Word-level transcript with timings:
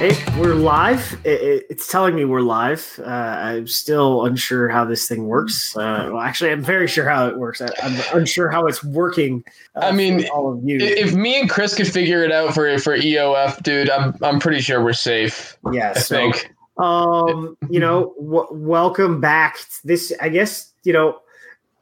Hey, 0.00 0.16
we're 0.38 0.54
live. 0.54 1.20
It, 1.24 1.42
it, 1.42 1.66
it's 1.68 1.86
telling 1.86 2.16
me 2.16 2.24
we're 2.24 2.40
live. 2.40 2.98
Uh, 3.04 3.10
I'm 3.10 3.66
still 3.66 4.24
unsure 4.24 4.70
how 4.70 4.86
this 4.86 5.06
thing 5.06 5.26
works. 5.26 5.76
Uh, 5.76 6.08
well, 6.10 6.22
actually, 6.22 6.52
I'm 6.52 6.62
very 6.62 6.88
sure 6.88 7.06
how 7.06 7.28
it 7.28 7.36
works. 7.36 7.60
I, 7.60 7.68
am 7.82 8.00
unsure 8.14 8.48
how 8.48 8.64
it's 8.64 8.82
working. 8.82 9.44
Uh, 9.76 9.80
I 9.80 9.92
mean, 9.92 10.26
all 10.28 10.54
of 10.54 10.64
you. 10.64 10.78
If 10.80 11.12
me 11.12 11.38
and 11.38 11.50
Chris 11.50 11.74
could 11.74 11.86
figure 11.86 12.24
it 12.24 12.32
out 12.32 12.54
for 12.54 12.78
for 12.78 12.96
EOF, 12.96 13.62
dude, 13.62 13.90
I'm 13.90 14.14
I'm 14.22 14.40
pretty 14.40 14.62
sure 14.62 14.82
we're 14.82 14.94
safe. 14.94 15.58
Yeah, 15.70 15.92
I 15.94 15.98
so, 15.98 16.16
think. 16.16 16.50
Um, 16.78 17.58
you 17.68 17.78
know, 17.78 18.14
w- 18.18 18.48
welcome 18.52 19.20
back. 19.20 19.58
This, 19.84 20.14
I 20.18 20.30
guess, 20.30 20.72
you 20.82 20.94
know, 20.94 21.20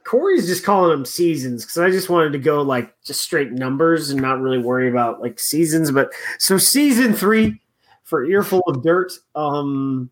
Corey's 0.03 0.49
just 0.49 0.65
calling 0.65 0.91
them 0.91 1.05
seasons 1.05 1.65
because 1.65 1.79
I 1.79 1.91
just 1.91 2.09
wanted 2.09 2.33
to 2.33 2.41
go 2.41 2.63
like 2.63 2.93
just 3.05 3.23
straight 3.23 3.53
numbers 3.53 4.11
and 4.11 4.21
not 4.21 4.41
really 4.41 4.59
worry 4.59 4.89
about 4.89 5.21
like 5.21 5.39
seasons. 5.39 5.93
But 5.93 6.11
so 6.41 6.59
season 6.59 7.15
three 7.15 7.61
for 8.09 8.25
Earful 8.25 8.63
of 8.67 8.83
Dirt. 8.83 9.13
Um, 9.35 10.11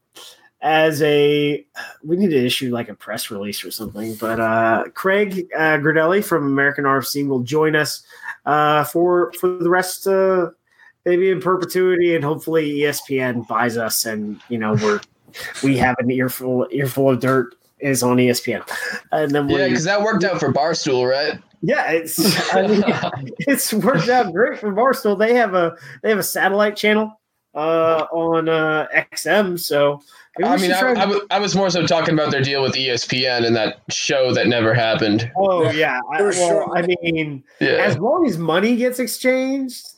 as 0.61 1.01
a, 1.03 1.65
we 2.03 2.17
need 2.17 2.31
to 2.31 2.45
issue 2.45 2.73
like 2.73 2.89
a 2.89 2.95
press 2.95 3.31
release 3.31 3.65
or 3.65 3.71
something. 3.71 4.15
But 4.17 4.41
uh, 4.41 4.85
Craig 4.95 5.49
uh, 5.55 5.79
Gradelli 5.79 6.25
from 6.25 6.47
American 6.47 6.85
RFC 6.85 7.27
will 7.27 7.41
join 7.41 7.75
us 7.77 8.03
uh, 8.45 8.85
for 8.85 9.33
for 9.35 9.49
the 9.49 9.71
rest, 9.71 10.07
uh, 10.07 10.51
maybe 11.05 11.31
in 11.31 11.41
perpetuity, 11.41 12.15
and 12.15 12.25
hopefully 12.25 12.79
ESPN 12.79 13.47
buys 13.47 13.77
us, 13.77 14.05
and 14.05 14.41
you 14.49 14.59
know 14.59 14.75
we're 14.75 15.01
we 15.63 15.77
have 15.77 15.97
an 15.99 16.11
earful 16.11 16.67
earful 16.71 17.11
of 17.11 17.21
dirt 17.21 17.55
is 17.79 18.03
on 18.03 18.17
ESPN, 18.17 18.69
and 19.13 19.33
then 19.33 19.49
yeah, 19.49 19.69
because 19.69 19.85
that 19.85 20.03
worked 20.03 20.25
out 20.25 20.41
for 20.41 20.53
Barstool, 20.53 21.09
right? 21.09 21.39
Yeah, 21.63 21.91
it's 21.91 22.55
I 22.55 22.67
mean, 22.67 22.83
it's 23.41 23.73
worked 23.73 24.09
out 24.09 24.33
great 24.33 24.59
for 24.59 24.73
Barstool. 24.73 25.19
They 25.19 25.35
have 25.35 25.55
a 25.55 25.77
they 26.03 26.09
have 26.09 26.19
a 26.19 26.25
satellite 26.25 26.77
channel 26.77 27.21
uh, 27.57 28.07
on 28.13 28.49
uh, 28.49 28.87
XM. 28.95 29.59
So 29.59 30.03
I 30.45 30.57
mean, 30.59 30.71
I, 30.71 30.91
I, 30.91 30.95
w- 30.95 31.27
I 31.31 31.39
was 31.39 31.57
more 31.57 31.71
so 31.71 31.87
talking 31.87 32.13
about 32.13 32.31
their 32.31 32.43
deal 32.43 32.63
with 32.63 32.75
ESPN 32.75 33.47
and 33.47 33.57
that 33.57 33.81
show 33.91 34.35
that 34.35 34.47
never 34.47 34.75
happened. 34.75 35.31
Oh 35.37 35.71
yeah, 35.71 36.01
I, 36.13 36.23
well, 36.23 36.33
sure. 36.33 36.77
I 36.77 36.83
mean, 36.87 37.43
yeah. 37.59 37.69
as 37.69 37.99
long 37.99 38.27
as 38.27 38.37
money 38.37 38.77
gets 38.77 38.99
exchanged, 38.99 39.89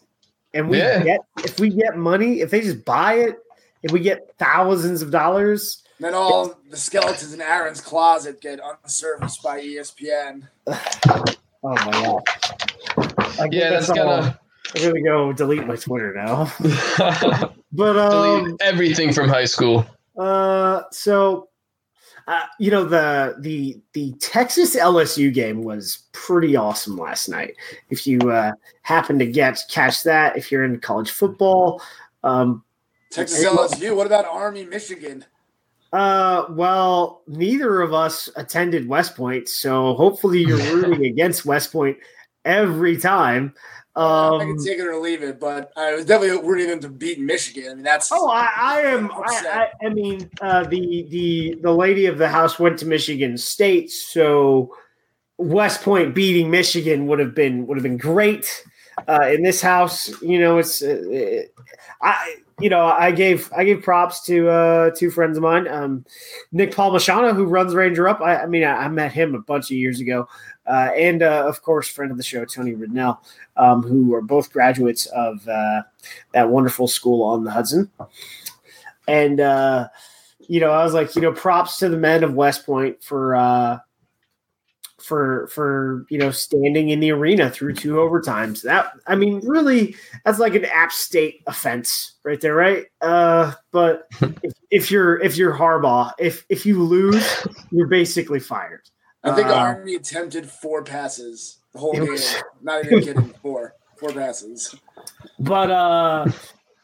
and 0.55 0.69
we 0.69 0.79
yeah. 0.79 1.03
get 1.03 1.21
if 1.45 1.59
we 1.59 1.71
get 1.71 1.97
money, 1.97 2.41
if 2.41 2.51
they 2.51 2.61
just 2.61 2.85
buy 2.85 3.15
it, 3.15 3.37
if 3.83 3.91
we 3.91 4.01
get 4.01 4.33
thousands 4.39 5.03
of 5.03 5.11
dollars. 5.11 5.83
Then 6.01 6.15
all 6.15 6.57
the 6.71 6.77
skeletons 6.77 7.35
in 7.35 7.41
Aaron's 7.41 7.81
closet 7.81 8.41
get 8.41 8.61
unserviced 8.61 9.43
by 9.43 9.61
ESPN. 9.61 10.47
oh 10.69 11.25
my 11.65 11.91
god! 11.91 13.53
Yeah, 13.53 13.71
that's, 13.71 13.89
that's 13.89 13.99
gonna. 13.99 14.39
I'm 14.77 14.83
gonna 14.83 15.03
go 15.03 15.33
delete 15.33 15.67
my 15.67 15.77
Twitter 15.77 16.13
now. 16.15 16.53
but 17.73 17.97
um, 17.97 18.45
delete 18.45 18.63
everything 18.63 19.13
from 19.13 19.29
high 19.29 19.47
school. 19.47 19.87
Uh, 20.17 20.83
so 20.91 21.49
uh, 22.27 22.45
you 22.59 22.71
know 22.71 22.85
the 22.85 23.37
the 23.41 23.81
the 23.95 24.13
Texas 24.21 24.77
LSU 24.77 25.33
game 25.33 25.63
was 25.63 26.05
pretty 26.13 26.57
awesome 26.57 26.97
last 26.97 27.29
night. 27.29 27.55
If 27.89 28.07
you 28.07 28.19
uh, 28.31 28.53
happen 28.83 29.19
to 29.19 29.27
get 29.27 29.63
catch 29.71 30.03
that, 30.03 30.37
if 30.37 30.53
you're 30.53 30.65
in 30.65 30.79
college 30.81 31.11
football, 31.11 31.81
um, 32.23 32.63
Texas 33.11 33.45
LSU. 33.45 33.97
What 33.97 34.07
about 34.07 34.27
Army 34.27 34.65
Michigan? 34.67 35.25
Uh, 35.91 36.45
well, 36.51 37.23
neither 37.27 37.81
of 37.81 37.95
us 37.95 38.29
attended 38.37 38.87
West 38.87 39.17
Point, 39.17 39.49
so 39.49 39.95
hopefully 39.95 40.41
you're 40.41 40.59
rooting 40.59 41.07
against 41.11 41.47
West 41.47 41.73
Point 41.73 41.97
every 42.45 42.99
time. 42.99 43.55
Um, 43.99 44.41
I 44.41 44.45
can 44.45 44.65
take 44.65 44.79
it 44.79 44.87
or 44.87 44.97
leave 45.01 45.25
it, 45.25 45.41
but 45.41 45.73
I 45.77 45.93
was 45.93 46.05
definitely 46.05 46.49
rooting 46.49 46.69
them 46.69 46.79
to 46.83 46.89
beat 46.89 47.19
Michigan. 47.19 47.73
I 47.73 47.75
mean, 47.75 47.83
that's 47.83 48.13
oh, 48.13 48.31
I, 48.31 48.49
I 48.57 48.81
am. 48.83 49.11
I, 49.11 49.71
I, 49.83 49.87
I, 49.87 49.89
mean, 49.89 50.31
uh, 50.41 50.63
the 50.63 51.05
the 51.11 51.59
the 51.63 51.73
lady 51.73 52.07
of 52.07 52.17
the 52.17 52.29
house 52.29 52.61
went 52.61 52.79
to 52.79 52.87
Michigan 52.87 53.37
State, 53.37 53.91
so 53.91 54.73
West 55.37 55.83
Point 55.83 56.15
beating 56.15 56.49
Michigan 56.49 57.09
would 57.09 57.19
have 57.19 57.35
been 57.35 57.67
would 57.67 57.77
have 57.77 57.83
been 57.83 57.97
great. 57.97 58.65
Uh, 59.09 59.31
in 59.33 59.43
this 59.43 59.61
house, 59.61 60.23
you 60.23 60.39
know, 60.39 60.59
it's 60.59 60.81
uh, 60.81 61.43
I 62.01 62.37
you 62.61 62.69
know, 62.69 62.87
I 62.87 63.13
gave 63.13 63.53
I 63.53 63.65
gave 63.65 63.83
props 63.83 64.21
to 64.23 64.49
uh, 64.49 64.91
two 64.97 65.11
friends 65.11 65.37
of 65.37 65.43
mine, 65.43 65.69
um, 65.69 66.05
Nick 66.51 66.73
Palmisciano, 66.73 67.35
who 67.35 67.45
runs 67.45 67.75
Ranger 67.75 68.09
Up. 68.09 68.21
I, 68.21 68.43
I 68.43 68.47
mean, 68.47 68.65
I, 68.65 68.85
I, 68.85 68.89
met 68.89 69.13
him 69.13 69.35
a 69.35 69.41
bunch 69.41 69.67
of 69.67 69.77
years 69.77 70.01
ago, 70.01 70.29
uh, 70.67 70.91
and 70.97 71.23
uh, 71.23 71.47
of 71.47 71.63
course, 71.63 71.89
friend 71.89 72.11
of 72.11 72.17
the 72.17 72.25
show, 72.25 72.45
Tony 72.45 72.75
Ridnell, 72.75 73.19
um, 73.57 73.83
who 73.83 74.13
are 74.15 74.23
both 74.23 74.53
graduates 74.53 75.07
of 75.07 75.47
uh, 75.47 75.83
that 76.33 76.49
wonderful 76.49 76.89
school 76.89 77.23
on 77.23 77.45
the 77.45 77.51
Hudson. 77.51 77.91
And 79.07 79.41
uh, 79.41 79.89
you 80.41 80.59
know, 80.61 80.71
I 80.71 80.83
was 80.83 80.95
like, 80.95 81.15
you 81.15 81.23
know, 81.23 81.33
props 81.33 81.79
to 81.79 81.89
the 81.89 81.97
men 81.97 82.25
of 82.25 82.35
West 82.35 82.67
Point 82.67 83.03
for 83.03 83.37
uh, 83.37 83.79
for 85.09 85.47
for 85.49 86.05
you 86.11 86.19
know 86.19 86.31
standing 86.31 86.91
in 86.91 87.01
the 87.01 87.11
arena 87.11 87.51
through 87.51 87.75
two 87.75 87.95
overtimes. 87.95 88.63
That 88.63 88.93
I 89.07 89.17
mean, 89.17 89.41
really, 89.45 89.97
that's 90.25 90.39
like 90.39 90.55
an 90.55 90.67
App 90.67 90.93
State 90.93 91.43
offense 91.47 92.17
right 92.25 92.41
there, 92.41 92.55
right? 92.55 92.85
Uh, 93.01 93.55
but 93.73 94.07
if, 94.21 94.53
if 94.71 94.91
you're 94.91 95.19
if 95.21 95.37
you're 95.37 95.55
Harbaugh, 95.55 96.13
if 96.19 96.45
if 96.51 96.67
you 96.67 96.83
lose, 96.83 97.47
you're 97.71 97.89
basically 97.89 98.39
fired. 98.39 98.83
I 99.25 99.35
think 99.35 99.49
uh, 99.49 99.55
Army 99.55 99.95
attempted 99.95 100.49
four 100.49 100.85
passes 100.85 101.59
the 101.73 101.79
whole 101.79 101.93
game. 101.93 102.07
Was, 102.07 102.37
Not 102.63 102.85
even 102.85 103.03
kidding, 103.03 103.35
four 103.43 103.75
four 103.97 104.13
passes. 104.13 104.75
But 105.39 105.71
uh, 105.71 106.27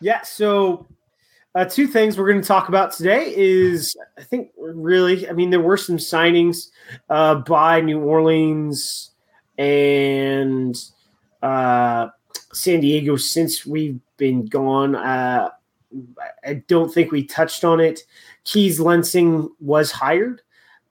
yeah. 0.00 0.22
So 0.22 0.88
uh, 1.54 1.65
two 1.65 1.87
things 1.87 2.19
we're 2.19 2.28
going 2.28 2.41
to 2.41 2.47
talk 2.47 2.69
about 2.69 2.92
today 2.92 3.32
is 3.37 3.97
I 4.19 4.22
think 4.22 4.50
really, 4.59 5.28
I 5.28 5.32
mean, 5.32 5.50
there 5.50 5.60
were 5.60 5.76
some 5.76 5.98
signings 5.98 6.70
uh, 7.09 7.37
by 7.37 7.81
New 7.81 8.00
Orleans 8.00 9.12
and 9.56 10.76
uh, 11.43 12.09
San 12.53 12.81
Diego 12.81 13.16
since 13.16 13.64
we've 13.64 14.00
been 14.16 14.47
gone. 14.47 14.97
Uh, 14.97 15.50
I 16.44 16.54
don't 16.66 16.93
think 16.93 17.12
we 17.12 17.25
touched 17.25 17.64
on 17.64 17.78
it. 17.78 18.00
Kees 18.43 18.81
Lensing 18.81 19.48
was 19.60 19.93
hired 19.93 20.43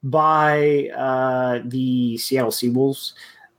by 0.02 0.90
uh, 0.96 1.59
the 1.66 2.18
Seattle 2.18 2.52
Seawolves 2.52 3.13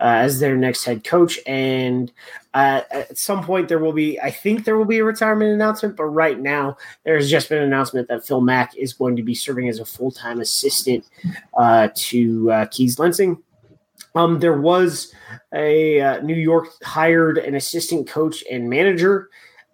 as 0.07 0.41
their 0.41 0.57
next 0.57 0.85
head 0.85 1.03
coach. 1.05 1.39
And 1.47 2.13
uh, 2.53 2.83
at 2.91 3.19
some 3.19 3.43
point, 3.43 3.69
there 3.69 3.79
will 3.79 3.93
be, 3.93 4.21
I 4.21 4.31
think 4.31 4.65
there 4.65 4.77
will 4.77 4.85
be 4.85 4.99
a 4.99 5.05
retirement 5.05 5.51
announcement, 5.51 5.97
but 5.97 6.05
right 6.05 6.39
now, 6.39 6.77
there's 7.05 7.31
just 7.31 7.49
been 7.49 7.59
an 7.59 7.65
announcement 7.65 8.09
that 8.09 8.27
Phil 8.27 8.41
Mack 8.41 8.77
is 8.77 8.93
going 8.93 9.17
to 9.17 9.23
be 9.23 9.35
serving 9.35 9.69
as 9.69 9.79
a 9.79 9.85
full 9.85 10.11
time 10.11 10.41
assistant 10.41 11.05
uh, 11.57 11.89
to 11.95 12.51
uh, 12.53 12.67
Kees 12.67 12.97
Lensing. 12.97 13.41
Um, 14.15 14.39
there 14.39 14.61
was 14.61 15.13
a 15.53 16.01
uh, 16.01 16.21
New 16.21 16.37
York 16.37 16.69
hired 16.83 17.39
an 17.39 17.55
assistant 17.55 18.09
coach 18.09 18.45
and 18.51 18.71
manager 18.71 19.29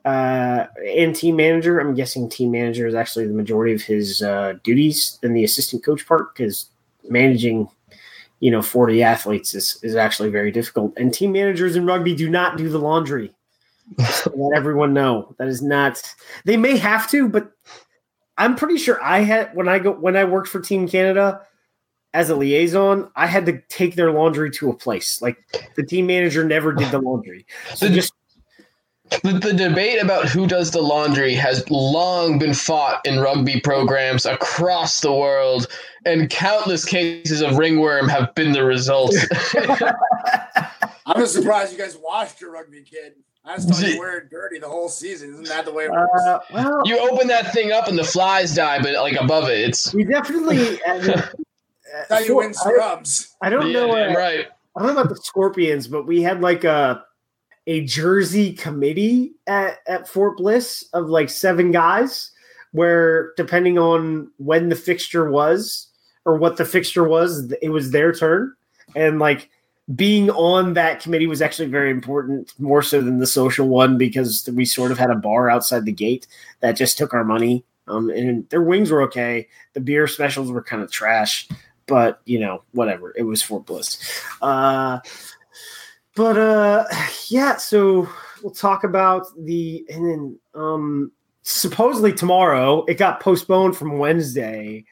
uh, 0.05 0.67
and 0.97 1.15
team 1.15 1.37
manager. 1.37 1.79
I'm 1.79 1.95
guessing 1.95 2.29
team 2.29 2.53
manager 2.53 2.87
is 2.87 2.95
actually 2.95 3.27
the 3.27 3.35
majority 3.35 3.75
of 3.75 3.83
his 3.83 4.23
uh, 4.23 4.55
duties 4.63 5.19
in 5.23 5.35
the 5.35 5.45
assistant 5.45 5.85
coach 5.85 6.07
part 6.07 6.35
because 6.35 6.71
managing 7.09 7.69
you 8.41 8.51
know 8.51 8.62
40 8.62 9.03
athletes 9.03 9.55
is, 9.55 9.78
is 9.83 9.95
actually 9.95 10.31
very 10.31 10.51
difficult. 10.51 10.93
And 10.97 11.12
team 11.12 11.33
managers 11.33 11.77
in 11.77 11.87
rugby 11.87 12.15
do 12.15 12.28
not 12.28 12.56
do 12.56 12.69
the 12.69 12.78
laundry. 12.78 13.33
Let 14.34 14.53
everyone 14.56 14.93
know. 14.93 15.34
That 15.39 15.49
is 15.49 15.62
not 15.62 16.03
they 16.45 16.56
may 16.56 16.77
have 16.77 17.09
to 17.11 17.28
but 17.28 17.53
i'm 18.39 18.56
pretty 18.56 18.78
sure 18.78 19.03
i 19.03 19.19
had 19.19 19.55
when 19.55 19.69
i 19.69 19.78
go 19.78 19.93
when 19.93 20.17
i 20.17 20.25
worked 20.25 20.49
for 20.49 20.61
team 20.61 20.89
canada 20.89 21.43
as 22.15 22.31
a 22.31 22.37
liaison 22.37 23.11
i 23.17 23.27
had 23.27 23.45
to 23.45 23.61
take 23.69 23.97
their 23.97 24.13
laundry 24.13 24.51
to 24.51 24.71
a 24.71 24.75
place. 24.75 25.21
Like 25.21 25.37
the 25.77 25.84
team 25.84 26.07
manager 26.07 26.45
never 26.45 26.72
did 26.72 26.91
the 26.91 27.01
laundry. 27.01 27.47
So 27.75 27.89
just 27.89 28.13
the, 29.22 29.39
the, 29.42 29.53
debate 29.53 30.03
about 30.03 30.28
who 30.28 30.47
does 30.47 30.71
the 30.71 30.80
laundry 30.80 31.34
has 31.34 31.68
long 31.71 32.39
been 32.39 32.54
fought 32.54 33.01
in 33.04 33.18
rugby 33.21 33.60
programs 33.60 34.27
across 34.27 35.01
the 35.01 35.12
world, 35.12 35.66
and 36.04 36.30
countless 36.30 36.84
cases 36.84 37.41
of 37.41 37.59
ringworm 37.59 38.09
have 38.09 38.34
been 38.34 38.53
the 38.53 38.65
result. 38.65 39.15
I'm 41.07 41.16
just 41.16 41.34
surprised 41.34 41.72
you 41.72 41.78
guys 41.78 41.97
washed 41.97 42.41
your 42.41 42.53
rugby 42.53 42.83
kid. 42.83 43.15
I 43.45 43.57
just 43.57 43.68
thought 43.68 43.83
you 43.83 43.98
wear 43.98 44.18
it 44.18 44.30
dirty 44.30 44.59
the 44.59 44.68
whole 44.68 44.89
season. 44.89 45.33
Isn't 45.33 45.48
that 45.48 45.65
the 45.65 45.72
way 45.72 45.84
it 45.84 45.91
works? 45.91 46.22
Uh, 46.27 46.39
well, 46.53 46.83
you 46.84 46.98
open 46.98 47.27
that 47.28 47.53
thing 47.53 47.72
up 47.72 47.89
and 47.89 47.98
the 47.98 48.04
flies 48.04 48.54
die, 48.54 48.80
but 48.80 48.92
like 48.95 49.16
above 49.16 49.48
it, 49.48 49.59
it's 49.60 49.92
we 49.95 50.04
definitely. 50.04 50.80
Uh, 50.84 51.22
how 52.09 52.18
you 52.18 52.36
win 52.36 52.54
scrubs. 52.54 53.34
I, 53.42 53.47
I 53.47 53.51
don't 53.51 53.68
yeah, 53.68 53.72
know. 53.72 53.91
Uh, 53.91 54.15
right. 54.15 54.47
I 54.77 54.80
don't 54.80 54.95
know 54.95 55.01
about 55.01 55.09
the 55.09 55.21
Scorpions, 55.21 55.89
but 55.89 56.06
we 56.06 56.22
had 56.22 56.41
like 56.41 56.65
a 56.65 57.04
a 57.71 57.84
jersey 57.84 58.53
committee 58.53 59.33
at, 59.47 59.78
at 59.87 60.09
Fort 60.09 60.39
Bliss 60.39 60.84
of 60.93 61.09
like 61.09 61.31
seven 61.31 61.71
guys, 61.71 62.33
where 62.72 63.33
depending 63.37 63.78
on 63.78 64.28
when 64.39 64.71
the 64.71 64.75
fixture 64.75 65.31
was 65.31 65.87
or 66.25 66.34
what 66.37 66.57
the 66.57 66.65
fixture 66.65 67.05
was, 67.05 67.53
it 67.63 67.69
was 67.69 67.93
their 67.93 68.13
turn. 68.13 68.53
And 68.97 69.21
like 69.21 69.49
being 69.95 70.31
on 70.31 70.75
that 70.75 71.01
committee 71.01 71.28
was 71.28 71.41
actually 71.41 71.69
very 71.69 71.93
important, 71.93 72.53
more 72.59 72.83
so 72.83 73.01
than 73.01 73.21
the 73.21 73.27
social 73.27 73.69
one, 73.69 73.97
because 73.97 74.51
we 74.53 74.65
sort 74.65 74.91
of 74.91 74.99
had 74.99 75.11
a 75.11 75.15
bar 75.15 75.49
outside 75.49 75.84
the 75.84 75.93
gate 75.93 76.27
that 76.59 76.73
just 76.73 76.99
took 76.99 77.15
our 77.15 77.25
money. 77.25 77.65
Um, 77.87 78.11
and 78.11 78.49
their 78.49 78.63
wings 78.63 78.91
were 78.91 79.03
okay. 79.03 79.47
The 79.75 79.81
beer 79.81 80.09
specials 80.09 80.51
were 80.51 80.63
kind 80.63 80.83
of 80.83 80.91
trash, 80.91 81.49
but 81.87 82.21
you 82.25 82.41
know, 82.41 82.65
whatever. 82.73 83.15
It 83.16 83.23
was 83.23 83.45
Fort 83.45 83.65
Bliss. 83.65 83.97
Uh, 84.43 84.99
but 86.16 86.36
uh, 86.36 86.84
yeah, 87.28 87.57
so 87.57 88.09
we'll 88.42 88.53
talk 88.53 88.84
about 88.84 89.27
the 89.39 89.84
and 89.89 90.04
then 90.04 90.39
um, 90.54 91.12
supposedly 91.42 92.12
tomorrow 92.12 92.84
it 92.86 92.98
got 92.98 93.21
postponed 93.21 93.77
from 93.77 93.98
Wednesday. 93.98 94.84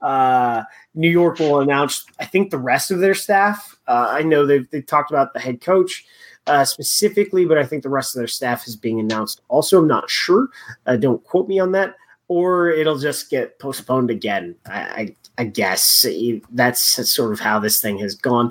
Uh, 0.00 0.64
New 0.94 1.10
York 1.10 1.38
will 1.38 1.60
announce, 1.60 2.04
I 2.18 2.24
think, 2.24 2.50
the 2.50 2.58
rest 2.58 2.90
of 2.90 2.98
their 2.98 3.14
staff. 3.14 3.78
Uh, 3.86 4.08
I 4.10 4.22
know 4.22 4.44
they've, 4.44 4.68
they've 4.70 4.84
talked 4.84 5.12
about 5.12 5.32
the 5.32 5.38
head 5.38 5.60
coach 5.60 6.04
uh, 6.48 6.64
specifically, 6.64 7.44
but 7.44 7.56
I 7.56 7.64
think 7.64 7.84
the 7.84 7.88
rest 7.88 8.16
of 8.16 8.18
their 8.18 8.26
staff 8.26 8.66
is 8.66 8.74
being 8.74 8.98
announced. 8.98 9.42
Also, 9.48 9.78
I'm 9.78 9.86
not 9.86 10.10
sure. 10.10 10.48
Uh, 10.86 10.96
don't 10.96 11.22
quote 11.22 11.46
me 11.46 11.60
on 11.60 11.70
that. 11.72 11.94
Or 12.28 12.70
it'll 12.70 12.98
just 12.98 13.30
get 13.30 13.58
postponed 13.58 14.10
again. 14.10 14.56
I, 14.66 14.80
I, 14.80 15.16
I 15.38 15.44
guess 15.44 16.06
that's 16.50 17.12
sort 17.12 17.32
of 17.32 17.40
how 17.40 17.58
this 17.60 17.80
thing 17.80 17.98
has 17.98 18.14
gone. 18.14 18.50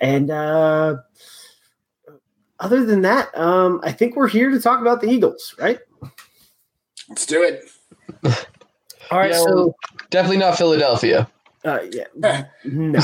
And 0.00 0.30
uh, 0.30 0.96
other 2.60 2.84
than 2.84 3.02
that, 3.02 3.36
um, 3.36 3.80
I 3.82 3.92
think 3.92 4.16
we're 4.16 4.28
here 4.28 4.50
to 4.50 4.60
talk 4.60 4.80
about 4.80 5.00
the 5.00 5.08
Eagles, 5.08 5.54
right? 5.58 5.78
Let's 7.08 7.26
do 7.26 7.42
it. 7.42 7.64
All 9.10 9.18
right, 9.18 9.30
Yeah, 9.30 9.38
so 9.44 9.74
definitely 10.10 10.38
not 10.38 10.58
Philadelphia. 10.58 11.28
uh, 11.64 11.78
yeah, 11.90 12.44
no, 12.64 13.00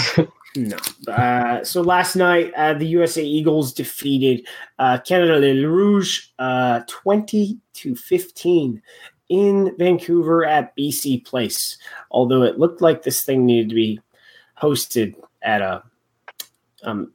no. 0.57 0.77
Uh, 1.13 1.65
so 1.65 1.81
last 1.81 2.15
night, 2.17 2.53
uh, 2.57 2.75
the 2.75 2.87
USA 2.87 3.25
Eagles 3.25 3.73
defeated 3.73 4.47
uh, 4.79 4.99
Canada 5.07 5.39
Le 5.39 5.67
Rouge 5.67 6.27
uh, 6.39 6.81
twenty 6.87 7.59
to 7.75 7.97
fifteen 7.97 8.83
in 9.31 9.75
Vancouver 9.79 10.45
at 10.45 10.77
BC 10.77 11.25
Place. 11.25 11.79
Although 12.11 12.43
it 12.43 12.59
looked 12.59 12.83
like 12.83 13.03
this 13.03 13.25
thing 13.25 13.47
needed 13.47 13.71
to 13.71 13.75
be 13.75 14.01
hosted 14.61 15.15
at 15.43 15.63
a 15.63 15.83
um, 16.83 17.13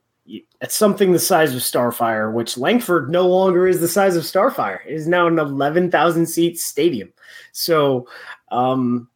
at 0.62 0.72
something 0.72 1.12
the 1.12 1.20
size 1.20 1.56
of 1.56 1.62
Starfire, 1.62 2.34
which 2.34 2.58
Langford 2.58 3.10
no 3.10 3.28
longer 3.28 3.68
is 3.68 3.80
the 3.80 3.88
size 3.88 4.16
of 4.16 4.24
Starfire. 4.24 4.80
It 4.86 4.94
is 4.94 5.08
now 5.08 5.28
an 5.28 5.40
11,000 5.40 6.26
seat 6.26 6.60
stadium. 6.60 7.14
So, 7.54 8.08
um, 8.52 9.10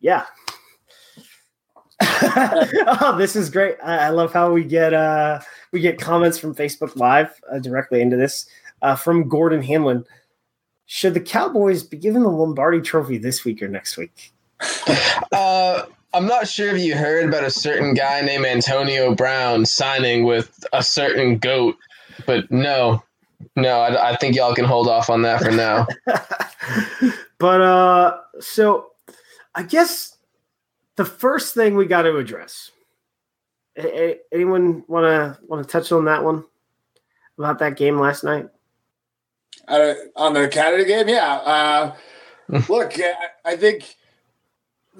yeah. 0.00 0.26
oh, 2.02 3.16
this 3.18 3.34
is 3.34 3.50
great. 3.50 3.76
I, 3.82 4.06
I 4.06 4.08
love 4.10 4.32
how 4.32 4.52
we 4.52 4.64
get 4.64 4.92
uh, 4.92 5.40
we 5.72 5.80
get 5.80 6.00
comments 6.00 6.38
from 6.38 6.54
Facebook 6.54 6.96
Live 6.96 7.40
uh, 7.50 7.58
directly 7.58 8.00
into 8.00 8.16
this 8.16 8.46
uh, 8.82 8.94
from 8.94 9.28
Gordon 9.28 9.62
Hanlon. 9.62 10.04
Should 10.86 11.14
the 11.14 11.20
Cowboys 11.20 11.82
be 11.82 11.96
given 11.96 12.22
the 12.22 12.28
Lombardi 12.28 12.80
Trophy 12.80 13.16
this 13.16 13.44
week 13.44 13.62
or 13.62 13.68
next 13.68 13.96
week? 13.96 14.32
Uh, 15.32 15.86
I'm 16.14 16.26
not 16.26 16.46
sure 16.46 16.74
if 16.74 16.80
you 16.82 16.94
heard 16.94 17.28
about 17.28 17.44
a 17.44 17.50
certain 17.50 17.92
guy 17.94 18.20
named 18.20 18.46
Antonio 18.46 19.14
Brown 19.14 19.66
signing 19.66 20.24
with 20.24 20.64
a 20.72 20.82
certain 20.82 21.38
goat, 21.38 21.76
but 22.26 22.50
no, 22.50 23.02
no, 23.56 23.80
I, 23.80 24.10
I 24.10 24.16
think 24.16 24.36
y'all 24.36 24.54
can 24.54 24.64
hold 24.64 24.88
off 24.88 25.10
on 25.10 25.22
that 25.22 25.42
for 25.42 25.50
now. 25.50 25.86
but 27.38 27.60
uh 27.60 28.18
so 28.40 28.92
I 29.54 29.62
guess 29.64 30.16
the 30.96 31.04
first 31.04 31.54
thing 31.54 31.76
we 31.76 31.86
got 31.86 32.02
to 32.02 32.16
address. 32.16 32.70
A- 33.76 34.10
a- 34.10 34.20
anyone 34.32 34.84
want 34.86 35.04
to 35.04 35.38
want 35.46 35.66
to 35.66 35.70
touch 35.70 35.90
on 35.90 36.04
that 36.04 36.22
one 36.22 36.44
about 37.38 37.58
that 37.58 37.76
game 37.76 37.98
last 37.98 38.22
night? 38.22 38.48
Uh, 39.66 39.94
on 40.14 40.34
the 40.34 40.46
Canada 40.48 40.84
game, 40.84 41.08
yeah. 41.08 41.34
Uh, 41.36 41.94
look, 42.68 42.92
I, 42.98 43.14
I 43.44 43.56
think 43.56 43.96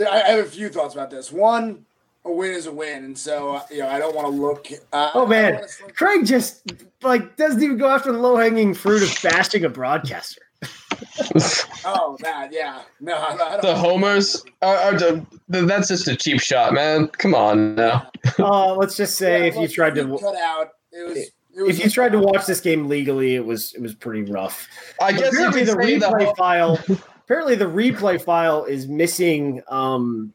I 0.01 0.19
have 0.31 0.47
a 0.47 0.49
few 0.49 0.69
thoughts 0.69 0.95
about 0.95 1.11
this. 1.11 1.31
One, 1.31 1.85
a 2.25 2.33
win 2.33 2.53
is 2.53 2.67
a 2.67 2.73
win, 2.73 3.05
and 3.05 3.17
so 3.19 3.57
uh, 3.57 3.63
you 3.71 3.79
know 3.79 3.89
I 3.89 3.99
don't 3.99 4.15
want 4.15 4.27
to 4.29 4.33
look. 4.33 4.69
Uh, 4.93 5.11
Oh 5.15 5.27
man, 5.27 5.53
don't 5.53 5.55
wanna 5.61 5.69
slip- 5.69 5.97
Craig 5.97 6.27
just 6.27 6.73
like 7.03 7.37
doesn't 7.37 7.63
even 7.63 7.77
go 7.77 7.89
after 7.89 8.13
the 8.13 8.19
low 8.19 8.37
hanging 8.37 8.75
fruit 8.75 9.03
of 9.03 9.17
bashing 9.23 9.65
a 9.65 9.69
broadcaster. 9.69 10.43
Oh, 11.87 12.17
that 12.21 12.49
yeah. 12.51 12.81
No, 13.01 13.15
I 13.15 13.33
I 13.35 13.37
don't. 13.37 13.63
the 13.63 13.75
homers 13.75 14.43
are, 14.63 14.77
are 14.77 14.95
the, 14.95 15.27
that's 15.49 15.89
just 15.89 16.09
a 16.09 16.17
cheap 16.17 16.41
shot, 16.41 16.73
man. 16.73 17.09
Come 17.09 17.35
on 17.35 17.75
now. 17.75 18.11
Uh, 18.39 18.75
let's 18.75 18.97
just 18.97 19.17
say 19.19 19.41
Yeah, 19.41 19.45
if 19.47 19.57
you 19.57 19.69
tried 19.69 19.95
to 19.97 20.19
cut 20.19 20.35
out, 20.37 20.71
it 20.93 21.07
was. 21.09 21.17
It 21.19 21.31
if 21.57 21.85
you 21.85 21.91
tried 21.91 22.13
to 22.13 22.19
watch 22.19 22.47
this 22.47 22.61
game 22.61 22.89
legally, 22.89 23.35
it 23.37 23.45
was 23.45 23.75
it 23.75 23.83
was 23.83 23.95
pretty 23.95 24.23
rough. 24.31 24.67
I 25.01 25.13
guess 25.13 25.33
you 25.35 25.47
apparently 25.47 25.61
could 25.67 25.69
the 25.79 25.83
say 25.83 25.99
the 25.99 26.07
replay 26.07 26.37
file 26.37 26.79
apparently 27.25 27.55
the 27.55 27.65
replay 27.65 28.21
file 28.21 28.65
is 28.65 28.87
missing 28.87 29.63
um 29.69 30.33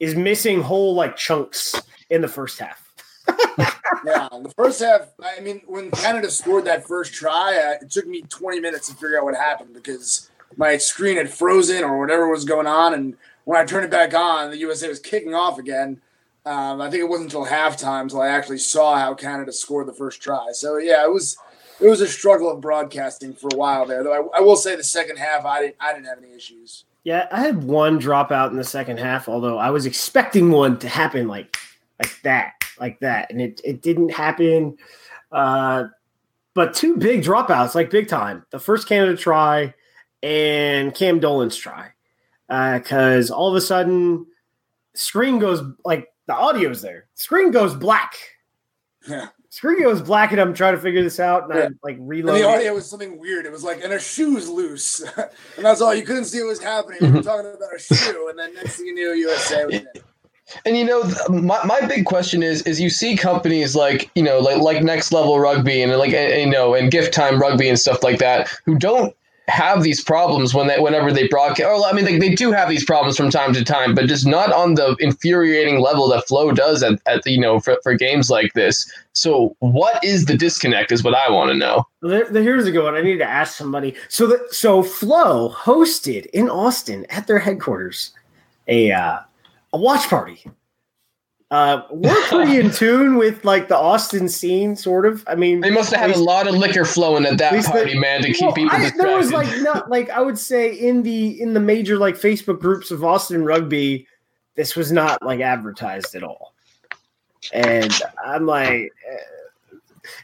is 0.00 0.14
missing 0.14 0.60
whole 0.60 0.94
like 0.94 1.16
chunks 1.16 1.80
in 2.10 2.20
the 2.20 2.28
first 2.28 2.58
half 2.58 2.92
Yeah, 4.04 4.28
the 4.30 4.52
first 4.54 4.80
half. 4.80 5.12
I 5.22 5.40
mean, 5.40 5.62
when 5.66 5.90
Canada 5.90 6.30
scored 6.30 6.66
that 6.66 6.86
first 6.86 7.14
try, 7.14 7.56
uh, 7.56 7.84
it 7.84 7.90
took 7.90 8.06
me 8.06 8.22
20 8.22 8.60
minutes 8.60 8.88
to 8.88 8.94
figure 8.94 9.18
out 9.18 9.24
what 9.24 9.34
happened 9.34 9.72
because 9.72 10.30
my 10.56 10.76
screen 10.76 11.16
had 11.16 11.30
frozen 11.30 11.82
or 11.82 11.98
whatever 11.98 12.28
was 12.28 12.44
going 12.44 12.66
on. 12.66 12.92
And 12.92 13.16
when 13.44 13.58
I 13.58 13.64
turned 13.64 13.84
it 13.84 13.90
back 13.90 14.14
on, 14.14 14.50
the 14.50 14.58
USA 14.58 14.88
was 14.88 15.00
kicking 15.00 15.34
off 15.34 15.58
again. 15.58 16.00
Um, 16.44 16.82
I 16.82 16.90
think 16.90 17.00
it 17.00 17.08
wasn't 17.08 17.32
until 17.32 17.46
halftime 17.46 18.02
until 18.02 18.20
I 18.20 18.28
actually 18.28 18.58
saw 18.58 18.96
how 18.96 19.14
Canada 19.14 19.52
scored 19.52 19.88
the 19.88 19.94
first 19.94 20.20
try. 20.20 20.48
So 20.52 20.76
yeah, 20.76 21.02
it 21.02 21.10
was 21.10 21.38
it 21.80 21.88
was 21.88 22.00
a 22.00 22.06
struggle 22.06 22.50
of 22.50 22.60
broadcasting 22.60 23.34
for 23.34 23.48
a 23.52 23.56
while 23.56 23.84
there. 23.86 24.02
Though 24.04 24.30
I, 24.32 24.38
I 24.38 24.40
will 24.40 24.56
say 24.56 24.76
the 24.76 24.84
second 24.84 25.16
half, 25.18 25.44
I 25.44 25.60
didn't 25.60 25.76
I 25.80 25.92
didn't 25.92 26.06
have 26.06 26.18
any 26.18 26.32
issues. 26.34 26.84
yeah 27.04 27.26
i 27.32 27.40
had 27.40 27.62
one 27.64 27.98
dropout 28.00 28.50
in 28.50 28.56
the 28.56 28.64
second 28.64 28.98
half 28.98 29.28
although 29.28 29.58
i 29.58 29.68
was 29.70 29.84
expecting 29.86 30.50
one 30.50 30.78
to 30.78 30.88
happen 30.88 31.28
like 31.28 31.56
like 32.00 32.22
that 32.22 32.52
like 32.80 32.98
that 33.00 33.30
and 33.30 33.40
it, 33.42 33.60
it 33.64 33.82
didn't 33.82 34.08
happen 34.10 34.76
uh 35.32 35.84
but 36.54 36.72
two 36.72 36.96
big 36.96 37.22
dropouts 37.22 37.74
like 37.74 37.90
big 37.90 38.08
time 38.08 38.44
the 38.50 38.58
first 38.58 38.88
canada 38.88 39.16
try 39.16 39.72
and 40.22 40.94
cam 40.94 41.20
dolan's 41.20 41.56
try 41.56 41.90
because 42.48 43.30
all 43.30 43.48
of 43.50 43.56
a 43.56 43.60
sudden 43.60 44.24
screen 44.94 45.38
goes 45.38 45.60
like 45.84 46.08
the 46.26 46.32
audio's 46.34 46.80
there 46.80 47.06
screen 47.14 47.50
goes 47.50 47.74
black 47.74 48.16
Yeah. 49.06 49.26
Screen 49.54 49.80
goes 49.80 50.02
black 50.02 50.32
and 50.32 50.40
i'm 50.40 50.52
trying 50.52 50.74
to 50.74 50.80
figure 50.80 51.00
this 51.02 51.20
out 51.20 51.44
and 51.44 51.52
i 51.52 51.62
Yeah. 51.62 51.68
like 51.84 51.96
And 51.96 52.08
reload 52.08 52.34
the 52.36 52.40
it. 52.40 52.44
audio 52.46 52.74
was 52.74 52.90
something 52.90 53.20
weird. 53.20 53.46
It 53.46 53.52
was 53.52 53.62
like, 53.62 53.84
and 53.84 53.92
her 53.92 54.00
shoe's 54.00 54.48
loose, 54.48 55.00
and 55.56 55.64
that's 55.64 55.80
all. 55.80 55.94
You 55.94 56.02
couldn't 56.02 56.24
see 56.24 56.40
what 56.40 56.48
was 56.48 56.60
happening. 56.62 56.98
We 57.00 57.10
were 57.10 57.20
mhm. 57.20 57.24
talking 57.24 57.46
about 57.46 57.74
a 57.74 57.78
shoe, 57.78 58.26
and 58.28 58.38
then 58.38 58.52
next 58.54 58.76
thing 58.76 58.86
you 58.86 58.94
knew, 58.94 59.12
USA 59.12 59.64
was 59.64 59.74
in. 59.76 59.86
And 60.66 60.76
you 60.76 60.84
know, 60.84 61.02
th- 61.02 61.28
my, 61.30 61.64
my 61.64 61.80
big 61.86 62.04
question 62.04 62.42
is 62.42 62.60
is 62.62 62.78
you 62.78 62.90
see 62.90 63.16
companies 63.16 63.74
like 63.74 64.10
you 64.14 64.22
know 64.22 64.40
like 64.40 64.60
like 64.60 64.82
Next 64.82 65.10
Level 65.10 65.38
Rugby 65.40 65.80
and 65.82 65.90
like 65.96 66.12
and, 66.12 66.38
you 66.38 66.50
know 66.50 66.74
and 66.74 66.90
Gift 66.90 67.14
Time 67.14 67.40
Rugby 67.40 67.66
and 67.66 67.78
stuff 67.78 68.02
like 68.02 68.18
that 68.18 68.50
who 68.66 68.76
don't 68.76 69.16
have 69.48 69.82
these 69.82 70.02
problems 70.02 70.54
when 70.54 70.66
they 70.68 70.78
whenever 70.78 71.12
they 71.12 71.28
broadcast. 71.28 71.66
Or 71.66 71.86
I 71.86 71.92
mean, 71.92 72.04
like, 72.04 72.20
they 72.20 72.34
do 72.34 72.52
have 72.52 72.68
these 72.68 72.84
problems 72.84 73.16
from 73.16 73.30
time 73.30 73.52
to 73.52 73.64
time, 73.64 73.94
but 73.94 74.06
just 74.06 74.26
not 74.26 74.52
on 74.52 74.74
the 74.74 74.96
infuriating 75.00 75.80
level 75.80 76.08
that 76.08 76.26
Flow 76.26 76.52
does 76.52 76.82
at, 76.82 77.00
at 77.06 77.26
you 77.26 77.40
know 77.40 77.60
for, 77.60 77.78
for 77.82 77.94
games 77.94 78.30
like 78.30 78.52
this. 78.54 78.90
So 79.12 79.54
what 79.58 80.02
is 80.02 80.24
the 80.24 80.36
disconnect? 80.36 80.92
Is 80.92 81.04
what 81.04 81.14
I 81.14 81.30
want 81.30 81.50
to 81.50 81.56
know. 81.56 81.86
Here's 82.02 82.66
a 82.66 82.72
good 82.72 82.84
one. 82.84 82.94
I 82.94 83.02
need 83.02 83.18
to 83.18 83.28
ask 83.28 83.56
somebody. 83.56 83.94
So 84.08 84.26
that 84.28 84.52
so 84.54 84.82
Flow 84.82 85.50
hosted 85.50 86.26
in 86.26 86.48
Austin 86.48 87.06
at 87.10 87.26
their 87.26 87.38
headquarters 87.38 88.12
a 88.66 88.92
uh, 88.92 89.20
a 89.72 89.78
watch 89.78 90.08
party. 90.08 90.44
Uh, 91.50 91.82
we're 91.90 92.22
pretty 92.22 92.58
in 92.58 92.70
tune 92.72 93.16
with 93.16 93.44
like 93.44 93.68
the 93.68 93.76
Austin 93.76 94.28
scene, 94.28 94.74
sort 94.74 95.06
of. 95.06 95.22
I 95.26 95.34
mean, 95.34 95.60
They 95.60 95.70
must 95.70 95.92
have 95.92 96.00
had 96.00 96.16
a 96.16 96.18
lot 96.18 96.48
of 96.48 96.54
liquor 96.54 96.84
flowing 96.84 97.26
at 97.26 97.38
that 97.38 97.52
least 97.52 97.70
party, 97.70 97.92
the- 97.92 98.00
man, 98.00 98.22
to 98.22 98.32
keep 98.32 98.42
well, 98.42 98.52
people 98.52 98.76
I, 98.76 98.90
there 98.96 99.16
was 99.16 99.32
like 99.32 99.60
not 99.60 99.90
like 99.90 100.10
I 100.10 100.20
would 100.20 100.38
say 100.38 100.72
in 100.72 101.02
the 101.02 101.40
in 101.40 101.54
the 101.54 101.60
major 101.60 101.98
like 101.98 102.16
Facebook 102.16 102.60
groups 102.60 102.90
of 102.90 103.04
Austin 103.04 103.44
rugby, 103.44 104.06
this 104.54 104.74
was 104.74 104.90
not 104.90 105.22
like 105.22 105.40
advertised 105.40 106.14
at 106.14 106.22
all. 106.22 106.54
And 107.52 107.92
I'm 108.24 108.46
like, 108.46 108.90
eh, 109.08 109.76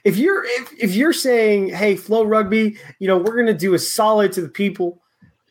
if 0.05 0.17
you're 0.17 0.45
if, 0.45 0.73
if 0.79 0.95
you're 0.95 1.13
saying, 1.13 1.69
hey, 1.69 1.97
Flow 1.97 2.25
Rugby, 2.25 2.77
you 2.99 3.07
know, 3.07 3.19
we're 3.19 3.37
gonna 3.37 3.55
do 3.55 3.75
a 3.75 3.79
solid 3.79 4.33
to 4.33 4.41
the 4.41 4.49
people. 4.49 5.01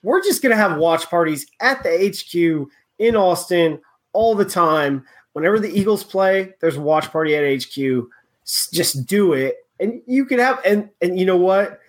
We're 0.01 0.23
just 0.23 0.41
gonna 0.41 0.55
have 0.55 0.77
watch 0.77 1.09
parties 1.09 1.45
at 1.61 1.83
the 1.83 1.89
HQ 1.89 2.69
in 2.97 3.15
Austin 3.15 3.79
all 4.13 4.35
the 4.35 4.45
time. 4.45 5.05
Whenever 5.33 5.59
the 5.59 5.69
Eagles 5.69 6.03
play, 6.03 6.53
there's 6.59 6.77
a 6.77 6.81
watch 6.81 7.11
party 7.11 7.35
at 7.35 7.63
HQ. 7.63 8.07
Just 8.45 9.05
do 9.05 9.33
it, 9.33 9.57
and 9.79 10.01
you 10.07 10.25
can 10.25 10.39
have 10.39 10.59
and 10.65 10.89
and 11.01 11.19
you 11.19 11.25
know 11.25 11.37
what? 11.37 11.79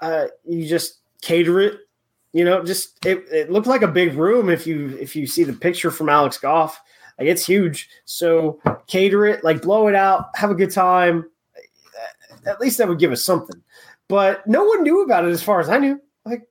uh, 0.00 0.26
you 0.44 0.66
just 0.66 0.98
cater 1.22 1.60
it. 1.60 1.80
You 2.32 2.44
know, 2.44 2.62
just 2.62 3.04
it, 3.06 3.24
it 3.30 3.50
looked 3.50 3.66
like 3.66 3.82
a 3.82 3.88
big 3.88 4.14
room 4.14 4.50
if 4.50 4.66
you 4.66 4.96
if 5.00 5.16
you 5.16 5.26
see 5.26 5.44
the 5.44 5.52
picture 5.52 5.90
from 5.90 6.08
Alex 6.08 6.36
Goff. 6.38 6.80
Like 7.18 7.28
it's 7.28 7.46
huge. 7.46 7.88
So 8.04 8.60
cater 8.86 9.24
it, 9.26 9.42
like 9.42 9.62
blow 9.62 9.88
it 9.88 9.94
out, 9.94 10.26
have 10.34 10.50
a 10.50 10.54
good 10.54 10.70
time. 10.70 11.30
At 12.44 12.60
least 12.60 12.78
that 12.78 12.88
would 12.88 12.98
give 12.98 13.10
us 13.10 13.24
something. 13.24 13.60
But 14.08 14.46
no 14.46 14.64
one 14.64 14.82
knew 14.82 15.02
about 15.02 15.24
it 15.24 15.30
as 15.30 15.42
far 15.42 15.60
as 15.60 15.68
I 15.68 15.78
knew. 15.78 16.00
Like 16.26 16.46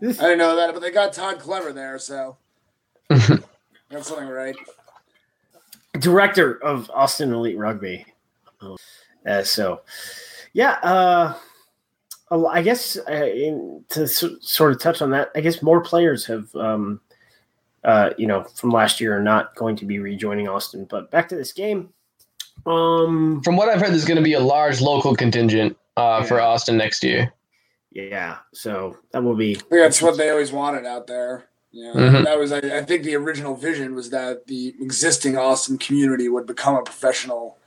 this. 0.00 0.20
I 0.20 0.24
didn't 0.24 0.38
know 0.38 0.56
that, 0.56 0.74
but 0.74 0.80
they 0.80 0.90
got 0.90 1.14
Todd 1.14 1.38
Clever 1.38 1.72
there, 1.72 1.98
so 1.98 2.36
that's 3.08 3.40
something 4.02 4.28
right. 4.28 4.54
Director 5.98 6.62
of 6.62 6.90
Austin 6.92 7.32
Elite 7.32 7.58
Rugby. 7.58 8.06
Uh, 9.26 9.42
so, 9.42 9.82
yeah. 10.52 10.72
Uh, 10.82 11.34
I 12.30 12.62
guess 12.62 12.96
uh, 12.96 13.26
in, 13.26 13.84
to 13.90 14.08
sort 14.08 14.72
of 14.72 14.80
touch 14.80 15.02
on 15.02 15.10
that, 15.10 15.30
I 15.36 15.40
guess 15.40 15.62
more 15.62 15.80
players 15.80 16.26
have, 16.26 16.54
um, 16.56 17.00
uh, 17.84 18.10
you 18.18 18.26
know, 18.26 18.44
from 18.44 18.70
last 18.70 19.00
year 19.00 19.16
are 19.16 19.22
not 19.22 19.54
going 19.54 19.76
to 19.76 19.84
be 19.84 19.98
rejoining 19.98 20.48
Austin. 20.48 20.86
But 20.88 21.10
back 21.10 21.28
to 21.28 21.36
this 21.36 21.52
game. 21.52 21.90
Um, 22.66 23.42
from 23.42 23.56
what 23.56 23.68
I've 23.68 23.80
heard, 23.80 23.92
there's 23.92 24.04
going 24.04 24.16
to 24.16 24.22
be 24.22 24.32
a 24.34 24.40
large 24.40 24.80
local 24.80 25.14
contingent 25.14 25.76
uh, 25.96 26.18
yeah. 26.20 26.26
for 26.26 26.40
Austin 26.40 26.76
next 26.76 27.04
year. 27.04 27.32
Yeah, 27.92 28.38
so 28.52 28.96
that 29.12 29.22
will 29.22 29.36
be. 29.36 29.52
Yeah, 29.70 29.82
that's 29.82 30.02
what 30.02 30.16
they 30.16 30.30
always 30.30 30.50
wanted 30.50 30.86
out 30.86 31.06
there. 31.06 31.44
Yeah, 31.74 31.92
mm-hmm. 31.92 32.22
that 32.22 32.38
was. 32.38 32.52
I, 32.52 32.58
I, 32.58 32.82
think 32.84 33.02
the 33.02 33.16
original 33.16 33.56
vision 33.56 33.96
was 33.96 34.10
that 34.10 34.46
the 34.46 34.76
existing 34.80 35.36
Austin 35.36 35.76
community 35.76 36.28
would 36.28 36.46
become 36.46 36.76
a 36.76 36.82
professional 36.82 37.58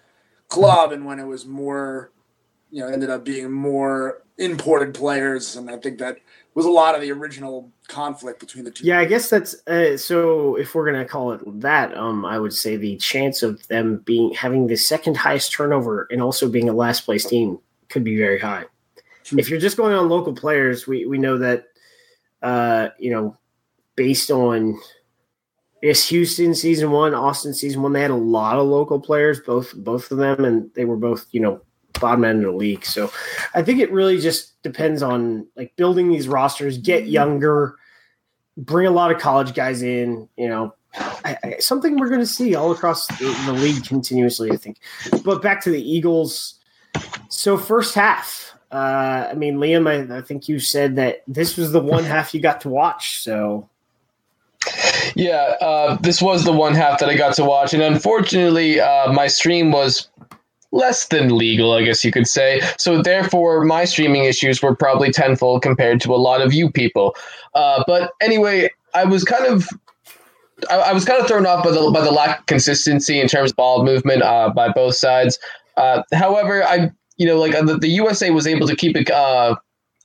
club, 0.47 0.93
and 0.93 1.05
when 1.05 1.19
it 1.19 1.25
was 1.25 1.45
more, 1.45 2.13
you 2.71 2.79
know, 2.79 2.87
ended 2.87 3.09
up 3.09 3.25
being 3.25 3.51
more 3.51 4.23
imported 4.37 4.93
players, 4.93 5.57
and 5.57 5.69
I 5.69 5.75
think 5.75 5.97
that 5.99 6.19
was 6.53 6.65
a 6.65 6.69
lot 6.69 6.95
of 6.95 7.01
the 7.01 7.11
original 7.11 7.69
conflict 7.89 8.39
between 8.39 8.63
the 8.63 8.71
two. 8.71 8.85
Yeah, 8.85 8.97
I 8.97 9.03
guess 9.03 9.29
that's 9.29 9.55
uh, 9.67 9.97
so. 9.97 10.55
If 10.55 10.73
we're 10.73 10.85
gonna 10.85 11.03
call 11.03 11.33
it 11.33 11.41
that, 11.59 11.93
um, 11.97 12.23
I 12.23 12.39
would 12.39 12.53
say 12.53 12.77
the 12.77 12.95
chance 12.95 13.43
of 13.43 13.67
them 13.67 13.97
being 14.05 14.33
having 14.35 14.67
the 14.67 14.77
second 14.77 15.17
highest 15.17 15.51
turnover 15.51 16.07
and 16.11 16.21
also 16.21 16.47
being 16.47 16.69
a 16.69 16.73
last 16.73 17.01
place 17.01 17.25
team 17.25 17.59
could 17.89 18.05
be 18.05 18.17
very 18.17 18.39
high. 18.39 18.63
If 19.33 19.49
you're 19.49 19.59
just 19.59 19.75
going 19.75 19.93
on 19.93 20.07
local 20.07 20.33
players, 20.33 20.87
we 20.87 21.05
we 21.05 21.17
know 21.17 21.37
that, 21.39 21.65
uh, 22.41 22.87
you 22.97 23.11
know, 23.11 23.35
based 23.97 24.31
on 24.31 24.79
Yes, 25.81 26.07
Houston 26.09 26.55
season 26.55 26.89
one, 26.91 27.13
Austin 27.13 27.53
season 27.53 27.83
one. 27.83 27.93
They 27.93 28.01
had 28.01 28.11
a 28.11 28.15
lot 28.15 28.57
of 28.57 28.65
local 28.67 28.99
players, 28.99 29.39
both 29.39 29.75
both 29.75 30.11
of 30.11 30.17
them, 30.17 30.43
and 30.43 30.71
they 30.73 30.85
were 30.85 30.97
both 30.97 31.27
you 31.31 31.39
know 31.39 31.61
bottom 31.99 32.25
end 32.25 32.43
of 32.43 32.51
the 32.51 32.57
league. 32.57 32.83
So 32.83 33.11
I 33.53 33.61
think 33.61 33.79
it 33.79 33.91
really 33.91 34.19
just 34.19 34.61
depends 34.63 35.03
on 35.03 35.47
like 35.55 35.75
building 35.75 36.09
these 36.09 36.27
rosters, 36.27 36.79
get 36.79 37.03
mm-hmm. 37.03 37.11
younger, 37.11 37.75
bring 38.57 38.87
a 38.87 38.91
lot 38.91 39.11
of 39.11 39.21
college 39.21 39.53
guys 39.53 39.83
in. 39.83 40.27
You 40.35 40.49
know, 40.49 40.73
I, 40.95 41.37
I, 41.43 41.55
something 41.59 41.97
we're 41.97 42.09
going 42.09 42.21
to 42.21 42.25
see 42.25 42.55
all 42.55 42.71
across 42.71 43.05
the, 43.07 43.43
the, 43.45 43.53
league 43.53 43.85
continuously. 43.85 44.51
I 44.51 44.57
think. 44.57 44.79
But 45.23 45.43
back 45.43 45.61
to 45.63 45.69
the 45.69 45.81
Eagles. 45.81 46.55
So 47.29 47.57
first 47.57 47.93
half. 47.93 48.45
Uh, 48.71 49.29
I 49.31 49.33
mean, 49.33 49.57
Liam, 49.57 49.87
I, 49.87 50.17
I 50.17 50.21
think 50.21 50.49
you 50.49 50.59
said 50.59 50.97
that 50.97 51.23
this 51.27 51.55
was 51.55 51.71
the 51.71 51.79
one 51.79 52.03
half 52.03 52.33
you 52.33 52.41
got 52.41 52.61
to 52.61 52.69
watch. 52.69 53.21
So. 53.21 53.69
Yeah, 55.17 55.55
uh, 55.61 55.97
this 55.97 56.21
was 56.21 56.43
the 56.43 56.51
one 56.51 56.75
half 56.75 56.99
that 56.99 57.09
I 57.09 57.17
got 57.17 57.33
to 57.35 57.43
watch, 57.43 57.73
and 57.73 57.81
unfortunately, 57.81 58.79
uh, 58.79 59.11
my 59.11 59.25
stream 59.25 59.71
was 59.71 60.09
less 60.71 61.07
than 61.07 61.35
legal, 61.35 61.73
I 61.73 61.81
guess 61.81 62.05
you 62.05 62.11
could 62.11 62.27
say. 62.27 62.61
So 62.77 63.01
therefore, 63.01 63.65
my 63.65 63.85
streaming 63.85 64.25
issues 64.25 64.61
were 64.61 64.75
probably 64.75 65.11
tenfold 65.11 65.63
compared 65.63 66.01
to 66.01 66.13
a 66.13 66.17
lot 66.17 66.41
of 66.41 66.53
you 66.53 66.69
people. 66.71 67.15
Uh, 67.55 67.83
but 67.87 68.11
anyway, 68.21 68.69
I 68.93 69.05
was 69.05 69.23
kind 69.23 69.45
of. 69.45 69.67
I, 70.69 70.77
I, 70.77 70.93
was 70.93 71.05
kind 71.05 71.21
of 71.21 71.27
thrown 71.27 71.45
off 71.45 71.63
by 71.63 71.71
the 71.71 71.91
by 71.91 72.01
the 72.01 72.11
lack 72.11 72.39
of 72.39 72.45
consistency 72.47 73.19
in 73.19 73.27
terms 73.27 73.51
of 73.51 73.57
ball 73.57 73.83
movement 73.83 74.21
uh, 74.21 74.49
by 74.49 74.69
both 74.69 74.95
sides. 74.95 75.39
Uh, 75.77 76.03
however, 76.13 76.63
I 76.63 76.91
you 77.17 77.25
know 77.25 77.39
like 77.39 77.55
uh, 77.55 77.63
the, 77.63 77.77
the, 77.77 77.89
USA 77.89 78.29
was 78.31 78.47
able 78.47 78.67
to 78.67 78.75
keep 78.75 78.95
it 78.95 79.09
uh, 79.11 79.55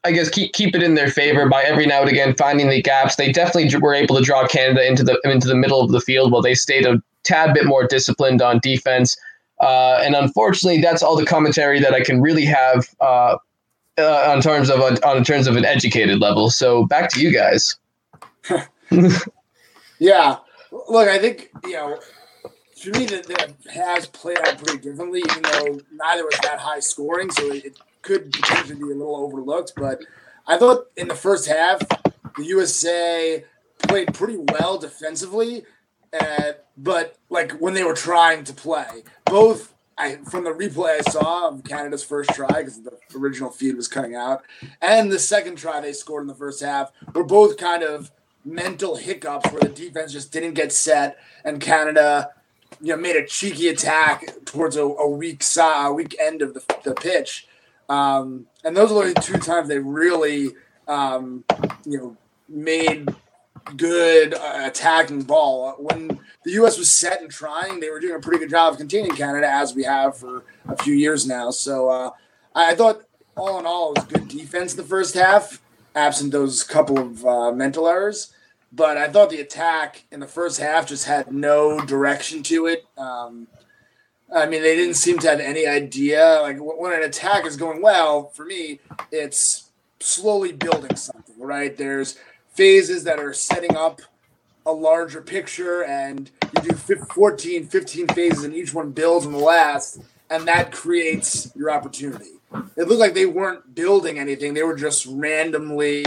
I 0.05 0.11
guess 0.11 0.29
keep 0.29 0.53
keep 0.53 0.75
it 0.75 0.83
in 0.83 0.95
their 0.95 1.09
favor 1.09 1.49
by 1.49 1.63
every 1.63 1.87
now 1.87 2.01
and 2.01 2.11
again 2.11 2.35
finding 2.37 2.69
the 2.69 2.83
gaps. 2.83 3.17
They 3.17 3.31
definitely 3.31 3.79
were 3.79 3.95
able 3.95 4.17
to 4.17 4.23
draw 4.23 4.47
Canada 4.47 4.87
into 4.87 5.05
the 5.05 5.21
into 5.25 5.47
the 5.47 5.55
middle 5.55 5.81
of 5.81 5.93
the 5.93 6.01
field 6.01 6.33
while 6.33 6.43
they 6.43 6.55
stayed 6.55 6.87
a 6.87 7.01
tad 7.23 7.55
bit 7.55 7.67
more 7.67 7.87
disciplined 7.87 8.43
on 8.43 8.59
defense. 8.63 9.17
Uh, 9.61 10.01
and 10.03 10.17
unfortunately, 10.17 10.81
that's 10.81 11.03
all 11.05 11.15
the 11.15 11.25
commentary 11.25 11.79
that 11.79 11.95
I 11.95 12.01
can 12.01 12.21
really 12.21 12.45
have 12.45 12.89
uh, 13.01 13.37
uh, 13.97 14.33
on 14.33 14.41
terms 14.41 14.71
of 14.71 14.81
on 14.81 15.23
terms 15.23 15.47
of 15.47 15.57
an 15.57 15.65
educated 15.65 16.19
level. 16.19 16.51
So 16.51 16.85
back 16.87 17.09
to 17.11 17.21
you 17.21 17.33
guys. 17.33 17.77
yeah, 20.01 20.37
look, 20.89 21.09
I 21.09 21.19
think 21.19 21.51
you 21.65 21.73
know. 21.73 21.99
To 22.83 22.91
me, 22.99 23.07
that 23.07 23.55
has 23.73 24.09
played 24.09 24.41
out 24.41 24.59
pretty 24.59 24.79
differently, 24.79 25.21
even 25.21 25.43
though 25.43 25.81
neither 25.93 26.25
was 26.25 26.37
that 26.43 26.59
high 26.59 26.81
scoring. 26.81 27.31
So 27.31 27.53
it 27.53 27.79
could 28.03 28.33
potentially 28.33 28.77
be 28.77 28.83
a 28.83 28.87
little 28.87 29.17
overlooked. 29.17 29.73
But 29.77 30.01
I 30.47 30.59
thought 30.59 30.87
in 30.97 31.09
the 31.09 31.15
first 31.15 31.49
half, 31.49 31.81
the 32.37 32.45
USA 32.45 33.45
played 33.79 34.15
pretty 34.15 34.37
well 34.37 34.79
defensively 34.79 35.65
uh, 36.19 36.53
but 36.77 37.17
like 37.31 37.53
when 37.53 37.75
they 37.75 37.85
were 37.85 37.95
trying 37.95 38.45
to 38.45 38.53
play, 38.53 39.03
both 39.25 39.75
I 39.97 40.17
from 40.31 40.45
the 40.45 40.51
replay 40.51 40.99
I 40.99 41.11
saw 41.11 41.49
of 41.49 41.65
Canada's 41.65 42.05
first 42.05 42.31
try 42.31 42.49
because 42.49 42.83
the 42.83 42.99
original 43.17 43.51
feed 43.51 43.77
was 43.77 43.89
cutting 43.89 44.15
out, 44.15 44.43
and 44.81 45.11
the 45.11 45.19
second 45.19 45.57
try 45.57 45.81
they 45.81 45.93
scored 45.93 46.23
in 46.23 46.29
the 46.29 46.35
first 46.35 46.63
half 46.63 46.93
were 47.15 47.25
both 47.25 47.57
kind 47.57 47.83
of 47.83 48.11
mental 48.45 48.97
hiccups 48.97 49.51
where 49.53 49.61
the 49.63 49.69
defense 49.69 50.13
just 50.13 50.33
didn't 50.33 50.55
get 50.55 50.73
set 50.73 51.17
and 51.45 51.61
Canada 51.61 52.31
you 52.81 52.95
know 52.95 53.01
made 53.01 53.17
a 53.17 53.25
cheeky 53.25 53.69
attack 53.69 54.25
towards 54.45 54.77
a, 54.77 54.83
a 54.83 55.09
weak 55.09 55.43
side, 55.43 55.87
a 55.87 55.93
weak 55.93 56.15
end 56.21 56.43
of 56.43 56.53
the, 56.55 56.63
the 56.85 56.95
pitch. 56.95 57.47
Um, 57.89 58.47
and 58.65 58.77
those 58.77 58.93
are 58.93 59.13
the 59.13 59.21
two 59.21 59.39
times 59.39 59.69
they 59.69 59.79
really 59.79 60.51
um, 60.89 61.45
you 61.85 61.99
know 61.99 62.17
made 62.49 63.09
good 63.77 64.35
uh, 64.35 64.63
attacking 64.65 65.23
ball. 65.23 65.75
When 65.79 66.21
the 66.45 66.53
U.S. 66.53 66.79
was 66.79 66.91
set 66.91 67.21
and 67.23 67.31
trying, 67.31 67.81
they 67.81 67.91
were 67.91 68.01
doing 68.01 68.17
a 68.17 68.21
pretty 68.21 68.39
good 68.39 68.51
job 68.51 68.73
of 68.73 68.79
containing 68.79 69.15
Canada, 69.15 69.49
as 69.49 69.75
we 69.75 69.85
have 69.85 70.17
for 70.17 70.45
a 70.69 70.77
few 70.83 70.95
years 70.95 71.27
now. 71.27 71.51
So 71.51 71.89
uh, 71.89 72.11
I 72.55 72.75
thought, 72.75 73.03
all 73.37 73.59
in 73.59 73.67
all, 73.67 73.93
it 73.93 73.99
was 73.99 74.07
good 74.07 74.29
defense 74.29 74.73
in 74.73 74.79
the 74.79 74.85
first 74.85 75.15
half, 75.15 75.63
absent 75.95 76.33
those 76.33 76.63
couple 76.65 76.99
of 76.99 77.25
uh, 77.25 77.53
mental 77.53 77.89
errors. 77.89 78.33
But 78.75 78.97
I 78.97 79.09
thought 79.09 79.31
the 79.31 79.41
attack 79.41 80.05
in 80.11 80.21
the 80.21 80.27
first 80.27 80.59
half 80.59 80.87
just 80.87 81.07
had 81.07 81.31
no 81.31 81.81
direction 81.85 82.43
to 82.45 82.67
it. 82.67 82.87
Um, 82.97 83.47
I 84.35 84.47
mean, 84.47 84.63
they 84.63 84.77
didn't 84.77 84.95
seem 84.95 85.19
to 85.21 85.31
have 85.31 85.41
any 85.41 85.67
idea. 85.67 86.39
Like 86.41 86.57
when 86.59 86.93
an 86.93 87.03
attack 87.03 87.47
is 87.47 87.57
going 87.57 87.83
well, 87.83 88.29
for 88.31 88.45
me, 88.45 88.81
it's 89.11 89.71
slowly 90.01 90.53
building 90.53 90.97
something, 90.97 91.39
right? 91.39 91.77
There's 91.77 92.19
phases 92.55 93.05
that 93.05 93.19
are 93.19 93.33
setting 93.35 93.77
up 93.77 94.01
a 94.65 94.73
larger 94.73 95.21
picture 95.21 95.85
and 95.85 96.31
you 96.63 96.71
do 96.71 96.77
14 96.77 97.67
15 97.67 98.09
phases 98.09 98.45
and 98.45 98.55
each 98.55 98.73
one 98.73 98.93
builds 98.93 99.27
on 99.27 99.33
the 99.33 99.39
last 99.39 100.01
and 100.31 100.47
that 100.47 100.71
creates 100.71 101.51
your 101.57 101.71
opportunity. 101.71 102.41
It 102.77 102.87
looked 102.87 103.01
like 103.01 103.15
they 103.15 103.27
weren't 103.27 103.75
building 103.75 104.19
anything. 104.19 104.55
They 104.55 104.63
were 104.63 104.77
just 104.77 105.07
randomly 105.07 106.05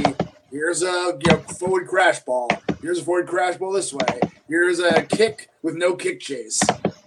here's 0.51 0.83
a 0.83 1.19
you 1.19 1.31
know, 1.31 1.39
forward 1.39 1.87
crash 1.87 2.19
ball. 2.21 2.49
Here's 2.81 2.99
a 2.99 3.03
forward 3.03 3.27
crash 3.27 3.57
ball 3.57 3.73
this 3.73 3.91
way. 3.91 4.19
Here's 4.47 4.79
a 4.79 5.03
kick 5.03 5.49
with 5.61 5.75
no 5.75 5.95
kick 5.95 6.21
chase. 6.21 6.61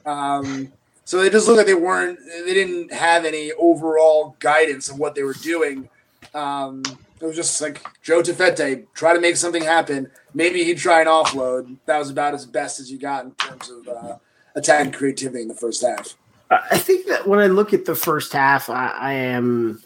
Um, 0.04 0.72
so 1.08 1.20
they 1.22 1.30
just 1.30 1.46
looked 1.46 1.58
like 1.58 1.66
they 1.66 1.74
weren't 1.74 2.18
they 2.44 2.54
didn't 2.54 2.92
have 2.92 3.24
any 3.24 3.52
overall 3.52 4.36
guidance 4.40 4.88
of 4.88 4.98
what 4.98 5.14
they 5.14 5.22
were 5.22 5.34
doing 5.34 5.88
um, 6.34 6.82
it 7.20 7.26
was 7.26 7.36
just 7.36 7.60
like 7.60 7.84
Joe 8.02 8.22
Taufete'e 8.22 8.86
try 8.94 9.12
to 9.12 9.20
make 9.20 9.36
something 9.36 9.62
happen. 9.62 10.10
Maybe 10.34 10.62
he'd 10.64 10.78
try 10.78 11.00
an 11.00 11.08
offload. 11.08 11.76
That 11.86 11.98
was 11.98 12.10
about 12.10 12.34
as 12.34 12.46
best 12.46 12.78
as 12.80 12.90
you 12.90 12.98
got 12.98 13.24
in 13.24 13.32
terms 13.32 13.70
of 13.70 13.88
uh, 13.88 14.16
attacking 14.54 14.92
creativity 14.92 15.42
in 15.42 15.48
the 15.48 15.54
first 15.54 15.82
half. 15.82 16.14
I 16.50 16.78
think 16.78 17.06
that 17.08 17.26
when 17.26 17.40
I 17.40 17.46
look 17.46 17.74
at 17.74 17.84
the 17.84 17.94
first 17.94 18.32
half, 18.32 18.70
I, 18.70 18.88
I 18.88 19.12
am. 19.14 19.82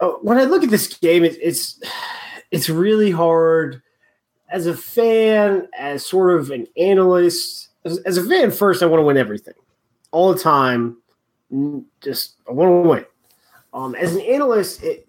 Uh, 0.00 0.10
when 0.22 0.38
I 0.38 0.44
look 0.44 0.62
at 0.62 0.70
this 0.70 0.96
game, 0.98 1.24
it, 1.24 1.36
it's 1.42 1.80
it's 2.50 2.70
really 2.70 3.10
hard 3.10 3.82
as 4.48 4.66
a 4.66 4.76
fan, 4.76 5.68
as 5.78 6.06
sort 6.06 6.38
of 6.38 6.50
an 6.50 6.66
analyst. 6.76 7.68
As, 7.84 7.98
as 7.98 8.16
a 8.16 8.24
fan, 8.24 8.52
first 8.52 8.82
I 8.82 8.86
want 8.86 9.00
to 9.00 9.04
win 9.04 9.16
everything, 9.16 9.54
all 10.12 10.32
the 10.32 10.38
time. 10.38 10.98
Just 12.00 12.36
I 12.48 12.52
want 12.52 12.84
to 12.84 12.88
win. 12.88 13.06
Um, 13.74 13.94
as 13.94 14.14
an 14.14 14.20
analyst, 14.22 14.82
it, 14.82 15.06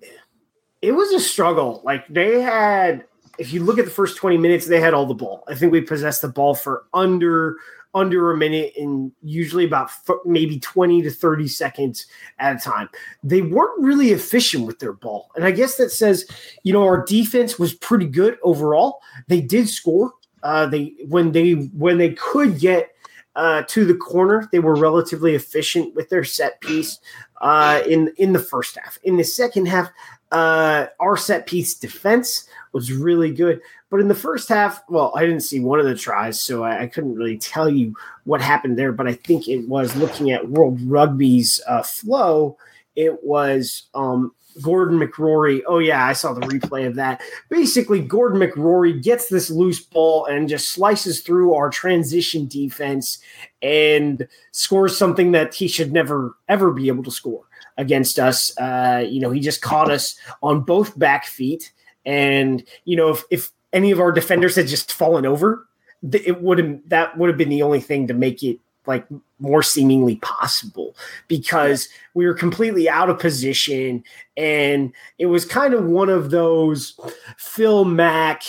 it 0.82 0.92
was 0.94 1.12
a 1.12 1.20
struggle. 1.20 1.82
Like 1.84 2.08
they 2.08 2.42
had, 2.42 3.06
if 3.38 3.54
you 3.54 3.64
look 3.64 3.78
at 3.78 3.86
the 3.86 3.92
first 3.92 4.18
20 4.18 4.38
minutes, 4.38 4.68
they 4.68 4.80
had 4.80 4.94
all 4.94 5.06
the 5.06 5.14
ball. 5.14 5.44
I 5.48 5.56
think 5.56 5.72
we 5.72 5.82
possessed 5.82 6.22
the 6.22 6.30
ball 6.30 6.56
for 6.56 6.86
under 6.94 7.58
under 7.96 8.32
a 8.32 8.38
minute 8.38 8.74
and 8.76 9.12
usually 9.22 9.66
about 9.66 9.86
f- 9.86 10.18
maybe 10.26 10.60
20 10.60 11.04
to 11.04 11.12
30 11.12 11.48
seconds 11.48 12.08
at 12.40 12.56
a 12.56 12.60
time. 12.60 12.90
They 13.24 13.44
weren't 13.44 13.80
really 13.80 14.12
efficient 14.12 14.66
with 14.66 14.80
their 14.80 14.94
ball. 14.94 15.30
And 15.36 15.46
I 15.46 15.52
guess 15.52 15.78
that 15.78 15.92
says, 15.92 16.26
you 16.64 16.74
know, 16.74 16.84
our 16.84 17.06
defense 17.06 17.60
was 17.60 17.74
pretty 17.74 18.08
good 18.08 18.40
overall. 18.42 19.00
They 19.28 19.42
did 19.42 19.70
score. 19.70 20.14
Uh, 20.42 20.66
they 20.66 20.94
when 21.08 21.32
they 21.32 21.54
when 21.54 21.98
they 21.98 22.14
could 22.14 22.60
get 22.60 22.93
uh, 23.36 23.64
to 23.68 23.86
the 23.86 23.96
corner. 23.96 24.48
They 24.52 24.60
were 24.60 24.76
relatively 24.76 25.36
efficient 25.36 25.96
with 25.96 26.10
their 26.10 26.24
set 26.24 26.62
piece 26.62 27.00
uh, 27.42 27.82
in 27.88 28.14
in 28.18 28.34
the 28.34 28.40
first 28.40 28.78
half. 28.78 28.98
In 29.04 29.18
the 29.18 29.24
second 29.24 29.68
half, 29.68 29.90
uh, 30.32 30.88
our 31.00 31.18
set 31.18 31.46
piece 31.48 31.76
defense 31.76 32.48
was 32.72 32.92
really 32.92 33.32
good. 33.32 33.62
But 33.90 34.00
in 34.00 34.08
the 34.08 34.16
first 34.16 34.50
half, 34.50 34.82
well, 34.90 35.14
I 35.16 35.22
didn't 35.22 35.42
see 35.42 35.60
one 35.60 35.80
of 35.80 35.86
the 35.86 35.96
tries, 35.96 36.40
so 36.40 36.64
I, 36.64 36.82
I 36.82 36.88
couldn't 36.88 37.16
really 37.16 37.38
tell 37.38 37.70
you 37.70 37.96
what 38.24 38.42
happened 38.42 38.78
there. 38.78 38.92
But 38.92 39.08
I 39.08 39.14
think 39.14 39.48
it 39.48 39.68
was 39.68 39.96
looking 39.96 40.32
at 40.32 40.50
World 40.50 40.80
Rugby's 40.82 41.62
uh, 41.68 41.84
flow. 41.84 42.58
It 42.96 43.24
was 43.24 43.84
um, 43.94 44.34
Gordon 44.62 45.00
McRorie. 45.00 45.62
Oh, 45.68 45.80
yeah, 45.80 46.06
I 46.06 46.14
saw 46.14 46.34
the 46.34 46.46
replay 46.48 46.88
of 46.88 46.96
that. 46.96 47.22
Basically, 47.50 48.00
Gordon 48.00 48.40
McRorie 48.40 49.02
gets 49.02 49.30
this 49.30 49.50
loose 49.50 49.80
ball 49.80 50.26
and 50.26 50.50
just 50.50 50.70
slices 50.70 51.22
through 51.22 51.54
our 51.54 51.70
transition 51.70 52.48
defense 52.48 53.20
and 53.62 54.28
scores 54.52 54.98
something 54.98 55.32
that 55.32 55.54
he 55.54 55.68
should 55.68 55.92
never, 55.92 56.36
ever 56.48 56.72
be 56.72 56.88
able 56.88 57.04
to 57.04 57.12
score 57.12 57.44
against 57.78 58.20
us. 58.20 58.56
Uh, 58.58 59.04
you 59.08 59.20
know, 59.20 59.32
he 59.32 59.40
just 59.40 59.62
caught 59.62 59.90
us 59.90 60.16
on 60.42 60.62
both 60.62 60.98
back 60.98 61.26
feet. 61.26 61.74
And, 62.06 62.64
you 62.86 62.96
know, 62.96 63.10
if, 63.10 63.24
if 63.32 63.52
any 63.72 63.92
of 63.92 64.00
our 64.00 64.12
defenders 64.12 64.56
had 64.56 64.68
just 64.68 64.92
fallen 64.92 65.26
over, 65.26 65.68
it 66.12 66.42
would 66.42 66.58
have 66.58 66.80
that 66.88 67.18
would 67.18 67.30
have 67.30 67.38
been 67.38 67.50
the 67.50 67.64
only 67.64 67.80
thing 67.80 68.08
to 68.08 68.14
make 68.14 68.44
it 68.44 68.60
like 68.86 69.06
more 69.40 69.64
seemingly 69.64 70.18
possible 70.18 70.96
because 71.28 71.90
we 72.14 72.26
were 72.26 72.34
completely 72.34 72.90
out 72.90 73.10
of 73.10 73.20
position. 73.20 74.04
And 74.38 74.94
it 75.18 75.28
was 75.28 75.46
kind 75.46 75.74
of 75.74 75.86
one 75.86 76.10
of 76.10 76.32
those 76.32 77.00
Phil 77.38 77.86
Mack 77.86 78.44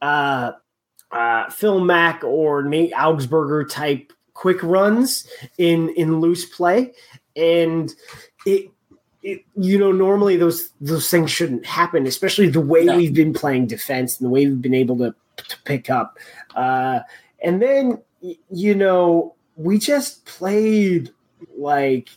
uh, 0.00 0.52
uh, 1.10 1.50
Phil 1.50 1.80
Mack 1.80 2.22
or 2.24 2.62
Nate 2.62 2.92
Augspurger 2.92 3.68
type 3.68 4.12
quick 4.34 4.62
runs 4.62 5.26
in 5.56 5.88
in 5.90 6.20
loose 6.20 6.44
play. 6.44 6.92
And 7.36 7.92
it 8.46 8.70
it, 9.22 9.44
you 9.56 9.78
know, 9.78 9.92
normally 9.92 10.36
those 10.36 10.70
those 10.80 11.10
things 11.10 11.30
shouldn't 11.30 11.66
happen, 11.66 12.06
especially 12.06 12.48
the 12.48 12.60
way 12.60 12.86
we've 12.86 13.14
been 13.14 13.32
playing 13.32 13.66
defense 13.66 14.18
and 14.18 14.26
the 14.26 14.30
way 14.30 14.46
we've 14.46 14.62
been 14.62 14.74
able 14.74 14.96
to, 14.98 15.14
to 15.36 15.56
pick 15.64 15.90
up. 15.90 16.18
Uh, 16.54 17.00
and 17.42 17.60
then, 17.60 17.98
you 18.50 18.74
know, 18.74 19.34
we 19.58 19.76
just 19.76 20.24
played 20.24 21.10
like 21.56 22.08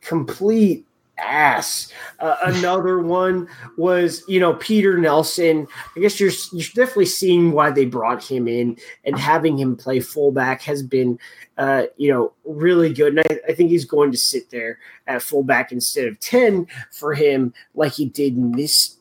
complete 0.00 0.84
ass. 1.18 1.92
Uh, 2.18 2.36
another 2.44 2.98
one 3.02 3.48
was, 3.76 4.22
you 4.26 4.40
know, 4.40 4.54
Peter 4.54 4.98
Nelson. 4.98 5.66
I 5.96 6.00
guess 6.00 6.18
you're 6.18 6.32
you're 6.52 6.66
definitely 6.74 7.06
seeing 7.06 7.52
why 7.52 7.70
they 7.70 7.84
brought 7.86 8.24
him 8.24 8.48
in 8.48 8.76
and 9.04 9.18
having 9.18 9.58
him 9.58 9.76
play 9.76 10.00
fullback 10.00 10.62
has 10.62 10.82
been, 10.82 11.18
uh, 11.58 11.84
you 11.96 12.12
know, 12.12 12.32
really 12.44 12.92
good. 12.92 13.16
And 13.16 13.20
I, 13.20 13.52
I 13.52 13.54
think 13.54 13.70
he's 13.70 13.84
going 13.84 14.10
to 14.12 14.18
sit 14.18 14.50
there 14.50 14.78
at 15.06 15.22
fullback 15.22 15.72
instead 15.72 16.08
of 16.08 16.18
ten 16.20 16.66
for 16.90 17.14
him, 17.14 17.54
like 17.74 17.92
he 17.92 18.06
did 18.06 18.36
in 18.36 18.52
this 18.52 18.96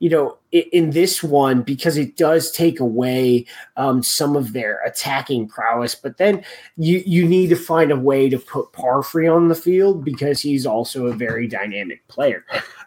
you 0.00 0.08
know, 0.08 0.38
in 0.50 0.90
this 0.90 1.22
one 1.22 1.62
because 1.62 1.98
it 1.98 2.16
does 2.16 2.50
take 2.50 2.80
away 2.80 3.46
um, 3.76 4.02
some 4.02 4.34
of 4.34 4.54
their 4.54 4.80
attacking 4.84 5.46
prowess. 5.46 5.94
But 5.94 6.16
then 6.16 6.42
you 6.76 7.02
you 7.06 7.28
need 7.28 7.48
to 7.50 7.56
find 7.56 7.92
a 7.92 7.96
way 7.96 8.28
to 8.30 8.38
put 8.38 8.72
Parfrey 8.72 9.28
on 9.28 9.48
the 9.48 9.54
field 9.54 10.04
because 10.04 10.40
he's 10.40 10.66
also 10.66 11.06
a 11.06 11.12
very 11.12 11.46
dynamic 11.46 12.06
player. 12.08 12.44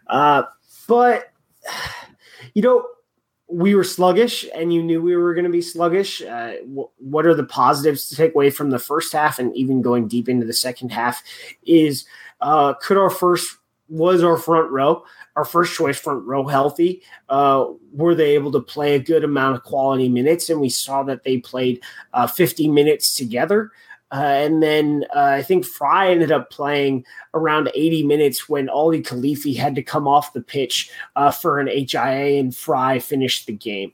Uh, 0.08 0.44
but 0.88 1.32
you 2.56 2.62
know, 2.62 2.86
we 3.48 3.76
were 3.76 3.84
sluggish, 3.84 4.46
and 4.56 4.74
you 4.74 4.82
knew 4.82 5.02
we 5.02 5.16
were 5.16 5.36
going 5.36 5.46
to 5.46 5.52
be 5.52 5.62
sluggish. 5.62 6.22
Uh, 6.22 6.56
w- 6.62 6.90
what 6.98 7.28
are 7.28 7.36
the 7.36 7.46
positives 7.46 8.10
to 8.10 8.16
take 8.16 8.34
away 8.34 8.50
from 8.50 8.72
the 8.72 8.80
first 8.80 9.14
half, 9.14 9.38
and 9.38 9.56
even 9.56 9.84
going 9.84 10.08
deep 10.08 10.28
into 10.28 10.48
the 10.48 10.54
second 10.54 10.92
half? 10.92 11.24
Is 11.64 12.06
uh, 12.42 12.74
could 12.74 12.98
our 12.98 13.12
first 13.12 13.58
was 13.88 14.24
our 14.24 14.38
front 14.38 14.72
row 14.72 15.06
our 15.36 15.46
first 15.46 15.74
choice 15.74 16.00
front 16.00 16.26
row 16.26 16.48
healthy? 16.48 17.02
Uh, 17.30 17.66
were 17.92 18.16
they 18.16 18.36
able 18.36 18.52
to 18.52 18.60
play 18.60 18.96
a 18.96 19.00
good 19.00 19.24
amount 19.24 19.56
of 19.56 19.64
quality 19.64 20.10
minutes? 20.10 20.50
And 20.50 20.62
we 20.62 20.70
saw 20.70 21.04
that 21.04 21.24
they 21.24 21.38
played 21.40 21.82
uh, 22.14 22.28
50 22.28 22.68
minutes 22.68 23.16
together. 23.16 23.72
Uh, 24.14 24.18
and 24.18 24.62
then 24.62 25.06
uh, 25.16 25.22
I 25.22 25.42
think 25.42 25.66
Fry 25.66 26.12
ended 26.12 26.32
up 26.32 26.52
playing 26.52 27.04
around 27.34 27.72
80 27.74 28.06
minutes 28.06 28.48
when 28.48 28.70
Olive 28.70 29.02
Kilifi 29.02 29.58
had 29.58 29.74
to 29.74 29.82
come 29.82 30.08
off 30.08 30.34
the 30.34 30.42
pitch 30.42 30.92
uh, 31.16 31.32
for 31.32 31.60
an 31.60 31.68
HIA, 31.68 32.40
and 32.40 32.56
Fry 32.56 33.00
finished 33.00 33.48
the 33.48 33.54
game 33.54 33.92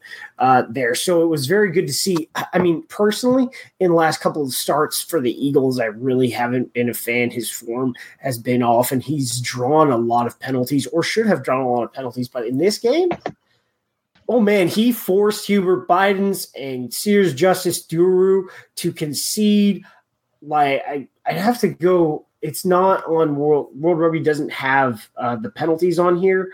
there. 0.69 0.93
So 0.93 1.23
it 1.23 1.27
was 1.27 1.47
very 1.47 1.71
good 1.71 1.87
to 1.87 1.93
see. 1.93 2.29
I 2.51 2.59
mean, 2.59 2.83
personally, 2.89 3.47
in 3.79 3.91
the 3.91 3.95
last 3.95 4.19
couple 4.19 4.43
of 4.43 4.51
starts 4.51 5.01
for 5.01 5.21
the 5.21 5.31
Eagles, 5.31 5.79
I 5.79 5.85
really 5.85 6.29
haven't 6.29 6.73
been 6.73 6.89
a 6.89 6.93
fan. 6.93 7.31
His 7.31 7.49
form 7.49 7.95
has 8.17 8.37
been 8.37 8.61
off, 8.61 8.91
and 8.91 9.01
he's 9.01 9.39
drawn 9.39 9.89
a 9.89 9.97
lot 9.97 10.27
of 10.27 10.37
penalties, 10.41 10.85
or 10.87 11.01
should 11.01 11.27
have 11.27 11.43
drawn 11.43 11.61
a 11.61 11.69
lot 11.69 11.83
of 11.83 11.93
penalties. 11.93 12.27
But 12.27 12.45
in 12.45 12.57
this 12.57 12.77
game, 12.77 13.09
oh 14.27 14.41
man, 14.41 14.67
he 14.67 14.91
forced 14.91 15.47
Hubert 15.47 15.87
Buydens 15.87 16.47
and 16.59 16.93
Sears 16.93 17.33
Djustice 17.33 17.87
Duru 17.87 18.49
to 18.75 18.91
concede 18.91 19.85
like 20.41 20.81
I 20.87 21.07
I'd 21.25 21.37
have 21.37 21.59
to 21.61 21.67
go. 21.67 22.25
It's 22.41 22.63
not 22.63 23.05
on 23.05 23.35
World 23.35 23.69
World 23.75 23.99
Rugby 23.99 24.21
doesn't 24.21 24.51
have 24.51 25.07
uh, 25.17 25.35
the 25.35 25.49
penalties 25.49 25.99
on 25.99 26.17
here, 26.17 26.51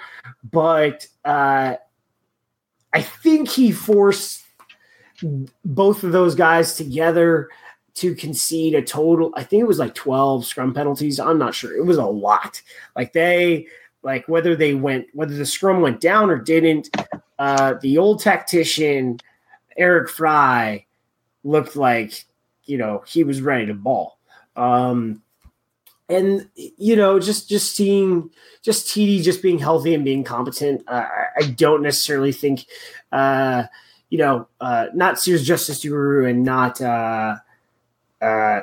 but 0.51 1.07
uh, 1.23 1.75
I 2.93 3.01
think 3.01 3.49
he 3.49 3.71
forced 3.71 4.43
both 5.63 6.03
of 6.03 6.11
those 6.11 6.35
guys 6.35 6.75
together 6.75 7.49
to 7.95 8.15
concede 8.15 8.75
a 8.75 8.81
total. 8.81 9.31
I 9.35 9.43
think 9.43 9.61
it 9.61 9.67
was 9.67 9.79
like 9.79 9.93
twelve 9.93 10.45
scrum 10.45 10.73
penalties. 10.73 11.19
I'm 11.19 11.37
not 11.37 11.53
sure. 11.53 11.75
It 11.75 11.85
was 11.85 11.97
a 11.97 12.05
lot. 12.05 12.61
Like 12.95 13.13
they 13.13 13.67
like 14.01 14.27
whether 14.27 14.55
they 14.55 14.73
went 14.73 15.07
whether 15.13 15.35
the 15.35 15.45
scrum 15.45 15.81
went 15.81 16.01
down 16.01 16.29
or 16.29 16.37
didn't. 16.37 16.89
Uh, 17.37 17.75
the 17.81 17.97
old 17.97 18.21
tactician 18.21 19.19
Eric 19.77 20.09
Fry 20.09 20.85
looked 21.43 21.75
like 21.75 22.25
you 22.65 22.77
know 22.77 23.03
he 23.07 23.23
was 23.23 23.41
ready 23.41 23.65
to 23.67 23.73
ball. 23.73 24.17
Um, 24.55 25.21
and 26.07 26.49
you 26.55 26.95
know, 26.95 27.19
just 27.19 27.49
just 27.49 27.75
seeing 27.75 28.29
just 28.61 28.87
TD 28.87 29.23
just 29.23 29.41
being 29.41 29.59
healthy 29.59 29.93
and 29.93 30.05
being 30.05 30.23
competent, 30.23 30.83
uh, 30.87 31.05
I 31.37 31.47
don't 31.47 31.81
necessarily 31.81 32.31
think, 32.31 32.65
uh, 33.11 33.63
you 34.09 34.19
know, 34.19 34.47
uh, 34.61 34.87
not 34.93 35.19
Sears 35.19 35.47
Djustice 35.47 35.87
Guru 35.87 36.27
and 36.27 36.43
not 36.43 36.79
uh, 36.79 37.37
uh, 38.21 38.61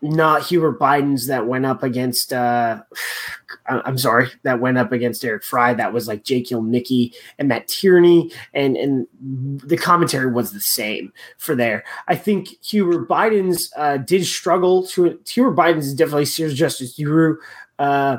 not 0.00 0.42
Hubert 0.44 0.78
Buydens 0.78 1.28
that 1.28 1.46
went 1.46 1.66
up 1.66 1.82
against 1.82 2.32
uh 2.32 2.82
I'm 3.68 3.98
sorry, 3.98 4.28
that 4.42 4.60
went 4.60 4.78
up 4.78 4.92
against 4.92 5.24
Eric 5.24 5.44
Fry. 5.44 5.74
That 5.74 5.92
was 5.92 6.08
like 6.08 6.24
Jake 6.24 6.48
Ilnicki 6.48 7.14
and 7.38 7.48
Matt 7.48 7.68
Tierney, 7.68 8.30
and 8.54 8.76
and 8.76 9.06
the 9.20 9.76
commentary 9.76 10.32
was 10.32 10.52
the 10.52 10.60
same 10.60 11.12
for 11.38 11.54
there. 11.54 11.84
I 12.08 12.16
think 12.16 12.48
Hubert 12.64 13.08
Buydens 13.08 13.70
uh, 13.76 13.98
did 13.98 14.24
struggle 14.24 14.86
to 14.88 15.18
Hubert 15.26 15.56
Buydens 15.56 15.78
is 15.78 15.94
definitely 15.94 16.26
Sears 16.26 16.58
Djustice 16.58 16.98
Duru. 16.98 17.36
Uh, 17.78 18.18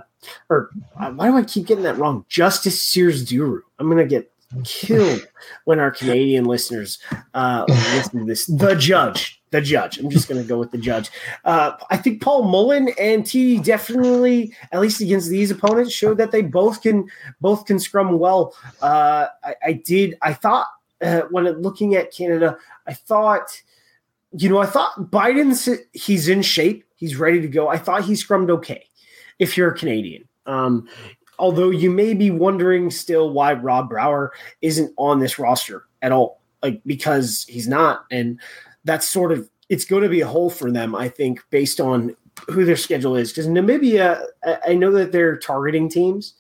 or 0.50 0.70
uh, 1.00 1.12
why 1.12 1.28
do 1.28 1.38
I 1.38 1.44
keep 1.44 1.68
getting 1.68 1.84
that 1.84 1.98
wrong? 1.98 2.26
Djustice 2.30 2.80
Sears 2.80 3.26
Duru. 3.26 3.60
I'm 3.80 3.90
gonna 3.90 4.06
get 4.06 4.32
killed 4.64 5.28
when 5.66 5.80
our 5.80 5.92
Canadian 5.92 6.46
listeners 6.46 7.00
uh, 7.34 7.66
listen 7.68 8.20
to 8.20 8.26
this. 8.26 8.48
The 8.58 8.76
judge, 8.76 9.37
the 9.50 9.62
judge. 9.62 9.98
I'm 9.98 10.10
just 10.10 10.28
going 10.28 10.42
to 10.42 10.48
go 10.48 10.58
with 10.58 10.72
the 10.72 10.78
judge. 10.78 11.10
Uh, 11.46 11.74
I 11.90 11.98
think 11.98 12.22
Paul 12.22 12.44
Mullen 12.44 12.90
and 13.00 13.26
T 13.26 13.60
definitely, 13.60 14.54
at 14.72 14.82
least 14.82 15.02
against 15.02 15.30
these 15.30 15.52
opponents, 15.52 15.94
showed 15.94 16.18
that 16.18 16.32
they 16.32 16.42
both 16.42 16.82
can 16.82 17.10
both 17.40 17.66
can 17.66 17.80
scrum 17.80 18.20
well. 18.20 18.56
Uh, 18.82 19.28
I, 19.44 19.56
I, 19.66 19.74
did. 19.74 20.18
I 20.22 20.34
thought 20.34 20.68
uh, 21.02 21.22
when 21.32 21.46
looking 21.62 21.96
at 21.96 22.14
Canada, 22.14 22.58
I 22.88 22.94
thought, 22.94 23.62
you 24.34 24.50
know, 24.50 24.60
I 24.60 24.66
thought 24.66 25.12
Buydens 25.12 25.78
he's 25.94 26.28
in 26.28 26.42
shape. 26.42 26.84
He's 26.96 27.16
ready 27.16 27.42
to 27.42 27.48
go. 27.48 27.68
I 27.68 27.78
thought 27.78 28.04
he 28.04 28.14
scrummed 28.14 28.50
okay. 28.50 28.86
If 29.40 29.56
you're 29.56 29.72
a 29.72 29.78
Canadian, 29.78 30.28
um, 30.48 30.90
although 31.38 31.70
you 31.70 31.92
may 31.92 32.16
be 32.16 32.32
wondering 32.32 32.90
still 32.90 33.30
why 33.32 33.54
Rob 33.54 33.88
Brower 33.90 34.34
isn't 34.62 34.92
on 34.98 35.20
this 35.20 35.38
roster 35.38 35.86
at 36.02 36.12
all, 36.12 36.42
like 36.64 36.82
because 36.86 37.46
he's 37.48 37.68
not 37.68 38.06
and 38.10 38.40
that's 38.88 39.08
sort 39.08 39.32
of 39.32 39.50
it's 39.70 39.86
going 39.86 40.04
to 40.04 40.10
be 40.10 40.22
a 40.22 40.28
hole 40.28 40.50
for 40.50 40.72
them, 40.72 40.96
I 40.96 41.10
think, 41.10 41.44
based 41.50 41.80
on 41.80 42.16
who 42.50 42.66
their 42.66 42.78
schedule 42.78 43.16
is. 43.16 43.32
Because 43.32 43.48
Namibia, 43.48 44.24
I 44.66 44.74
know 44.74 44.92
that 44.92 45.12
they're 45.12 45.38
targeting 45.38 45.90
teams, 45.90 46.34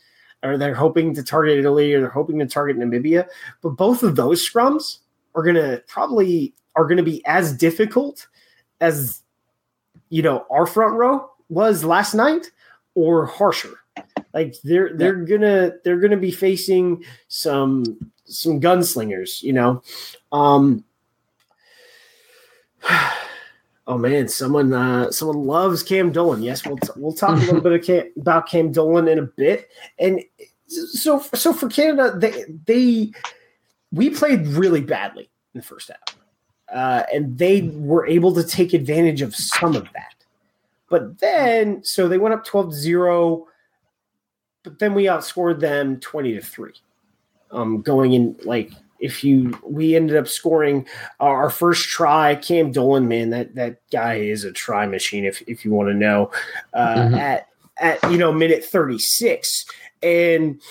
or 0.43 0.57
they're 0.57 0.73
hoping 0.73 1.13
to 1.15 1.23
target 1.23 1.59
Italy, 1.59 1.93
or 1.93 1.99
they're 1.99 2.09
hoping 2.09 2.39
to 2.39 2.45
target 2.45 2.77
Namibia. 2.77 3.27
But 3.61 3.71
both 3.71 4.01
of 4.01 4.15
those 4.15 4.47
scrums 4.47 4.99
are 5.35 5.43
going 5.43 5.55
to 5.55 5.83
probably 5.87 6.53
are 6.75 6.85
going 6.85 6.97
to 6.97 7.03
be 7.03 7.25
as 7.25 7.53
difficult 7.53 8.27
as 8.79 9.21
you 10.09 10.21
know 10.21 10.45
our 10.49 10.65
front 10.65 10.93
row 10.93 11.29
was 11.49 11.83
last 11.83 12.13
night, 12.13 12.51
or 12.95 13.25
harsher. 13.25 13.73
Like 14.33 14.55
they're 14.63 14.95
they're 14.95 15.15
gonna 15.15 15.73
they're 15.83 15.99
gonna 15.99 16.17
be 16.17 16.31
facing 16.31 17.03
some 17.27 18.11
some 18.25 18.61
gunslingers, 18.61 19.41
you 19.41 19.53
know. 19.53 19.81
Um, 20.31 20.83
Oh 23.89 23.97
man, 23.97 24.27
someone 24.27 24.73
uh, 24.73 25.09
someone 25.11 25.45
loves 25.47 25.81
Cam 25.81 26.11
Dolan. 26.11 26.43
Yes, 26.43 26.65
we'll 26.65 26.75
t- 26.75 26.89
we'll 26.97 27.13
talk 27.13 27.37
a 27.37 27.45
little 27.45 27.61
bit 27.61 27.85
Cam, 27.85 28.11
about 28.17 28.49
Cam 28.49 28.73
Dolan 28.73 29.07
in 29.07 29.17
a 29.17 29.21
bit. 29.21 29.69
And 29.97 30.21
so 30.67 31.21
so 31.33 31.53
for 31.53 31.69
Canada, 31.69 32.13
they 32.17 32.43
they 32.65 33.11
we 33.93 34.09
played 34.09 34.45
really 34.47 34.81
badly 34.81 35.29
in 35.53 35.61
the 35.61 35.65
first 35.65 35.89
half, 35.89 36.17
uh, 36.73 37.03
and 37.13 37.37
they 37.37 37.61
were 37.75 38.05
able 38.07 38.33
to 38.33 38.43
take 38.43 38.73
advantage 38.73 39.21
of 39.21 39.33
some 39.33 39.73
of 39.73 39.83
that. 39.93 40.15
But 40.89 41.19
then, 41.19 41.83
so 41.83 42.07
they 42.07 42.17
went 42.17 42.33
up 42.33 42.45
12 42.45 42.73
0, 42.73 43.47
but 44.63 44.79
then 44.79 44.93
we 44.93 45.05
outscored 45.05 45.59
them 45.59 45.99
20 45.99 46.33
to 46.33 46.41
3. 46.41 46.73
Um, 47.51 47.81
going 47.81 48.13
in 48.13 48.35
like 48.43 48.71
if 48.99 49.23
you 49.23 49.57
we 49.63 49.95
ended 49.95 50.15
up 50.15 50.27
scoring 50.27 50.85
our 51.19 51.49
first 51.49 51.87
try 51.87 52.35
cam 52.35 52.71
dolan 52.71 53.07
man 53.07 53.29
that 53.29 53.55
that 53.55 53.81
guy 53.91 54.15
is 54.15 54.43
a 54.43 54.51
try 54.51 54.85
machine 54.85 55.25
if 55.25 55.41
if 55.47 55.63
you 55.63 55.71
want 55.71 55.89
to 55.89 55.93
know 55.93 56.31
uh 56.73 56.95
mm-hmm. 56.95 57.15
at 57.15 57.47
at 57.77 58.01
you 58.11 58.17
know 58.17 58.31
minute 58.31 58.63
36 58.63 59.65
and 60.03 60.61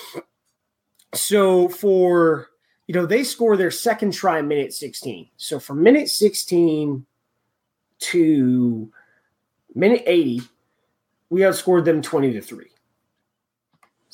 so 1.14 1.68
for 1.68 2.48
you 2.86 2.94
know 2.94 3.06
they 3.06 3.24
score 3.24 3.56
their 3.56 3.70
second 3.70 4.12
try 4.12 4.40
minute 4.42 4.72
16 4.72 5.28
so 5.36 5.58
from 5.58 5.82
minute 5.82 6.08
16 6.08 7.04
to 7.98 8.92
minute 9.74 10.02
80 10.06 10.42
we 11.30 11.40
outscored 11.40 11.84
them 11.84 12.02
20 12.02 12.32
to 12.32 12.40
3 12.40 12.66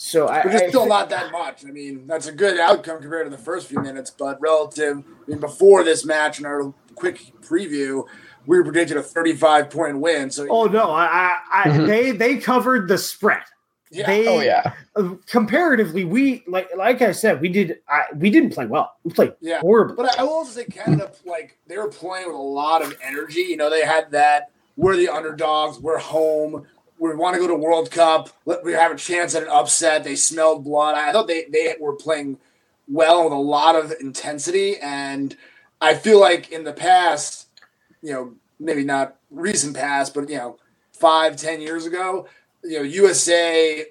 so 0.04 0.26
I, 0.26 0.44
which 0.44 0.54
is 0.54 0.68
still 0.70 0.82
I, 0.82 0.88
not 0.88 1.10
that 1.10 1.30
much. 1.30 1.64
I 1.64 1.70
mean, 1.70 2.08
that's 2.08 2.26
a 2.26 2.32
good 2.32 2.58
outcome 2.58 3.00
compared 3.00 3.24
to 3.26 3.30
the 3.30 3.40
first 3.40 3.68
few 3.68 3.78
minutes, 3.78 4.10
but 4.10 4.40
relative. 4.40 4.98
I 4.98 5.30
mean, 5.30 5.38
before 5.38 5.84
this 5.84 6.04
match 6.04 6.40
in 6.40 6.44
our 6.44 6.74
quick 6.96 7.20
preview, 7.40 8.04
we 8.46 8.58
were 8.58 8.64
predicting 8.64 8.96
a 8.96 9.02
35 9.02 9.70
point 9.70 10.00
win. 10.00 10.28
So 10.32 10.48
oh 10.50 10.64
no, 10.64 10.90
I, 10.90 11.38
I 11.52 11.68
mm-hmm. 11.68 11.86
they 11.86 12.10
they 12.10 12.36
covered 12.38 12.88
the 12.88 12.98
spread. 12.98 13.44
Yeah. 13.92 14.08
They, 14.08 14.26
oh 14.26 14.40
yeah. 14.40 14.74
Uh, 14.96 15.14
comparatively, 15.26 16.04
we 16.04 16.42
like 16.48 16.68
like 16.76 17.00
I 17.00 17.12
said, 17.12 17.40
we 17.40 17.48
did 17.48 17.78
I, 17.88 18.06
we 18.16 18.28
didn't 18.28 18.50
play 18.50 18.66
well. 18.66 18.96
We 19.04 19.12
played 19.12 19.34
yeah. 19.40 19.60
horribly. 19.60 19.94
But 19.94 20.18
I 20.18 20.24
will 20.24 20.30
also 20.30 20.50
say 20.50 20.64
Canada 20.64 21.12
like 21.24 21.58
they 21.68 21.76
were 21.76 21.86
playing 21.88 22.26
with 22.26 22.34
a 22.34 22.38
lot 22.38 22.82
of 22.82 22.98
energy. 23.04 23.42
You 23.42 23.56
know, 23.56 23.70
they 23.70 23.86
had 23.86 24.10
that 24.10 24.50
we're 24.76 24.96
the 24.96 25.08
underdogs, 25.08 25.78
we're 25.78 25.98
home 25.98 26.66
we 27.02 27.16
want 27.16 27.34
to 27.34 27.40
go 27.40 27.48
to 27.48 27.54
World 27.56 27.90
Cup. 27.90 28.28
We 28.62 28.72
have 28.74 28.92
a 28.92 28.96
chance 28.96 29.34
at 29.34 29.42
an 29.42 29.48
upset. 29.48 30.04
They 30.04 30.14
smelled 30.14 30.62
blood. 30.62 30.94
I 30.94 31.10
thought 31.10 31.26
they 31.26 31.46
they 31.50 31.74
were 31.80 31.96
playing 31.96 32.38
well 32.88 33.24
with 33.24 33.32
a 33.32 33.36
lot 33.36 33.74
of 33.74 33.92
intensity, 34.00 34.76
and 34.78 35.36
I 35.80 35.94
feel 35.94 36.20
like 36.20 36.52
in 36.52 36.62
the 36.62 36.72
past, 36.72 37.48
you 38.02 38.12
know, 38.12 38.34
maybe 38.60 38.84
not 38.84 39.16
recent 39.32 39.74
past, 39.74 40.14
but 40.14 40.30
you 40.30 40.36
know, 40.36 40.58
five 40.92 41.36
ten 41.36 41.60
years 41.60 41.86
ago, 41.86 42.28
you 42.62 42.78
know, 42.78 42.84
USA 42.84 43.84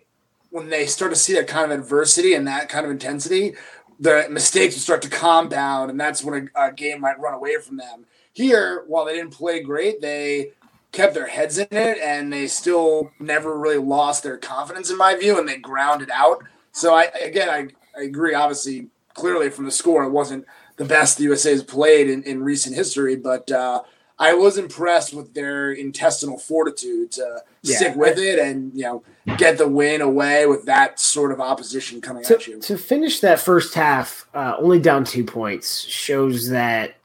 when 0.52 0.70
they 0.70 0.86
start 0.86 1.12
to 1.12 1.18
see 1.18 1.34
that 1.34 1.48
kind 1.48 1.72
of 1.72 1.80
adversity 1.80 2.34
and 2.34 2.48
that 2.48 2.70
kind 2.70 2.86
of 2.86 2.92
intensity, 2.92 3.56
the 4.00 4.28
mistakes 4.30 4.76
would 4.76 4.82
start 4.82 5.02
to 5.02 5.10
compound, 5.10 5.92
and 5.92 6.00
that's 6.00 6.24
when 6.24 6.50
a, 6.56 6.68
a 6.68 6.72
game 6.72 7.02
might 7.02 7.20
run 7.20 7.34
away 7.34 7.58
from 7.58 7.76
them. 7.78 8.06
Here, 8.34 8.84
while 8.88 9.06
they 9.06 9.16
didn't 9.16 9.32
play 9.32 9.62
great, 9.62 10.02
they 10.02 10.52
kept 10.92 11.14
their 11.14 11.28
heads 11.28 11.58
in 11.58 11.68
it 11.72 11.98
and 12.00 12.32
they 12.32 12.48
still 12.48 13.12
never 13.20 13.58
really 13.58 13.78
lost 13.78 14.24
their 14.24 14.38
confidence 14.38 14.90
in 14.90 14.98
my 14.98 15.16
view 15.16 15.40
and 15.40 15.48
they 15.48 15.58
grounded 15.58 16.10
out. 16.12 16.44
So 16.72 16.94
I 16.94 17.06
again 17.24 17.50
I, 17.50 17.68
I 18.00 18.04
agree 18.04 18.34
obviously 18.34 18.88
clearly 19.14 19.50
from 19.50 19.66
the 19.66 19.72
score 19.72 20.04
it 20.04 20.10
wasn't 20.10 20.46
the 20.78 20.86
best 20.86 21.18
the 21.18 21.26
USA 21.26 21.52
has 21.52 21.64
played 21.64 22.10
in, 22.10 22.24
in 22.24 22.44
recent 22.44 22.76
history, 22.76 23.16
but 23.16 23.52
uh, 23.52 23.84
I 24.18 24.34
was 24.34 24.58
impressed 24.58 25.14
with 25.14 25.34
their 25.34 25.72
intestinal 25.72 26.38
fortitude 26.38 27.12
to 27.14 27.44
yeah. 27.62 27.76
stick 27.76 27.96
with 27.96 28.18
it 28.18 28.40
and 28.40 28.72
you 28.74 28.84
know 28.84 29.04
get 29.38 29.58
the 29.58 29.68
win 29.68 30.02
away 30.02 30.46
with 30.46 30.66
that 30.66 31.00
sort 31.00 31.32
of 31.32 31.40
opposition 31.40 32.02
coming 32.02 32.24
to, 32.26 32.36
at 32.36 32.48
you. 32.48 32.60
To 32.62 32.78
finish 32.78 33.20
that 33.22 33.40
first 33.40 33.74
half, 33.74 34.28
uh, 34.34 34.56
only 34.60 34.80
down 34.80 35.06
two 35.06 35.24
points 35.24 35.82
shows 35.86 36.50
that 36.50 36.96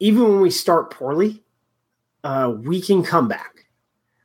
even 0.00 0.22
when 0.22 0.40
we 0.40 0.50
start 0.50 0.90
poorly, 0.90 1.42
uh, 2.24 2.54
we 2.60 2.80
can 2.80 3.02
come 3.02 3.28
back, 3.28 3.66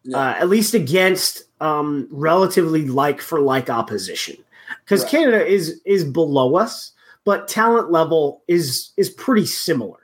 yeah. 0.03 0.17
uh, 0.17 0.33
at 0.39 0.49
least 0.49 0.73
against 0.73 1.43
um, 1.61 2.07
relatively 2.11 2.87
like 2.87 3.21
for 3.21 3.39
like 3.39 3.69
opposition, 3.69 4.35
because 4.83 5.03
right. 5.03 5.11
Canada 5.11 5.45
is 5.45 5.81
is 5.85 6.03
below 6.03 6.55
us, 6.55 6.91
but 7.23 7.47
talent 7.47 7.91
level 7.91 8.43
is 8.47 8.91
is 8.97 9.09
pretty 9.09 9.45
similar 9.45 9.99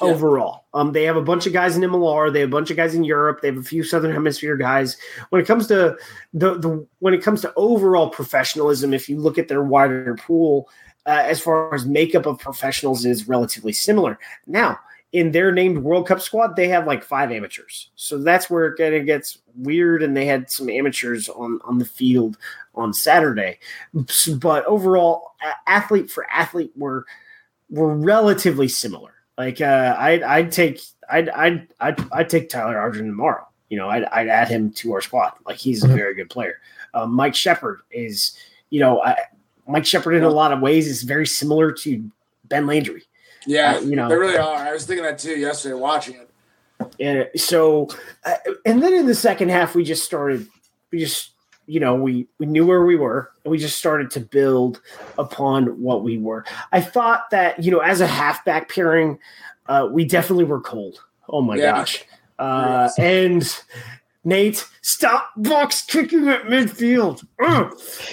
yeah. 0.00 0.08
overall. 0.08 0.64
Um, 0.74 0.92
they 0.92 1.04
have 1.04 1.16
a 1.16 1.22
bunch 1.22 1.46
of 1.46 1.52
guys 1.52 1.76
in 1.76 1.82
MLR, 1.82 2.32
they 2.32 2.40
have 2.40 2.48
a 2.48 2.52
bunch 2.52 2.70
of 2.70 2.76
guys 2.76 2.94
in 2.94 3.04
Europe, 3.04 3.40
they 3.40 3.48
have 3.48 3.58
a 3.58 3.62
few 3.62 3.82
Southern 3.82 4.12
Hemisphere 4.12 4.56
guys. 4.56 4.96
When 5.30 5.40
it 5.40 5.46
comes 5.46 5.66
to 5.68 5.96
the 6.32 6.58
the 6.58 6.86
when 7.00 7.14
it 7.14 7.22
comes 7.22 7.42
to 7.42 7.52
overall 7.56 8.10
professionalism, 8.10 8.94
if 8.94 9.08
you 9.08 9.18
look 9.18 9.38
at 9.38 9.48
their 9.48 9.62
wider 9.62 10.16
pool. 10.16 10.68
Uh, 11.08 11.22
as 11.24 11.40
far 11.40 11.72
as 11.72 11.86
makeup 11.86 12.26
of 12.26 12.36
professionals 12.36 13.04
is 13.06 13.28
relatively 13.28 13.72
similar. 13.72 14.18
Now, 14.48 14.76
in 15.16 15.32
their 15.32 15.50
named 15.50 15.78
World 15.78 16.06
Cup 16.06 16.20
squad, 16.20 16.56
they 16.56 16.68
have 16.68 16.86
like 16.86 17.02
five 17.02 17.32
amateurs. 17.32 17.90
So 17.96 18.18
that's 18.18 18.50
where 18.50 18.66
it 18.66 18.76
kind 18.76 18.94
of 18.94 19.06
gets 19.06 19.38
weird. 19.54 20.02
And 20.02 20.14
they 20.14 20.26
had 20.26 20.50
some 20.50 20.68
amateurs 20.68 21.30
on, 21.30 21.58
on 21.64 21.78
the 21.78 21.86
field 21.86 22.36
on 22.74 22.92
Saturday. 22.92 23.58
But 24.36 24.66
overall, 24.66 25.32
athlete 25.66 26.10
for 26.10 26.26
athlete, 26.30 26.70
were 26.76 27.06
were 27.70 27.96
relatively 27.96 28.68
similar. 28.68 29.14
Like 29.38 29.62
uh, 29.62 29.96
I'd 29.98 30.22
I'd 30.22 30.52
take 30.52 30.82
I'd 31.10 31.30
I'd 31.30 31.66
I'd, 31.80 32.12
I'd 32.12 32.28
take 32.28 32.50
Tyler 32.50 32.76
Ardron 32.76 33.06
tomorrow. 33.06 33.46
You 33.70 33.78
know, 33.78 33.88
I'd, 33.88 34.04
I'd 34.04 34.28
add 34.28 34.48
him 34.48 34.70
to 34.72 34.92
our 34.92 35.00
squad. 35.00 35.32
Like 35.46 35.56
he's 35.56 35.82
a 35.82 35.86
mm-hmm. 35.86 35.96
very 35.96 36.14
good 36.14 36.28
player. 36.28 36.60
Uh, 36.92 37.06
Mike 37.06 37.34
Sheppard 37.34 37.80
is, 37.90 38.36
you 38.68 38.80
know, 38.80 39.02
I, 39.02 39.16
Mike 39.66 39.86
Sheppard 39.86 40.14
in 40.14 40.24
a 40.24 40.28
lot 40.28 40.52
of 40.52 40.60
ways 40.60 40.86
is 40.86 41.04
very 41.04 41.26
similar 41.26 41.72
to 41.72 42.04
Ben 42.44 42.66
Landry. 42.66 43.04
Yeah, 43.46 43.76
uh, 43.76 43.80
you 43.80 43.96
know, 43.96 44.08
they 44.08 44.16
really 44.16 44.36
are. 44.36 44.56
I 44.56 44.72
was 44.72 44.86
thinking 44.86 45.04
that 45.04 45.18
too 45.18 45.36
yesterday 45.38 45.74
watching 45.74 46.16
it. 46.16 46.30
And 47.00 47.28
so, 47.36 47.88
uh, 48.24 48.34
and 48.64 48.82
then 48.82 48.92
in 48.92 49.06
the 49.06 49.14
second 49.14 49.50
half, 49.50 49.74
we 49.74 49.84
just 49.84 50.04
started. 50.04 50.46
We 50.90 50.98
just, 51.00 51.30
you 51.66 51.80
know, 51.80 51.94
we 51.94 52.26
we 52.38 52.46
knew 52.46 52.66
where 52.66 52.84
we 52.84 52.96
were, 52.96 53.30
and 53.44 53.50
we 53.50 53.58
just 53.58 53.78
started 53.78 54.10
to 54.12 54.20
build 54.20 54.80
upon 55.18 55.80
what 55.80 56.02
we 56.02 56.18
were. 56.18 56.44
I 56.72 56.80
thought 56.80 57.30
that 57.30 57.62
you 57.62 57.70
know, 57.70 57.80
as 57.80 58.00
a 58.00 58.06
halfback 58.06 58.70
pairing, 58.70 59.18
uh, 59.66 59.88
we 59.90 60.04
definitely 60.04 60.44
were 60.44 60.60
cold. 60.60 61.00
Oh 61.28 61.40
my 61.40 61.56
yeah. 61.56 61.72
gosh! 61.72 62.04
Uh. 62.38 62.90
And 62.98 63.42
Nate, 64.26 64.66
stop 64.82 65.30
box 65.36 65.82
kicking 65.82 66.28
at 66.28 66.46
midfield. 66.46 67.24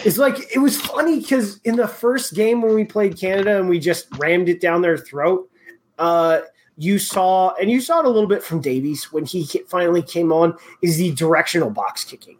It's 0.06 0.19
like 0.19 0.36
it 0.54 0.60
was 0.60 0.80
funny 0.80 1.19
because 1.19 1.60
in 1.62 1.76
the 1.76 1.88
first 1.88 2.36
game 2.36 2.62
when 2.62 2.76
we 2.76 2.86
played 2.86 3.17
Canada 3.17 3.58
and 3.58 3.67
we 3.67 3.80
just 3.80 4.15
rammed 4.19 4.47
it 4.47 4.62
down 4.62 4.84
their 4.84 4.95
throat, 4.95 5.49
uh, 5.97 6.41
you 6.78 6.99
saw 6.99 7.56
and 7.56 7.71
you 7.71 7.82
saw 7.82 7.99
it 7.99 8.06
a 8.06 8.10
little 8.10 8.30
bit 8.30 8.43
from 8.43 8.62
Davies 8.62 9.12
when 9.12 9.26
he 9.26 9.43
finally 9.67 10.04
came 10.04 10.32
on 10.32 10.56
is 10.84 10.97
the 10.97 11.12
directional 11.13 11.71
box 11.71 12.04
kicking. 12.04 12.38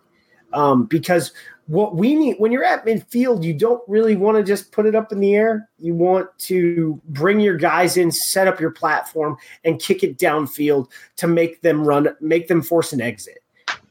Um, 0.54 0.86
because 0.86 1.32
what 1.66 1.96
we 1.96 2.14
need 2.14 2.36
when 2.38 2.52
you're 2.52 2.64
at 2.64 2.86
midfield, 2.86 3.42
you 3.42 3.56
don't 3.56 3.82
really 3.88 4.16
want 4.16 4.38
to 4.38 4.44
just 4.44 4.72
put 4.72 4.86
it 4.86 4.94
up 4.94 5.12
in 5.12 5.20
the 5.20 5.34
air. 5.34 5.68
You 5.80 5.96
want 5.96 6.30
to 6.42 7.02
bring 7.06 7.40
your 7.40 7.58
guys 7.58 7.98
in, 7.98 8.12
set 8.12 8.48
up 8.48 8.60
your 8.60 8.70
platform, 8.70 9.36
and 9.64 9.82
kick 9.82 10.04
it 10.04 10.20
downfield 10.20 10.92
to 11.16 11.26
make 11.26 11.62
them 11.62 11.88
run, 11.88 12.16
make 12.22 12.48
them 12.48 12.62
force 12.62 12.94
an 12.94 13.02
exit 13.02 13.43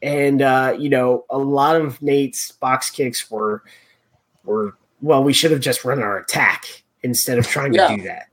and 0.03 0.41
uh, 0.41 0.75
you 0.77 0.89
know 0.89 1.25
a 1.29 1.37
lot 1.37 1.77
of 1.77 1.99
Nate's 2.01 2.51
box 2.51 2.91
kicks 2.91 3.31
were 3.31 3.63
were 4.43 4.75
well, 5.01 5.23
we 5.23 5.33
should 5.33 5.51
have 5.51 5.61
just 5.61 5.83
run 5.83 6.01
our 6.01 6.17
attack 6.17 6.83
instead 7.01 7.37
of 7.37 7.47
trying 7.47 7.73
yeah. 7.73 7.87
to 7.87 7.95
do 7.97 8.03
that. 8.03 8.27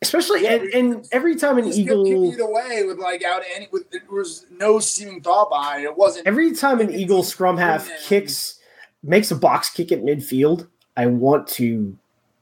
Especially 0.00 0.44
yeah, 0.44 0.52
and, 0.52 0.74
and, 0.74 1.08
every 1.10 1.34
time 1.34 1.58
an 1.58 1.66
eagle 1.66 2.06
it 2.06 2.40
away 2.40 2.84
with 2.84 2.98
like 2.98 3.24
out 3.24 3.42
any 3.56 3.66
with 3.72 3.90
there 3.90 4.00
was 4.08 4.46
no 4.50 4.78
seeming 4.78 5.20
thought 5.20 5.50
behind 5.50 5.82
it. 5.82 5.88
It 5.88 5.96
wasn't 5.96 6.26
every 6.26 6.54
time 6.54 6.80
an 6.80 6.94
eagle 6.94 7.24
scrum 7.24 7.56
half 7.56 7.90
kicks 8.04 8.60
makes 9.02 9.32
a 9.32 9.36
box 9.36 9.70
kick 9.70 9.90
at 9.90 10.02
midfield. 10.02 10.68
I 10.96 11.06
want 11.06 11.48
to 11.48 11.96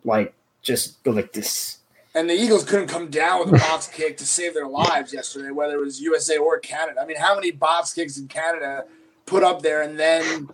like 0.04 0.34
just 0.60 1.02
go 1.02 1.12
like 1.12 1.32
this 1.32 1.78
and 2.16 2.30
the 2.30 2.34
Eagles 2.34 2.64
couldn't 2.64 2.88
come 2.88 3.08
down 3.08 3.40
with 3.40 3.48
a 3.50 3.58
box 3.58 3.86
kick 3.92 4.16
to 4.16 4.26
save 4.26 4.54
their 4.54 4.66
lives 4.66 5.12
yesterday, 5.12 5.50
whether 5.50 5.74
it 5.74 5.80
was 5.80 6.00
USA 6.00 6.38
or 6.38 6.58
Canada. 6.58 7.00
I 7.00 7.04
mean, 7.04 7.18
how 7.18 7.34
many 7.34 7.50
box 7.50 7.92
kicks 7.92 8.14
did 8.14 8.30
Canada 8.30 8.84
put 9.26 9.44
up 9.44 9.60
there 9.60 9.82
and 9.82 9.98
then 9.98 10.48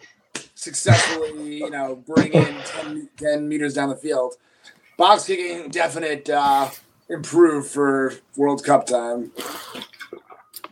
successfully, 0.56 1.58
you 1.58 1.70
know, 1.70 2.02
bring 2.06 2.32
in 2.32 2.54
10, 2.64 3.08
10 3.16 3.48
meters 3.48 3.74
down 3.74 3.90
the 3.90 3.96
field? 3.96 4.34
Box 4.96 5.26
kicking, 5.26 5.70
definite 5.70 6.28
uh, 6.28 6.68
improve 7.08 7.68
for 7.68 8.14
World 8.36 8.64
Cup 8.64 8.84
time. 8.84 9.30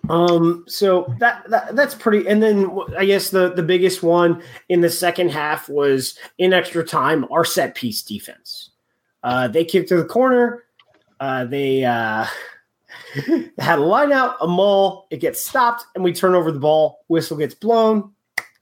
Um, 0.09 0.65
so 0.67 1.15
that, 1.21 1.49
that 1.51 1.77
that's 1.77 1.95
pretty. 1.95 2.27
And 2.27 2.43
then 2.43 2.69
I 2.99 3.05
guess 3.05 3.31
the 3.31 3.53
the 3.53 3.63
biggest 3.63 4.03
one 4.03 4.43
in 4.69 4.81
the 4.81 4.91
second 4.91 5.31
half 5.31 5.69
was 5.69 6.19
in 6.39 6.53
extra 6.53 6.85
time 6.85 7.27
our 7.31 7.45
set 7.45 7.77
piece 7.77 8.03
defense. 8.03 8.71
Uh, 9.23 9.47
they 9.47 9.65
kicked 9.65 9.89
to 9.91 9.97
the 9.97 10.05
corner 10.05 10.65
uh, 11.21 11.45
they 11.45 11.85
uh, 11.85 12.27
had 13.59 13.79
a 13.79 13.83
line 13.83 14.13
out, 14.13 14.37
a 14.41 14.47
maul, 14.47 15.07
it 15.11 15.19
gets 15.19 15.43
stopped, 15.43 15.85
and 15.95 16.03
we 16.03 16.13
turn 16.13 16.35
over 16.35 16.51
the 16.51 16.59
ball. 16.59 17.05
Whistle 17.09 17.37
gets 17.37 17.55
blown. 17.55 18.13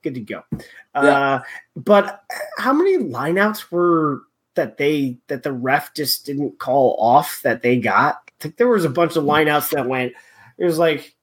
Good 0.02 0.14
to 0.14 0.20
go. 0.20 0.42
Yeah. 0.52 1.00
Uh, 1.00 1.42
but 1.76 2.24
how 2.56 2.72
many 2.72 2.98
lineouts 2.98 3.70
were 3.70 4.22
that 4.54 4.76
they 4.76 5.18
that 5.28 5.44
the 5.44 5.52
ref 5.52 5.94
just 5.94 6.26
didn't 6.26 6.58
call 6.58 6.96
off 6.98 7.40
that 7.42 7.62
they 7.62 7.78
got? 7.78 8.16
I 8.26 8.32
think 8.40 8.56
there 8.56 8.68
was 8.68 8.84
a 8.84 8.90
bunch 8.90 9.16
of 9.16 9.24
lineouts 9.24 9.70
that 9.70 9.88
went. 9.88 10.12
It 10.56 10.64
was 10.64 10.78
like 10.78 11.14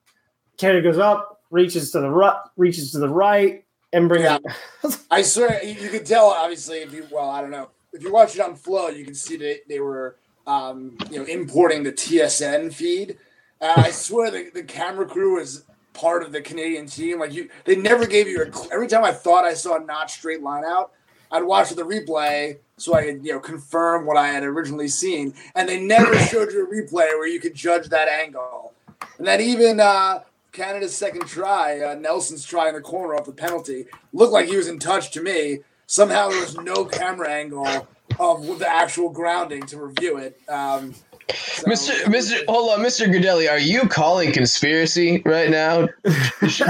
Canada 0.58 0.82
goes 0.82 0.98
up, 0.98 1.44
reaches 1.50 1.92
to 1.92 2.00
the 2.00 2.10
right, 2.10 2.38
reaches 2.56 2.92
to 2.92 3.00
the 3.00 3.10
right, 3.10 3.66
and 3.92 4.08
brings. 4.08 4.24
Yeah. 4.24 4.40
I 5.12 5.22
swear 5.22 5.64
you, 5.64 5.74
you 5.74 5.90
could 5.90 6.06
tell. 6.06 6.28
Obviously, 6.28 6.80
if 6.80 6.94
you 6.94 7.08
well, 7.12 7.30
I 7.30 7.42
don't 7.42 7.52
know 7.52 7.70
if 7.94 8.04
you 8.04 8.12
watch 8.12 8.36
it 8.36 8.42
on 8.42 8.56
Flow, 8.56 8.90
you 8.90 9.06
can 9.06 9.16
see 9.16 9.38
that 9.38 9.62
they 9.68 9.80
were 9.80 10.18
um, 10.48 10.98
you 11.10 11.20
know 11.20 11.26
importing 11.26 11.84
the 11.84 11.92
TSN 11.92 12.74
feed. 12.74 13.18
Uh, 13.62 13.74
I 13.78 13.92
swear 13.92 14.32
the, 14.32 14.50
the 14.54 14.64
camera 14.64 15.08
crew 15.08 15.40
was 15.40 15.64
part 15.94 16.24
of 16.24 16.32
the 16.32 16.42
Canadian 16.42 16.88
team. 16.88 17.20
Like 17.20 17.34
you, 17.34 17.50
they 17.64 17.76
never 17.76 18.06
gave 18.06 18.28
you 18.28 18.44
a. 18.44 18.74
Every 18.74 18.88
time 18.88 19.04
I 19.04 19.12
thought 19.12 19.46
I 19.46 19.54
saw 19.54 19.78
a 19.78 19.84
not 19.84 20.12
straight 20.12 20.42
line 20.42 20.64
out, 20.66 20.92
I'd 21.32 21.44
watch 21.44 21.70
the 21.72 21.84
replay 21.84 22.58
so 22.78 22.94
I 22.94 23.06
could 23.06 23.26
you 23.26 23.34
know 23.34 23.40
confirm 23.40 24.06
what 24.06 24.18
I 24.18 24.28
had 24.28 24.44
originally 24.44 24.88
seen, 24.88 25.34
and 25.56 25.68
they 25.68 25.80
never 25.80 26.18
showed 26.28 26.52
you 26.52 26.66
a 26.66 26.68
replay 26.68 27.10
where 27.10 27.28
you 27.28 27.40
could 27.40 27.56
judge 27.56 27.88
that 27.90 28.08
angle. 28.08 28.74
And 29.18 29.26
then 29.26 29.42
even 29.42 29.80
uh, 29.80 30.24
Canada's 30.52 30.96
second 30.96 31.28
try, 31.28 31.80
uh, 31.80 31.96
Nelson's 31.96 32.46
try 32.46 32.70
in 32.70 32.76
the 32.76 32.82
corner 32.82 33.16
off 33.16 33.26
the 33.26 33.32
penalty, 33.32 33.86
looked 34.14 34.34
like 34.34 34.48
he 34.48 34.58
was 34.58 34.68
in 34.68 34.80
touch 34.80 35.12
to 35.12 35.22
me. 35.22 35.60
Somehow 35.88 36.30
there 36.30 36.42
was 36.42 36.58
no 36.58 36.86
camera 36.86 37.30
angle 37.30 37.88
of 38.20 38.60
the 38.60 38.68
actual 38.68 39.10
grounding 39.10 39.64
to 39.68 39.78
review 39.78 40.18
it. 40.18 40.40
Um, 40.50 40.94
so, 41.34 41.64
Mr. 41.64 42.04
Mr. 42.04 42.46
Hold 42.48 42.72
on, 42.72 42.86
Mr. 42.86 43.08
Gaudelli, 43.08 43.50
are 43.50 43.60
you 43.60 43.88
calling 43.88 44.32
conspiracy 44.32 45.22
right 45.26 45.50
now? 45.50 45.88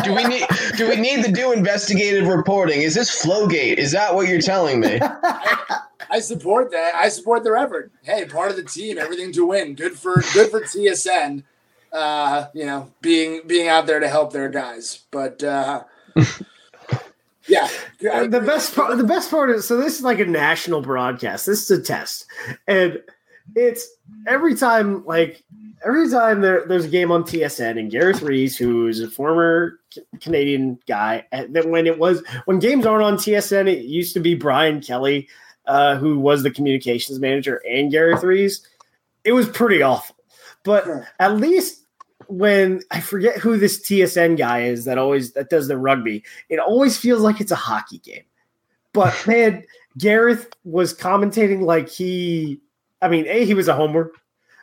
do 0.04 0.14
we 0.16 0.24
need 0.24 0.46
do 0.78 0.88
we 0.88 0.96
need 0.96 1.26
to 1.26 1.32
do 1.32 1.52
investigative 1.52 2.28
reporting? 2.28 2.82
Is 2.82 2.96
this 2.96 3.24
Flowgate? 3.24 3.78
Is 3.78 3.92
that 3.92 4.16
what 4.16 4.30
you're 4.30 4.42
telling 4.42 4.80
me? 4.80 5.00
I, 5.02 5.80
I, 6.10 6.20
support 6.20 6.72
that. 6.72 6.96
I 6.96 7.10
support 7.10 7.44
their 7.44 7.58
effort. 7.58 7.92
Hey, 8.04 8.26
part 8.26 8.50
of 8.50 8.56
the 8.56 8.64
team, 8.64 8.98
everything 8.98 9.34
to 9.34 9.46
win. 9.46 9.76
Good 9.76 10.00
for 10.00 10.22
good 10.34 10.50
for 10.50 10.62
TSN. 10.62 11.44
Uh, 11.92 12.48
you 12.54 12.66
know, 12.66 12.92
being 13.02 13.42
being 13.46 13.68
out 13.68 13.88
there 13.88 14.00
to 14.00 14.08
help 14.08 14.32
their 14.32 14.50
guys. 14.50 15.04
But 15.12 15.44
uh, 15.44 15.84
yeah, 17.48 18.26
the 18.28 18.42
best 18.42 18.76
part. 18.76 18.98
The 18.98 19.04
best 19.04 19.30
part 19.30 19.50
is 19.50 19.68
so 19.68 19.78
this 19.78 19.98
is 19.98 20.04
like 20.04 20.20
a 20.20 20.26
national 20.26 20.82
broadcast. 20.82 21.46
This 21.46 21.70
is 21.70 21.80
a 21.80 21.82
test, 21.82 22.26
and 22.68 23.02
it's 23.56 23.88
every 24.28 24.56
time 24.56 25.06
like 25.06 25.44
every 25.86 26.10
time 26.10 26.42
there, 26.42 26.66
there's 26.68 26.86
a 26.86 26.90
game 26.90 27.12
on 27.12 27.24
TSN 27.24 27.80
and 27.80 27.92
Gareth 27.92 28.22
Rees, 28.22 28.58
who's 28.58 29.00
a 29.00 29.10
former 29.10 29.80
Canadian 30.20 30.80
guy, 30.88 31.26
that 31.32 31.70
when 31.70 31.86
it 31.88 32.00
was 32.00 32.24
when 32.46 32.60
games 32.60 32.86
aren't 32.86 33.04
on 33.04 33.18
TSN, 33.18 33.68
it 33.68 33.86
used 33.86 34.14
to 34.14 34.20
be 34.20 34.36
Brian 34.36 34.82
Kelly, 34.82 35.28
uh, 35.68 35.98
who 35.98 36.20
was 36.20 36.44
the 36.44 36.52
communications 36.52 37.20
manager, 37.20 37.62
and 37.70 37.92
Gareth 37.92 38.24
Rees. 38.24 38.68
It 39.24 39.34
was 39.34 39.48
pretty 39.48 39.82
awful, 39.82 40.16
but 40.64 40.88
at 41.20 41.38
least 41.38 41.85
when 42.28 42.82
I 42.92 43.00
forget 43.00 43.38
who 43.38 43.58
this 43.58 43.80
TSN 43.82 44.38
guy 44.38 44.64
is 44.64 44.86
that 44.86 44.98
always 44.98 45.34
that 45.34 45.50
does 45.50 45.68
the 45.68 45.78
rugby, 45.78 46.24
it 46.50 46.60
always 46.60 46.98
feels 46.98 47.22
like 47.22 47.42
it's 47.42 47.52
a 47.52 47.56
hockey 47.56 48.00
game. 48.00 48.24
But 48.94 49.16
man, 49.28 49.64
Gareth 49.98 50.54
was 50.64 50.94
commentating 50.94 51.62
like 51.62 51.90
he 51.90 52.60
I 53.02 53.08
mean, 53.10 53.26
A, 53.28 53.46
he 53.46 53.54
was 53.54 53.68
a 53.68 53.76
homer, 53.76 54.12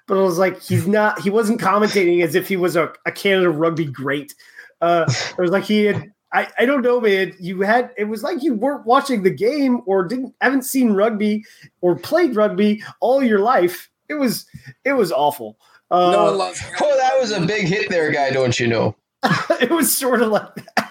but 0.07 0.17
it 0.17 0.23
was 0.23 0.39
like 0.39 0.61
he's 0.61 0.87
not 0.99 1.21
he 1.21 1.31
wasn't 1.31 1.61
commentating 1.61 2.23
as 2.23 2.35
if 2.35 2.49
he 2.49 2.57
was 2.57 2.77
a, 2.77 2.93
a 3.07 3.13
Canada 3.13 3.51
rugby 3.51 3.85
great. 3.85 4.35
Uh 4.81 5.05
it 5.09 5.41
was 5.41 5.51
like 5.51 5.65
he 5.65 5.85
had 5.85 6.13
I, 6.35 6.49
I 6.59 6.65
don't 6.65 6.81
know, 6.81 6.99
man. 6.99 7.35
You 7.39 7.61
had 7.61 7.91
it 7.97 8.05
was 8.05 8.23
like 8.23 8.43
you 8.43 8.55
weren't 8.55 8.87
watching 8.87 9.23
the 9.23 9.31
game 9.31 9.83
or 9.87 10.05
didn't 10.05 10.35
haven't 10.41 10.65
seen 10.65 10.93
rugby 10.93 11.45
or 11.83 11.95
played 11.95 12.35
rugby 12.35 12.83
all 13.01 13.23
your 13.23 13.41
life. 13.41 13.91
It 14.09 14.15
was 14.15 14.47
it 14.85 14.95
was 14.95 15.13
awful. 15.13 15.59
Uh, 15.93 16.11
no 16.11 16.25
one 16.25 16.39
loves. 16.39 16.63
Oh, 16.81 16.97
that 16.97 17.21
was 17.21 17.33
a 17.33 17.45
big 17.45 17.67
hit 17.67 17.91
there, 17.91 18.11
guy. 18.11 18.31
Don't 18.31 18.59
you 18.59 18.67
know? 18.67 18.97
it 19.61 19.71
was 19.71 19.95
sort 19.95 20.23
of 20.23 20.31
like 20.33 20.55
that. 20.55 20.89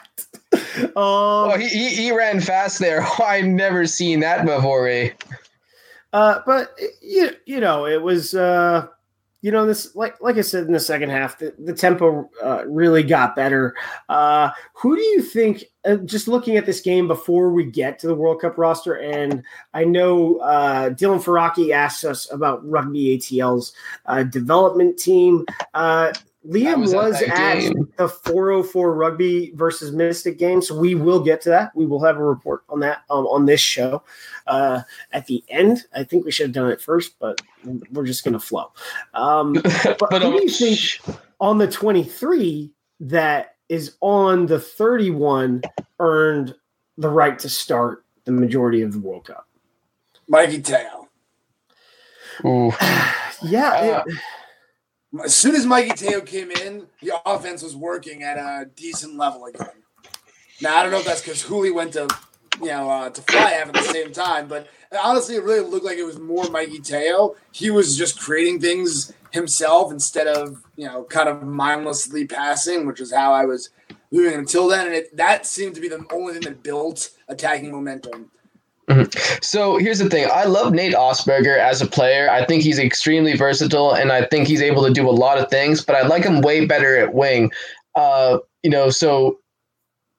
Um, 0.81 0.91
oh, 0.95 1.57
he, 1.57 1.67
he, 1.67 1.89
he 1.89 2.11
ran 2.11 2.39
fast 2.41 2.79
there. 2.79 3.01
Oh, 3.19 3.23
I've 3.23 3.45
never 3.45 3.85
seen 3.85 4.19
that 4.21 4.45
before. 4.45 4.87
Eh? 4.87 5.11
Uh, 6.11 6.39
but 6.45 6.77
you 7.01 7.31
you 7.45 7.59
know 7.59 7.85
it 7.85 8.01
was 8.01 8.33
uh, 8.33 8.87
you 9.41 9.51
know 9.51 9.65
this 9.65 9.95
like 9.95 10.21
like 10.21 10.37
I 10.37 10.41
said 10.41 10.65
in 10.65 10.71
the 10.71 10.79
second 10.79 11.09
half 11.09 11.39
the, 11.39 11.53
the 11.57 11.73
tempo 11.73 12.29
uh, 12.43 12.63
really 12.67 13.03
got 13.03 13.35
better. 13.35 13.75
Uh, 14.07 14.51
who 14.73 14.95
do 14.95 15.01
you 15.01 15.21
think? 15.21 15.65
Uh, 15.83 15.95
just 15.95 16.27
looking 16.27 16.57
at 16.57 16.65
this 16.67 16.79
game 16.79 17.07
before 17.07 17.51
we 17.51 17.65
get 17.65 17.97
to 17.99 18.07
the 18.07 18.13
World 18.13 18.41
Cup 18.41 18.57
roster, 18.57 18.95
and 18.95 19.43
I 19.73 19.83
know 19.83 20.37
uh, 20.37 20.89
Dylan 20.91 21.23
Faraki 21.23 21.71
asked 21.71 22.05
us 22.05 22.31
about 22.31 22.67
Rugby 22.67 23.17
ATL's 23.17 23.73
uh, 24.05 24.23
development 24.23 24.99
team. 24.99 25.45
Liam 26.47 26.79
was, 26.79 26.93
was 26.93 27.21
at, 27.21 27.71
the 27.97 28.09
404 28.09 28.95
rugby 28.95 29.51
versus 29.53 29.91
Mystic 29.91 30.39
game, 30.39 30.61
so 30.61 30.75
we 30.75 30.95
will 30.95 31.19
get 31.19 31.39
to 31.41 31.49
that. 31.49 31.75
We 31.75 31.85
will 31.85 32.03
have 32.03 32.17
a 32.17 32.23
report 32.23 32.63
on 32.67 32.79
that 32.79 33.03
um, 33.11 33.27
on 33.27 33.45
this 33.45 33.61
show 33.61 34.01
uh, 34.47 34.81
at 35.11 35.27
the 35.27 35.43
end. 35.49 35.85
I 35.95 36.03
think 36.03 36.25
we 36.25 36.31
should 36.31 36.47
have 36.47 36.53
done 36.53 36.71
it 36.71 36.81
first, 36.81 37.19
but 37.19 37.41
we're 37.91 38.05
just 38.05 38.23
going 38.23 38.33
to 38.33 38.39
flow. 38.39 38.71
Um, 39.13 39.53
but, 39.83 39.99
but 39.99 40.21
who 40.23 40.37
do 40.39 40.43
you 40.43 40.49
think 40.49 40.79
on 41.39 41.59
the 41.59 41.67
23 41.67 42.71
that 43.01 43.57
is 43.69 43.95
on 44.01 44.47
the 44.47 44.59
31 44.59 45.61
earned 45.99 46.55
the 46.97 47.09
right 47.09 47.37
to 47.37 47.49
start 47.49 48.03
the 48.25 48.31
majority 48.31 48.81
of 48.81 48.93
the 48.93 48.99
World 48.99 49.25
Cup? 49.25 49.47
Mikey 50.27 50.63
Teo. 50.63 51.07
yeah. 53.43 53.69
Uh, 53.73 54.03
it, 54.07 54.17
as 55.23 55.35
soon 55.35 55.55
as 55.55 55.65
Mikey 55.65 55.91
Teo 55.91 56.21
came 56.21 56.51
in, 56.51 56.87
the 57.01 57.13
offense 57.25 57.61
was 57.61 57.75
working 57.75 58.23
at 58.23 58.37
a 58.37 58.65
decent 58.75 59.17
level 59.17 59.45
again. 59.45 59.67
Now 60.61 60.77
I 60.77 60.83
don't 60.83 60.91
know 60.91 60.99
if 60.99 61.05
that's 61.05 61.21
because 61.21 61.41
Hooley 61.41 61.71
went 61.71 61.93
to, 61.93 62.07
you 62.61 62.67
know, 62.67 62.89
uh, 62.89 63.09
to 63.09 63.21
fly 63.21 63.51
half 63.51 63.67
at 63.67 63.73
the 63.73 63.81
same 63.81 64.11
time, 64.13 64.47
but 64.47 64.67
honestly, 65.03 65.35
it 65.35 65.43
really 65.43 65.67
looked 65.67 65.85
like 65.85 65.97
it 65.97 66.05
was 66.05 66.19
more 66.19 66.49
Mikey 66.49 66.79
Teo. 66.79 67.35
He 67.51 67.71
was 67.71 67.97
just 67.97 68.19
creating 68.19 68.61
things 68.61 69.13
himself 69.31 69.91
instead 69.91 70.27
of 70.27 70.61
you 70.75 70.85
know 70.85 71.03
kind 71.05 71.29
of 71.29 71.43
mindlessly 71.43 72.27
passing, 72.27 72.85
which 72.85 72.99
is 72.99 73.13
how 73.13 73.33
I 73.33 73.45
was 73.45 73.69
doing 74.11 74.35
until 74.35 74.67
then, 74.67 74.87
and 74.87 74.95
it, 74.95 75.17
that 75.17 75.45
seemed 75.45 75.75
to 75.75 75.81
be 75.81 75.87
the 75.87 76.05
only 76.11 76.33
thing 76.33 76.43
that 76.43 76.63
built 76.63 77.09
attacking 77.27 77.71
momentum. 77.71 78.29
Mm-hmm. 78.91 79.39
So 79.41 79.77
here's 79.77 79.99
the 79.99 80.09
thing. 80.09 80.29
I 80.31 80.45
love 80.45 80.73
Nate 80.73 80.93
Augspurger 80.93 81.57
as 81.57 81.81
a 81.81 81.87
player. 81.87 82.29
I 82.29 82.45
think 82.45 82.63
he's 82.63 82.79
extremely 82.79 83.35
versatile 83.35 83.93
and 83.93 84.11
I 84.11 84.25
think 84.25 84.47
he's 84.47 84.61
able 84.61 84.83
to 84.85 84.91
do 84.91 85.09
a 85.09 85.11
lot 85.11 85.37
of 85.37 85.49
things, 85.49 85.83
but 85.83 85.95
I 85.95 86.05
like 86.05 86.23
him 86.23 86.41
way 86.41 86.65
better 86.65 86.97
at 86.97 87.13
wing. 87.13 87.51
Uh, 87.95 88.39
you 88.63 88.69
know, 88.69 88.89
so 88.89 89.37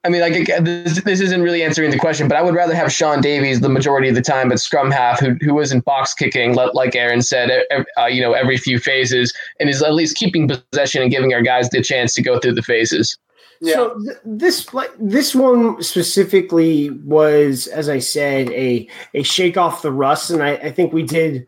I 0.05 0.09
mean, 0.09 0.19
like 0.19 0.47
this, 0.65 1.01
this 1.03 1.21
isn't 1.21 1.41
really 1.41 1.63
answering 1.63 1.89
the 1.89 1.97
question, 1.97 2.27
but 2.27 2.35
I 2.35 2.41
would 2.41 2.55
rather 2.55 2.75
have 2.75 2.91
Shaun 2.91 3.21
Davies 3.21 3.61
the 3.61 3.69
majority 3.69 4.09
of 4.09 4.15
the 4.15 4.21
time 4.21 4.51
at 4.51 4.59
scrum 4.59 4.91
half, 4.91 5.21
who 5.21 5.35
who 5.41 5.57
isn't 5.61 5.85
box 5.85 6.13
kicking, 6.13 6.55
like 6.55 6.93
Aaron 6.93 7.21
said, 7.21 7.63
uh, 7.97 8.05
you 8.07 8.21
know, 8.21 8.33
every 8.33 8.57
few 8.57 8.79
phases, 8.79 9.33
and 9.61 9.69
is 9.69 9.81
at 9.81 9.93
least 9.93 10.17
keeping 10.17 10.49
possession 10.49 11.01
and 11.01 11.09
giving 11.09 11.33
our 11.33 11.41
guys 11.41 11.69
the 11.69 11.81
chance 11.81 12.13
to 12.15 12.21
go 12.21 12.37
through 12.37 12.55
the 12.55 12.61
phases. 12.61 13.17
Yeah. 13.63 13.75
So 13.75 13.97
th- 13.97 14.17
this 14.25 14.73
like 14.73 14.91
this 14.99 15.33
one 15.33 15.81
specifically 15.81 16.89
was, 16.89 17.67
as 17.67 17.87
I 17.87 17.99
said, 17.99 18.49
a 18.49 18.89
a 19.13 19.23
shake 19.23 19.55
off 19.55 19.81
the 19.81 19.91
rust, 19.91 20.29
and 20.31 20.43
I, 20.43 20.55
I 20.55 20.71
think 20.71 20.91
we 20.91 21.03
did 21.03 21.47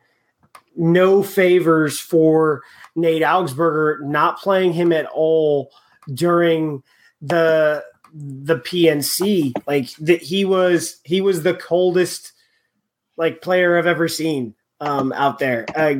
no 0.78 1.22
favors 1.22 2.00
for 2.00 2.64
Nate 2.96 3.22
Augspurger 3.22 4.02
not 4.04 4.40
playing 4.40 4.72
him 4.72 4.94
at 4.94 5.08
all 5.08 5.72
during 6.14 6.82
the 7.22 7.84
the 8.14 8.60
PNC. 8.60 9.52
Like 9.68 9.90
that 9.98 10.22
he 10.22 10.46
was 10.46 11.02
he 11.04 11.20
was 11.20 11.44
the 11.44 11.56
coldest 11.56 12.32
like 13.18 13.42
player 13.42 13.78
I've 13.78 13.88
ever 13.88 14.08
seen 14.08 14.56
um, 14.82 15.14
out 15.14 15.40
there. 15.40 15.66
Uh, 15.76 15.96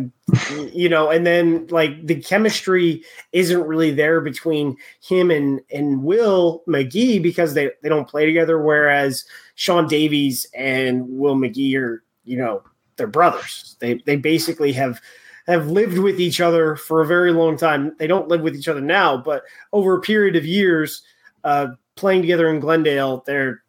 you 0.74 0.90
know, 0.90 1.10
and 1.10 1.26
then 1.26 1.68
like 1.68 2.06
the 2.06 2.20
chemistry 2.20 3.04
isn't 3.32 3.64
really 3.64 3.92
there 3.92 4.22
between 4.22 4.78
him 5.02 5.32
and 5.32 5.62
and 5.72 6.04
Will 6.04 6.64
Magie 6.68 7.20
because 7.20 7.54
they 7.54 7.72
they 7.82 7.90
don't 7.90 8.08
play 8.08 8.26
together. 8.26 8.60
Whereas 8.60 9.26
Shaun 9.56 9.88
Davies 9.88 10.48
and 10.56 11.06
Will 11.08 11.36
Magie 11.36 11.78
are 11.78 12.04
you 12.24 12.38
know 12.38 12.64
they're 12.98 13.08
brothers. 13.08 13.76
They 13.80 13.96
they 14.06 14.16
basically 14.18 14.74
have 14.74 15.02
have 15.48 15.68
lived 15.68 16.00
with 16.00 16.20
each 16.20 16.42
other 16.42 16.76
for 16.76 17.02
a 17.02 17.08
very 17.08 17.32
long 17.32 17.58
time. 17.58 17.96
They 17.98 18.08
don't 18.08 18.28
live 18.28 18.42
with 18.42 18.56
each 18.56 18.68
other 18.68 18.82
now, 18.82 19.18
but 19.18 19.44
over 19.74 19.96
a 19.96 20.02
period 20.02 20.36
of 20.36 20.46
years, 20.46 21.04
uh, 21.44 21.68
playing 21.96 22.22
together 22.22 22.50
in 22.50 22.60
Glendale, 22.60 23.24
they're 23.26 23.62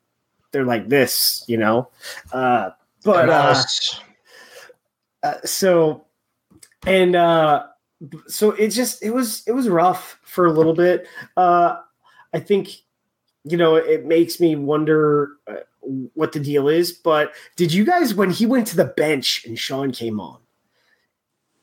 they're 0.52 0.64
like 0.64 0.88
this, 0.88 1.44
you 1.46 1.58
know. 1.58 1.88
Uh, 2.32 2.70
but 3.04 3.28
uh, 3.28 3.54
uh, 5.26 5.40
so, 5.44 6.04
and 6.86 7.16
uh, 7.16 7.64
so 8.26 8.52
it 8.52 8.68
just 8.68 9.02
it 9.02 9.10
was 9.10 9.42
it 9.46 9.52
was 9.52 9.68
rough 9.68 10.18
for 10.22 10.46
a 10.46 10.52
little 10.52 10.74
bit. 10.74 11.06
Uh, 11.36 11.76
I 12.32 12.40
think 12.40 12.70
you 13.44 13.56
know 13.56 13.76
it 13.76 14.04
makes 14.06 14.40
me 14.40 14.56
wonder 14.56 15.30
uh, 15.48 15.60
what 16.14 16.32
the 16.32 16.40
deal 16.40 16.68
is. 16.68 16.92
But 16.92 17.32
did 17.56 17.72
you 17.72 17.84
guys 17.84 18.14
when 18.14 18.30
he 18.30 18.46
went 18.46 18.66
to 18.68 18.76
the 18.76 18.84
bench 18.84 19.44
and 19.46 19.58
Shaun 19.58 19.92
came 19.92 20.20
on? 20.20 20.38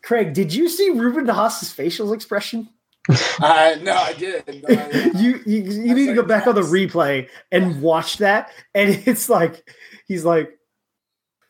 Craig, 0.04 0.34
did 0.34 0.54
you 0.54 0.68
see 0.68 0.90
Ruben 0.90 1.26
DeHaas's 1.26 1.72
facial 1.72 2.12
expression? 2.12 2.68
uh, 3.42 3.76
no, 3.82 3.94
I 3.94 4.14
did. 4.14 4.64
No, 4.68 4.76
I, 4.76 5.12
you 5.16 5.42
you, 5.46 5.62
you 5.62 5.94
need 5.94 6.08
to 6.08 6.14
go 6.14 6.24
back 6.24 6.48
on 6.48 6.56
the 6.56 6.62
replay 6.62 7.30
and 7.52 7.82
watch 7.82 8.18
that, 8.18 8.52
and 8.76 8.90
it's 9.08 9.30
like 9.30 9.70
he's 10.08 10.26
like 10.26 10.58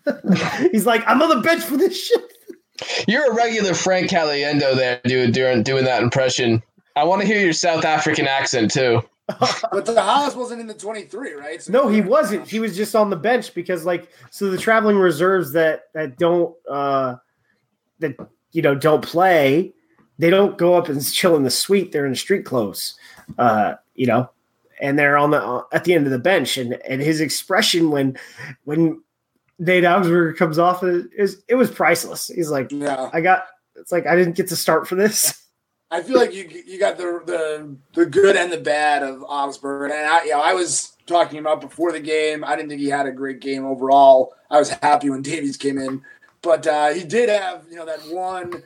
he's 0.72 0.86
like 0.86 1.04
I'm 1.08 1.22
on 1.22 1.30
the 1.30 1.42
bench 1.42 1.64
for 1.64 1.78
this 1.78 2.08
shit. 2.08 2.34
You're 3.08 3.32
a 3.32 3.36
regular 3.36 3.74
Frank 3.74 4.10
Caliendo 4.10 4.76
there, 4.76 5.00
dude, 5.06 5.34
doing 5.34 5.64
doing 5.64 5.86
that 5.86 6.04
impression. 6.04 6.62
I 6.96 7.04
want 7.04 7.22
to 7.22 7.28
hear 7.28 7.40
your 7.40 7.54
South 7.54 7.86
African 7.86 8.28
accent 8.28 8.72
too. 8.72 9.02
but 9.72 9.86
the 9.86 10.02
Haas 10.02 10.36
wasn't 10.36 10.60
in 10.60 10.68
the 10.68 10.74
23, 10.74 11.34
right? 11.34 11.62
So 11.62 11.72
no, 11.72 11.88
he 11.88 12.02
wasn't. 12.02 12.48
He 12.48 12.60
was 12.60 12.76
just 12.76 12.94
on 12.94 13.10
the 13.10 13.16
bench 13.16 13.54
because, 13.54 13.86
like, 13.86 14.10
so 14.32 14.50
the 14.50 14.58
traveling 14.58 14.98
reserves 14.98 15.54
that 15.54 15.84
that 15.94 16.18
don't 16.18 16.54
uh 16.70 17.16
that 18.00 18.16
you 18.52 18.62
know 18.62 18.76
don't 18.76 19.04
play, 19.04 19.74
they 20.20 20.30
don't 20.30 20.58
go 20.58 20.76
up 20.76 20.90
and 20.90 21.04
chill 21.04 21.38
in 21.38 21.44
the 21.44 21.50
suite. 21.50 21.92
They're 21.94 22.06
in 22.06 22.16
street 22.16 22.44
clothes, 22.44 22.96
uh, 23.38 23.76
you 23.96 24.08
know, 24.08 24.30
and 24.82 25.00
they're 25.00 25.18
on 25.18 25.32
the 25.32 25.42
uh, 25.42 25.64
at 25.72 25.86
the 25.86 25.94
end 25.94 26.06
of 26.06 26.12
the 26.12 26.20
bench. 26.20 26.58
And 26.58 26.74
and 26.88 27.02
his 27.02 27.22
expression 27.22 27.92
when 27.92 28.18
when 28.66 29.02
Nate 29.60 29.84
Augspurger 29.84 30.36
comes 30.36 30.58
off 30.60 30.84
it 30.84 31.08
is 31.18 31.44
it 31.48 31.56
was 31.56 31.70
priceless. 31.72 32.28
He's 32.28 32.50
like, 32.50 32.72
yeah, 32.72 33.10
I 33.14 33.22
got. 33.22 33.46
It's 33.76 33.92
like 33.92 34.06
I 34.06 34.16
didn't 34.16 34.36
get 34.36 34.48
to 34.50 34.56
start 34.56 34.88
for 34.88 34.96
this. 34.96 35.44
I 35.92 36.02
feel 36.02 36.18
like 36.18 36.34
you 36.34 36.50
you 36.66 36.80
got 36.80 36.98
the 36.98 37.22
the 37.26 37.78
the 37.94 38.06
good 38.06 38.36
and 38.36 38.52
the 38.52 38.58
bad 38.58 39.04
of 39.04 39.20
Augspurger, 39.20 39.86
and 39.86 39.94
I 39.94 40.24
you 40.24 40.32
know 40.32 40.42
I 40.42 40.54
was 40.54 40.94
talking 41.06 41.38
about 41.38 41.62
before 41.62 41.92
the 41.92 42.00
game. 42.00 42.44
I 42.44 42.56
didn't 42.56 42.70
think 42.70 42.82
he 42.82 42.90
had 42.90 43.06
a 43.06 43.12
great 43.12 43.40
game 43.40 43.66
overall. 43.66 44.34
I 44.50 44.58
was 44.58 44.70
happy 44.70 45.10
when 45.10 45.22
Davies 45.22 45.56
came 45.56 45.78
in, 45.78 46.02
but 46.42 46.66
uh, 46.66 46.90
he 46.90 47.04
did 47.04 47.30
have 47.30 47.66
you 47.70 47.76
know 47.76 47.86
that 47.86 48.00
one 48.08 48.64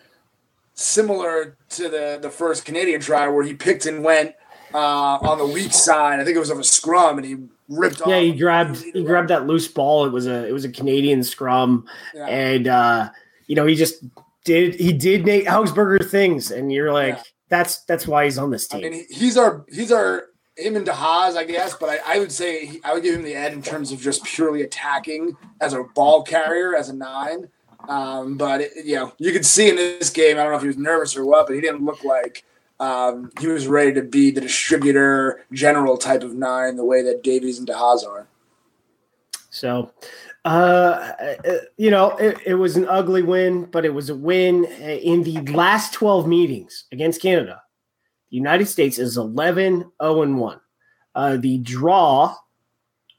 similar 0.73 1.57
to 1.71 1.89
the 1.89 2.17
the 2.21 2.29
first 2.29 2.63
Canadian 2.63 3.01
try 3.01 3.27
where 3.27 3.43
he 3.43 3.53
picked 3.53 3.85
and 3.85 4.05
went 4.05 4.33
uh, 4.73 5.17
on 5.17 5.37
the 5.37 5.45
weak 5.45 5.73
side. 5.73 6.19
I 6.19 6.23
think 6.23 6.37
it 6.37 6.39
was 6.39 6.49
of 6.49 6.59
a 6.59 6.63
scrum, 6.63 7.17
and 7.17 7.27
he 7.27 7.37
ripped. 7.69 8.01
Yeah, 8.05 8.19
he 8.19 8.33
grabbed 8.33 8.77
he 8.77 9.03
grabbed 9.03 9.29
that 9.29 9.47
loose 9.47 9.67
ball. 9.67 10.05
It 10.05 10.11
was 10.11 10.27
a 10.27 10.47
it 10.47 10.51
was 10.51 10.65
a 10.65 10.69
Canadian 10.69 11.23
scrum, 11.23 11.85
yeah. 12.13 12.25
and 12.25 12.67
uh, 12.67 13.09
you 13.47 13.55
know 13.55 13.65
he 13.65 13.75
just 13.75 14.03
did 14.43 14.75
he 14.75 14.93
did 14.93 15.25
Nate 15.25 15.45
Augspurger 15.45 16.09
things, 16.09 16.51
and 16.51 16.71
you're 16.71 16.93
like 16.93 17.15
yeah. 17.15 17.23
that's 17.49 17.83
that's 17.83 18.07
why 18.07 18.25
he's 18.25 18.37
on 18.37 18.51
this 18.51 18.67
team. 18.67 18.85
I 18.85 18.89
mean, 18.89 19.05
he's 19.09 19.37
our 19.37 19.65
he's 19.69 19.91
our 19.91 20.27
him 20.57 20.75
and 20.75 20.87
DeHaas, 20.87 21.35
I 21.35 21.43
guess, 21.43 21.75
but 21.75 21.89
I, 21.89 22.15
I 22.15 22.19
would 22.19 22.31
say 22.31 22.65
he, 22.65 22.81
I 22.83 22.93
would 22.93 23.03
give 23.03 23.15
him 23.15 23.23
the 23.23 23.35
edge 23.35 23.53
in 23.53 23.61
terms 23.61 23.91
of 23.91 23.99
just 23.99 24.23
purely 24.23 24.63
attacking 24.63 25.37
as 25.61 25.73
a 25.73 25.83
ball 25.83 26.23
carrier 26.23 26.75
as 26.75 26.89
a 26.89 26.95
nine. 26.95 27.47
Um, 27.87 28.37
but 28.37 28.61
it, 28.61 28.71
you 28.83 28.95
know, 28.95 29.13
you 29.19 29.31
could 29.31 29.45
see 29.45 29.69
in 29.69 29.75
this 29.75 30.09
game, 30.09 30.37
I 30.37 30.41
don't 30.41 30.51
know 30.51 30.57
if 30.57 30.63
he 30.63 30.67
was 30.67 30.77
nervous 30.77 31.15
or 31.15 31.25
what, 31.25 31.45
but 31.47 31.53
he 31.53 31.61
didn't 31.61 31.85
look 31.85 32.03
like 32.03 32.43
um, 32.79 33.31
he 33.39 33.47
was 33.47 33.67
ready 33.67 33.93
to 33.93 34.03
be 34.03 34.31
the 34.31 34.41
distributor 34.41 35.45
general 35.51 35.97
type 35.97 36.23
of 36.23 36.35
nine 36.35 36.75
the 36.75 36.85
way 36.85 37.01
that 37.01 37.23
Davies 37.23 37.57
and 37.57 37.67
DeHaas 37.67 38.05
are. 38.07 38.27
So, 39.49 39.91
uh, 40.45 41.13
you 41.77 41.89
know, 41.89 42.15
it, 42.17 42.37
it, 42.45 42.53
was 42.55 42.77
an 42.77 42.85
ugly 42.87 43.23
win, 43.23 43.65
but 43.65 43.85
it 43.85 43.93
was 43.93 44.09
a 44.09 44.15
win 44.15 44.65
in 44.65 45.23
the 45.23 45.41
last 45.53 45.93
12 45.93 46.27
meetings 46.27 46.85
against 46.91 47.21
Canada. 47.21 47.61
The 48.29 48.37
United 48.37 48.67
States 48.67 48.99
is 48.99 49.17
11 49.17 49.91
0 50.01 50.33
1. 50.33 50.59
Uh, 51.15 51.37
the 51.37 51.57
draw 51.59 52.35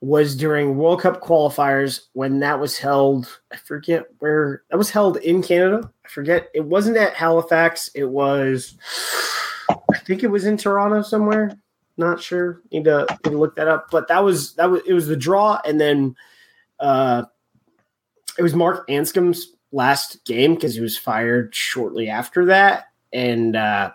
was 0.01 0.37
during 0.37 0.77
World 0.77 1.01
Cup 1.01 1.21
qualifiers 1.21 2.03
when 2.13 2.39
that 2.41 2.61
was 2.61 2.79
held. 2.79 3.41
I 3.53 3.57
forget 3.57 4.05
where 4.21 4.63
that 4.71 4.77
was 4.77 4.91
held 4.91 5.17
in 5.19 5.43
Canada. 5.43 5.91
I 6.05 6.09
forget. 6.09 6.49
It 6.55 6.65
wasn't 6.65 6.97
at 6.97 7.15
Halifax. 7.15 7.91
It 7.95 8.05
was 8.05 8.77
I 9.91 9.99
think 9.99 10.23
it 10.23 10.31
was 10.31 10.45
in 10.45 10.57
Toronto 10.57 11.03
somewhere. 11.03 11.59
Not 11.97 12.23
sure. 12.23 12.63
Need 12.71 12.85
to, 12.85 13.07
need 13.25 13.31
to 13.33 13.39
look 13.39 13.57
that 13.57 13.69
up. 13.69 13.91
But 13.91 14.09
that 14.09 14.23
was 14.23 14.55
that 14.55 14.71
was 14.71 14.83
it 14.87 14.93
was 14.93 15.09
the 15.09 15.17
draw, 15.17 15.61
and 15.65 15.81
then 15.81 16.15
uh, 16.79 17.25
it 18.39 18.43
was 18.43 18.55
Mark 18.55 18.87
Anscombe's 18.89 19.55
last 19.73 20.25
game 20.25 20.55
because 20.55 20.75
he 20.75 20.81
was 20.81 20.97
fired 20.97 21.55
shortly 21.55 22.09
after 22.09 22.47
that, 22.47 22.87
and 23.13 23.57
uh, 23.57 23.91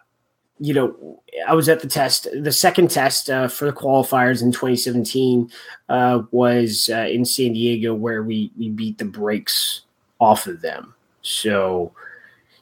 you 0.60 0.74
know 0.74 1.22
I 1.48 1.54
was 1.56 1.70
at 1.70 1.82
the 1.82 1.88
test. 1.88 2.28
The 2.42 2.52
second 2.52 2.92
test 2.92 3.30
uh, 3.30 3.48
for 3.48 3.66
the 3.66 3.74
qualifiers 3.74 4.42
in 4.42 4.52
2017 4.52 5.50
uh, 5.90 6.24
was 6.32 6.90
uh, 6.92 7.08
in 7.10 7.26
San 7.26 7.54
Diego, 7.54 7.94
where 7.94 8.24
we 8.24 8.52
we 8.58 8.70
beat 8.70 8.98
the 8.98 9.06
brakes 9.06 9.82
off 10.20 10.48
of 10.48 10.62
them. 10.62 10.94
So 11.22 11.94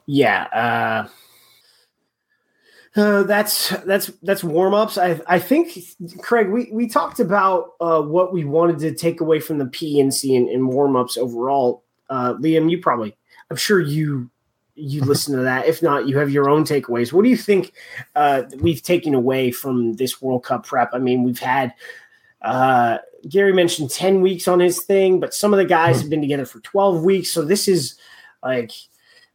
yeah. 0.05 0.43
Uh, 0.45 1.07
uh, 2.99 3.23
that's 3.23 3.69
that's 3.85 4.07
that's 4.21 4.43
warm 4.43 4.73
ups. 4.73 4.97
I 4.97 5.21
I 5.25 5.39
think 5.39 5.77
Craig, 6.21 6.49
we 6.49 6.69
we 6.73 6.89
talked 6.89 7.21
about 7.21 7.71
uh, 7.79 8.01
what 8.01 8.33
we 8.33 8.43
wanted 8.43 8.79
to 8.79 8.93
take 8.93 9.21
away 9.21 9.39
from 9.39 9.59
the 9.59 9.65
PNC 9.65 10.35
and, 10.35 10.49
and 10.49 10.67
warm 10.67 10.97
ups 10.97 11.17
overall. 11.17 11.83
Liam, 12.09 12.69
you 12.69 12.77
probably, 12.81 13.15
I'm 13.49 13.55
sure 13.55 13.79
you 13.79 14.29
you 14.81 15.01
listen 15.01 15.35
to 15.37 15.43
that. 15.43 15.67
If 15.67 15.81
not, 15.81 16.07
you 16.07 16.17
have 16.17 16.31
your 16.31 16.49
own 16.49 16.63
takeaways. 16.63 17.13
What 17.13 17.23
do 17.23 17.29
you 17.29 17.37
think 17.37 17.73
uh, 18.15 18.43
we've 18.59 18.81
taken 18.81 19.13
away 19.13 19.51
from 19.51 19.93
this 19.93 20.21
World 20.21 20.43
Cup 20.43 20.65
prep? 20.65 20.89
I 20.93 20.97
mean, 20.97 21.23
we've 21.23 21.39
had 21.39 21.73
uh, 22.41 22.97
Gary 23.29 23.53
mentioned 23.53 23.91
10 23.91 24.21
weeks 24.21 24.47
on 24.47 24.59
his 24.59 24.81
thing, 24.83 25.19
but 25.19 25.33
some 25.33 25.53
of 25.53 25.57
the 25.57 25.65
guys 25.65 26.01
have 26.01 26.09
been 26.09 26.21
together 26.21 26.45
for 26.45 26.59
12 26.61 27.03
weeks. 27.03 27.31
So 27.31 27.43
this 27.43 27.67
is 27.67 27.95
like 28.43 28.71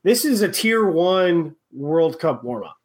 this 0.02 0.24
is 0.24 0.42
a 0.42 0.50
tier 0.50 0.87
one 0.87 1.54
World 1.72 2.18
Cup 2.18 2.42
warm 2.42 2.64
up. 2.64 2.78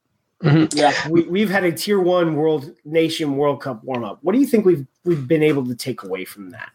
Mm-hmm. 0.44 0.78
Yeah, 0.78 0.94
we, 1.10 1.24
we've 1.24 1.50
had 1.50 1.64
a 1.64 1.72
tier 1.72 2.00
one 2.00 2.36
world 2.36 2.72
nation 2.86 3.38
World 3.38 3.62
Cup 3.62 3.84
warm 3.84 4.04
up. 4.04 4.20
What 4.22 4.34
do 4.34 4.40
you 4.40 4.48
think 4.48 4.66
we've 4.66 4.86
we've 5.04 5.28
been 5.28 5.44
able 5.44 5.66
to 5.66 5.76
take 5.76 6.04
away 6.04 6.26
from 6.26 6.50
that? 6.52 6.72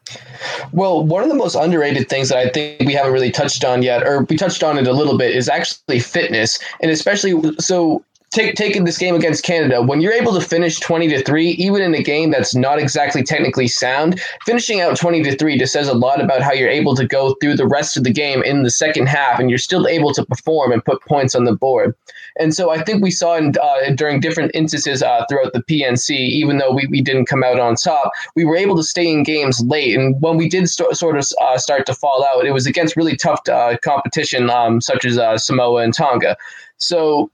Well, 0.73 1.05
one 1.05 1.23
of 1.23 1.29
the 1.29 1.35
most 1.35 1.55
underrated 1.55 2.09
things 2.09 2.29
that 2.29 2.39
I 2.39 2.49
think 2.51 2.81
we 2.81 2.93
haven't 2.93 3.13
really 3.13 3.31
touched 3.31 3.65
on 3.65 3.83
yet, 3.83 4.07
or 4.07 4.23
we 4.25 4.37
touched 4.37 4.63
on 4.63 4.79
it 4.79 4.87
a 4.87 4.93
little 4.93 5.19
bit, 5.19 5.35
is 5.35 5.49
actually 5.49 6.01
fitness, 6.01 6.59
and 6.81 6.91
especially 6.91 7.35
so 7.59 8.05
take, 8.31 8.55
taking 8.55 8.85
this 8.85 8.99
game 8.99 9.15
against 9.15 9.45
Canada, 9.45 9.83
when 9.83 10.01
you're 10.01 10.13
able 10.13 10.35
to 10.35 10.41
finish 10.41 10.79
20 10.81 11.09
to 11.09 11.23
3, 11.23 11.51
even 11.51 11.83
in 11.83 11.95
a 11.95 12.03
game 12.03 12.31
that's 12.31 12.55
not 12.55 12.79
exactly 12.79 13.23
technically 13.23 13.69
sound, 13.69 14.21
finishing 14.45 14.81
out 14.81 14.97
20 14.97 15.23
to 15.23 15.37
3 15.37 15.59
just 15.59 15.73
says 15.73 15.89
a 15.89 15.95
lot 15.95 16.23
about 16.23 16.43
how 16.43 16.53
you're 16.53 16.69
able 16.69 16.95
to 16.95 17.07
go 17.07 17.35
through 17.41 17.57
the 17.57 17.67
rest 17.67 17.97
of 17.97 18.05
the 18.05 18.13
game 18.13 18.43
in 18.43 18.63
the 18.63 18.71
second 18.71 19.07
half 19.07 19.39
and 19.39 19.49
you're 19.49 19.59
still 19.59 19.87
able 19.87 20.13
to 20.13 20.25
perform 20.25 20.73
and 20.73 20.85
put 20.85 21.03
points 21.03 21.35
on 21.35 21.45
the 21.45 21.55
board. 21.55 21.95
And 22.39 22.55
so 22.55 22.71
I 22.71 22.83
think 22.83 23.03
we 23.03 23.11
saw 23.11 23.37
in, 23.37 23.55
uh, 23.63 23.91
during 23.95 24.21
different 24.21 24.51
instances 24.55 25.03
uh, 25.03 25.25
throughout 25.29 25.53
the 25.53 25.63
PNC, 25.63 26.11
even 26.11 26.59
though 26.59 26.73
we, 26.73 26.87
we 26.89 27.01
didn't 27.01 27.27
come 27.27 27.43
out 27.43 27.59
on 27.59 27.77
top, 27.77 28.11
we 28.35 28.45
were 28.45 28.57
able 28.57 28.77
to 28.77 28.83
stay 28.83 29.11
in 29.11 29.23
games 29.23 29.61
late. 29.61 29.97
And 29.97 30.21
when 30.21 30.37
we 30.37 30.49
did 30.49 30.69
st- 30.69 30.97
sort 30.97 31.17
of 31.17 31.27
uh, 31.41 31.59
start 31.59 31.87
to 31.87 31.95
fall 31.95 32.27
out, 32.35 32.47
it 32.47 32.53
was 32.53 32.67
against 32.67 32.97
really 32.97 33.17
tough 33.17 33.41
uh, 33.49 33.77
competition, 33.83 34.51
um, 34.51 34.81
such 34.81 35.05
as 35.05 35.19
uh, 35.19 35.39
Samoa 35.39 35.83
and 35.83 35.95
Tonga. 35.95 36.37
So 36.79 37.31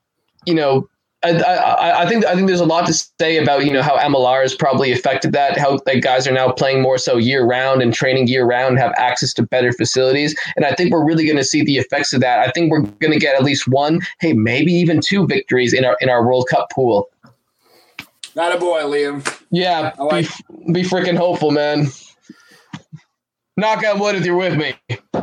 you 0.46 0.54
know, 0.54 0.88
I, 1.24 1.30
I, 1.30 2.02
I, 2.02 2.08
think 2.08 2.26
I 2.26 2.35
think 2.35 2.48
there's 2.48 2.61
a 2.61 2.66
lot 2.66 2.87
to 2.87 2.92
say 2.92 3.37
about 3.37 3.64
you 3.64 3.72
know 3.72 3.82
how 3.82 3.96
MLR 3.96 4.42
has 4.42 4.54
probably 4.54 4.90
affected 4.90 5.32
that. 5.32 5.56
How 5.56 5.78
like 5.87 6.02
guys 6.02 6.26
are 6.26 6.32
now 6.32 6.50
playing 6.50 6.82
more 6.82 6.98
so 6.98 7.16
year 7.16 7.44
round 7.44 7.80
and 7.80 7.94
training 7.94 8.26
year 8.26 8.44
round, 8.44 8.72
and 8.72 8.78
have 8.80 8.92
access 8.96 9.32
to 9.35 9.42
better 9.42 9.72
facilities, 9.72 10.37
and 10.56 10.64
I 10.64 10.74
think 10.74 10.92
we're 10.92 11.04
really 11.04 11.24
going 11.24 11.37
to 11.37 11.44
see 11.44 11.62
the 11.62 11.76
effects 11.76 12.12
of 12.12 12.20
that. 12.22 12.40
I 12.40 12.50
think 12.50 12.72
we're 12.72 12.82
going 12.82 13.12
to 13.12 13.18
get 13.18 13.37
at 13.37 13.44
least 13.44 13.68
one, 13.68 14.01
hey, 14.20 14.32
maybe 14.32 14.72
even 14.72 15.01
two 15.01 15.26
victories 15.26 15.72
in 15.72 15.84
our 15.84 15.97
in 16.01 16.09
our 16.09 16.26
World 16.26 16.49
Cup 16.51 16.70
pool. 16.70 17.09
Not 18.34 18.55
a 18.55 18.59
boy, 18.59 18.80
Liam. 18.82 19.42
Yeah, 19.51 19.92
like 19.99 20.26
be, 20.66 20.72
be 20.72 20.82
freaking 20.82 21.16
hopeful, 21.16 21.51
man. 21.51 21.86
Knock 23.57 23.84
on 23.84 23.99
wood 24.01 24.16
if 24.16 24.24
you're 24.24 24.36
with 24.36 24.57
me. 24.57 24.74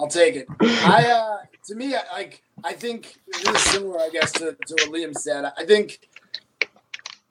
I'll 0.00 0.08
take 0.08 0.34
it. 0.34 0.46
I 0.60 1.06
uh, 1.06 1.36
to 1.66 1.74
me, 1.74 1.94
I, 1.94 2.02
like 2.12 2.42
I 2.64 2.72
think 2.72 3.18
this 3.26 3.44
is 3.46 3.60
similar, 3.62 4.00
I 4.00 4.10
guess, 4.10 4.32
to, 4.32 4.56
to 4.66 4.74
what 4.74 4.90
Liam 4.90 5.16
said. 5.16 5.44
I 5.56 5.64
think 5.64 6.00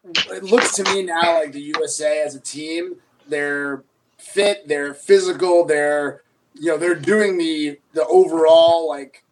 it 0.03 0.43
looks 0.43 0.75
to 0.75 0.83
me 0.83 1.03
now 1.03 1.39
like 1.39 1.51
the 1.51 1.61
USA 1.77 2.21
as 2.23 2.35
a 2.35 2.39
team, 2.39 2.95
they're 3.27 3.83
fit, 4.17 4.67
they're 4.67 4.93
physical, 4.93 5.65
they're 5.65 6.23
you 6.55 6.67
know 6.67 6.77
they're 6.77 6.95
doing 6.95 7.37
the 7.37 7.79
the 7.93 8.05
overall 8.07 8.87
like 8.87 9.23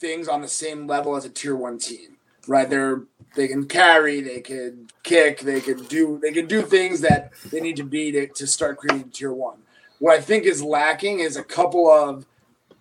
things 0.00 0.26
on 0.28 0.40
the 0.42 0.48
same 0.48 0.86
level 0.86 1.16
as 1.16 1.24
a 1.24 1.30
tier 1.30 1.54
one 1.54 1.78
team, 1.78 2.16
right? 2.46 2.68
They're 2.68 3.02
they 3.34 3.48
can 3.48 3.66
carry, 3.66 4.20
they 4.20 4.40
can 4.40 4.88
kick, 5.02 5.40
they 5.40 5.60
can 5.60 5.84
do 5.84 6.18
they 6.22 6.32
can 6.32 6.46
do 6.46 6.62
things 6.62 7.00
that 7.00 7.32
they 7.50 7.60
need 7.60 7.76
to 7.76 7.84
be 7.84 8.12
to, 8.12 8.26
to 8.28 8.46
start 8.46 8.78
creating 8.78 9.10
tier 9.10 9.32
one. 9.32 9.58
What 9.98 10.18
I 10.18 10.20
think 10.20 10.44
is 10.44 10.62
lacking 10.62 11.20
is 11.20 11.36
a 11.36 11.44
couple 11.44 11.88
of 11.90 12.26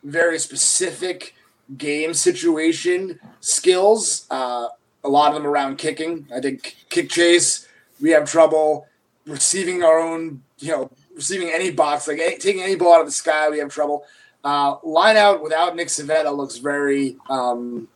very 0.03 0.39
specific 0.39 1.35
game 1.77 2.13
situation 2.13 3.19
skills. 3.39 4.25
Uh, 4.29 4.67
a 5.03 5.09
lot 5.09 5.29
of 5.29 5.35
them 5.35 5.47
around 5.47 5.77
kicking. 5.77 6.27
I 6.33 6.39
think 6.39 6.75
kick 6.89 7.09
chase, 7.09 7.67
we 7.99 8.11
have 8.11 8.29
trouble 8.29 8.87
receiving 9.25 9.83
our 9.83 9.99
own, 9.99 10.43
you 10.59 10.71
know, 10.71 10.91
receiving 11.15 11.49
any 11.53 11.71
box, 11.71 12.07
like 12.07 12.19
any, 12.19 12.37
taking 12.37 12.61
any 12.61 12.75
ball 12.75 12.95
out 12.95 13.01
of 13.01 13.07
the 13.07 13.11
sky, 13.11 13.49
we 13.49 13.59
have 13.59 13.69
trouble. 13.69 14.05
Uh, 14.43 14.77
line 14.83 15.17
out 15.17 15.43
without 15.43 15.75
Nick 15.75 15.87
Civetta 15.87 16.35
looks 16.35 16.57
very, 16.57 17.17
um, 17.29 17.87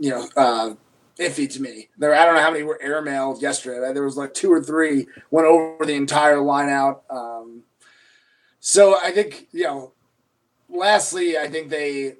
you 0.00 0.10
know, 0.10 0.28
uh, 0.36 0.74
iffy 1.18 1.50
to 1.52 1.62
me. 1.62 1.88
There, 1.96 2.14
I 2.14 2.24
don't 2.24 2.34
know 2.34 2.42
how 2.42 2.50
many 2.50 2.64
were 2.64 2.80
airmailed 2.84 3.40
yesterday. 3.40 3.92
There 3.92 4.02
was 4.02 4.16
like 4.16 4.34
two 4.34 4.52
or 4.52 4.60
three 4.60 5.06
went 5.30 5.46
over 5.46 5.86
the 5.86 5.94
entire 5.94 6.40
line 6.40 6.68
out. 6.68 7.04
Um, 7.08 7.62
so 8.60 8.98
I 9.00 9.12
think 9.12 9.46
you 9.52 9.64
know. 9.64 9.92
Lastly, 10.68 11.38
I 11.38 11.46
think 11.46 11.70
they 11.70 12.16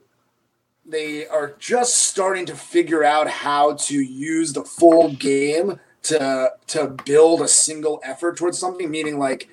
they 0.88 1.26
are 1.26 1.54
just 1.58 1.96
starting 1.96 2.46
to 2.46 2.54
figure 2.54 3.02
out 3.02 3.28
how 3.28 3.74
to 3.74 4.00
use 4.00 4.52
the 4.52 4.64
full 4.64 5.12
game 5.12 5.80
to 6.02 6.52
to 6.68 6.96
build 7.04 7.40
a 7.40 7.48
single 7.48 8.00
effort 8.04 8.36
towards 8.36 8.58
something. 8.58 8.90
Meaning, 8.90 9.18
like 9.18 9.48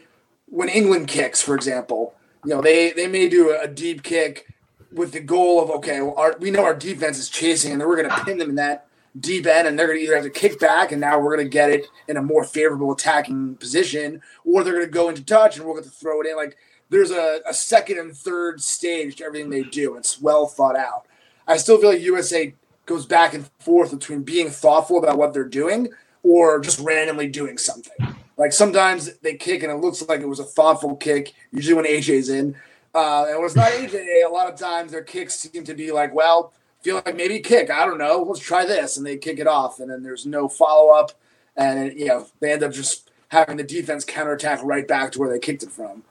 when 0.47 0.69
England 0.69 1.07
kicks, 1.07 1.41
for 1.41 1.55
example, 1.55 2.13
you 2.45 2.51
know 2.51 2.61
they 2.61 2.91
they 2.91 3.07
may 3.07 3.27
do 3.27 3.57
a, 3.59 3.67
deep 3.67 4.03
kick 4.03 4.47
with 4.91 5.11
the 5.11 5.19
goal 5.19 5.61
of 5.61 5.69
okay, 5.71 6.01
well, 6.01 6.15
our, 6.17 6.35
we 6.39 6.51
know 6.51 6.63
our 6.63 6.75
defense 6.75 7.17
is 7.17 7.29
chasing, 7.29 7.71
and 7.71 7.81
then 7.81 7.87
we're 7.87 7.95
going 7.95 8.09
to 8.09 8.23
pin 8.23 8.37
them 8.37 8.49
in 8.49 8.55
that 8.55 8.85
deep 9.19 9.47
end, 9.47 9.67
and 9.67 9.77
they're 9.77 9.87
going 9.87 9.99
to 9.99 10.03
either 10.03 10.15
have 10.15 10.23
to 10.23 10.29
kick 10.29 10.59
back, 10.59 10.91
and 10.91 11.01
now 11.01 11.19
we're 11.19 11.35
going 11.35 11.45
to 11.45 11.51
get 11.51 11.71
it 11.71 11.87
in 12.07 12.17
a 12.17 12.21
more 12.21 12.43
favorable 12.43 12.91
attacking 12.91 13.55
position, 13.55 14.21
or 14.45 14.63
they're 14.63 14.73
going 14.73 14.85
to 14.85 14.91
go 14.91 15.09
into 15.09 15.23
touch, 15.23 15.57
and 15.57 15.65
we're 15.65 15.73
going 15.73 15.83
to 15.83 15.89
throw 15.89 16.21
it 16.21 16.27
in. 16.27 16.35
Like 16.35 16.57
there's 16.89 17.11
a, 17.11 17.39
a 17.49 17.53
second 17.53 17.97
and 17.97 18.15
third 18.15 18.61
stage 18.61 19.15
to 19.15 19.25
everything 19.25 19.49
they 19.49 19.63
do. 19.63 19.95
It's 19.95 20.21
well 20.21 20.45
thought 20.45 20.75
out. 20.75 21.07
I 21.47 21.57
still 21.57 21.79
feel 21.79 21.89
like 21.89 22.01
USA 22.01 22.53
goes 22.85 23.05
back 23.05 23.33
and 23.33 23.49
forth 23.59 23.91
between 23.91 24.23
being 24.23 24.49
thoughtful 24.49 24.97
about 24.97 25.17
what 25.17 25.33
they're 25.33 25.43
doing 25.43 25.89
or 26.21 26.59
just 26.59 26.79
randomly 26.79 27.27
doing 27.27 27.57
something. 27.57 28.15
Like 28.37 28.51
sometimes 28.51 29.17
they 29.19 29.35
kick 29.35 29.63
and 29.63 29.71
it 29.71 29.77
looks 29.77 30.01
like 30.07 30.21
it 30.21 30.27
was 30.27 30.39
a 30.39 30.45
thoughtful 30.45 30.95
kick, 30.95 31.33
usually 31.51 31.75
when 31.75 31.85
AJ's 31.85 32.29
in. 32.29 32.55
Uh, 32.95 33.25
and 33.27 33.37
when 33.37 33.45
it's 33.45 33.55
not 33.55 33.71
AJ, 33.71 34.25
a 34.25 34.29
lot 34.29 34.51
of 34.51 34.57
times 34.57 34.91
their 34.91 35.03
kicks 35.03 35.35
seem 35.35 35.63
to 35.63 35.73
be 35.73 35.91
like, 35.91 36.13
well, 36.13 36.53
feel 36.81 37.01
like 37.05 37.15
maybe 37.15 37.39
kick. 37.39 37.69
I 37.69 37.85
don't 37.85 37.97
know. 37.97 38.23
Let's 38.23 38.39
try 38.39 38.65
this. 38.65 38.97
And 38.97 39.05
they 39.05 39.17
kick 39.17 39.39
it 39.39 39.47
off. 39.47 39.79
And 39.79 39.89
then 39.89 40.03
there's 40.03 40.25
no 40.25 40.47
follow 40.47 40.93
up. 40.93 41.11
And, 41.55 41.97
you 41.97 42.07
know, 42.07 42.27
they 42.39 42.51
end 42.51 42.63
up 42.63 42.73
just 42.73 43.11
having 43.29 43.57
the 43.57 43.63
defense 43.63 44.03
counterattack 44.03 44.59
right 44.63 44.87
back 44.87 45.11
to 45.11 45.19
where 45.19 45.29
they 45.29 45.39
kicked 45.39 45.63
it 45.63 45.71
from. 45.71 46.03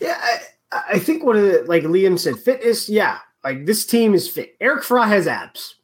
Yeah. 0.00 0.18
I, 0.20 0.82
I 0.92 0.98
think 0.98 1.22
one 1.22 1.36
of 1.36 1.42
the, 1.42 1.64
like 1.66 1.84
Liam 1.84 2.18
said, 2.18 2.38
fitness. 2.38 2.88
Yeah. 2.88 3.18
Like 3.46 3.64
this 3.64 3.86
team 3.86 4.12
is 4.12 4.28
fit. 4.28 4.56
Eric 4.60 4.82
Fry 4.82 5.06
has 5.06 5.28
abs. 5.28 5.76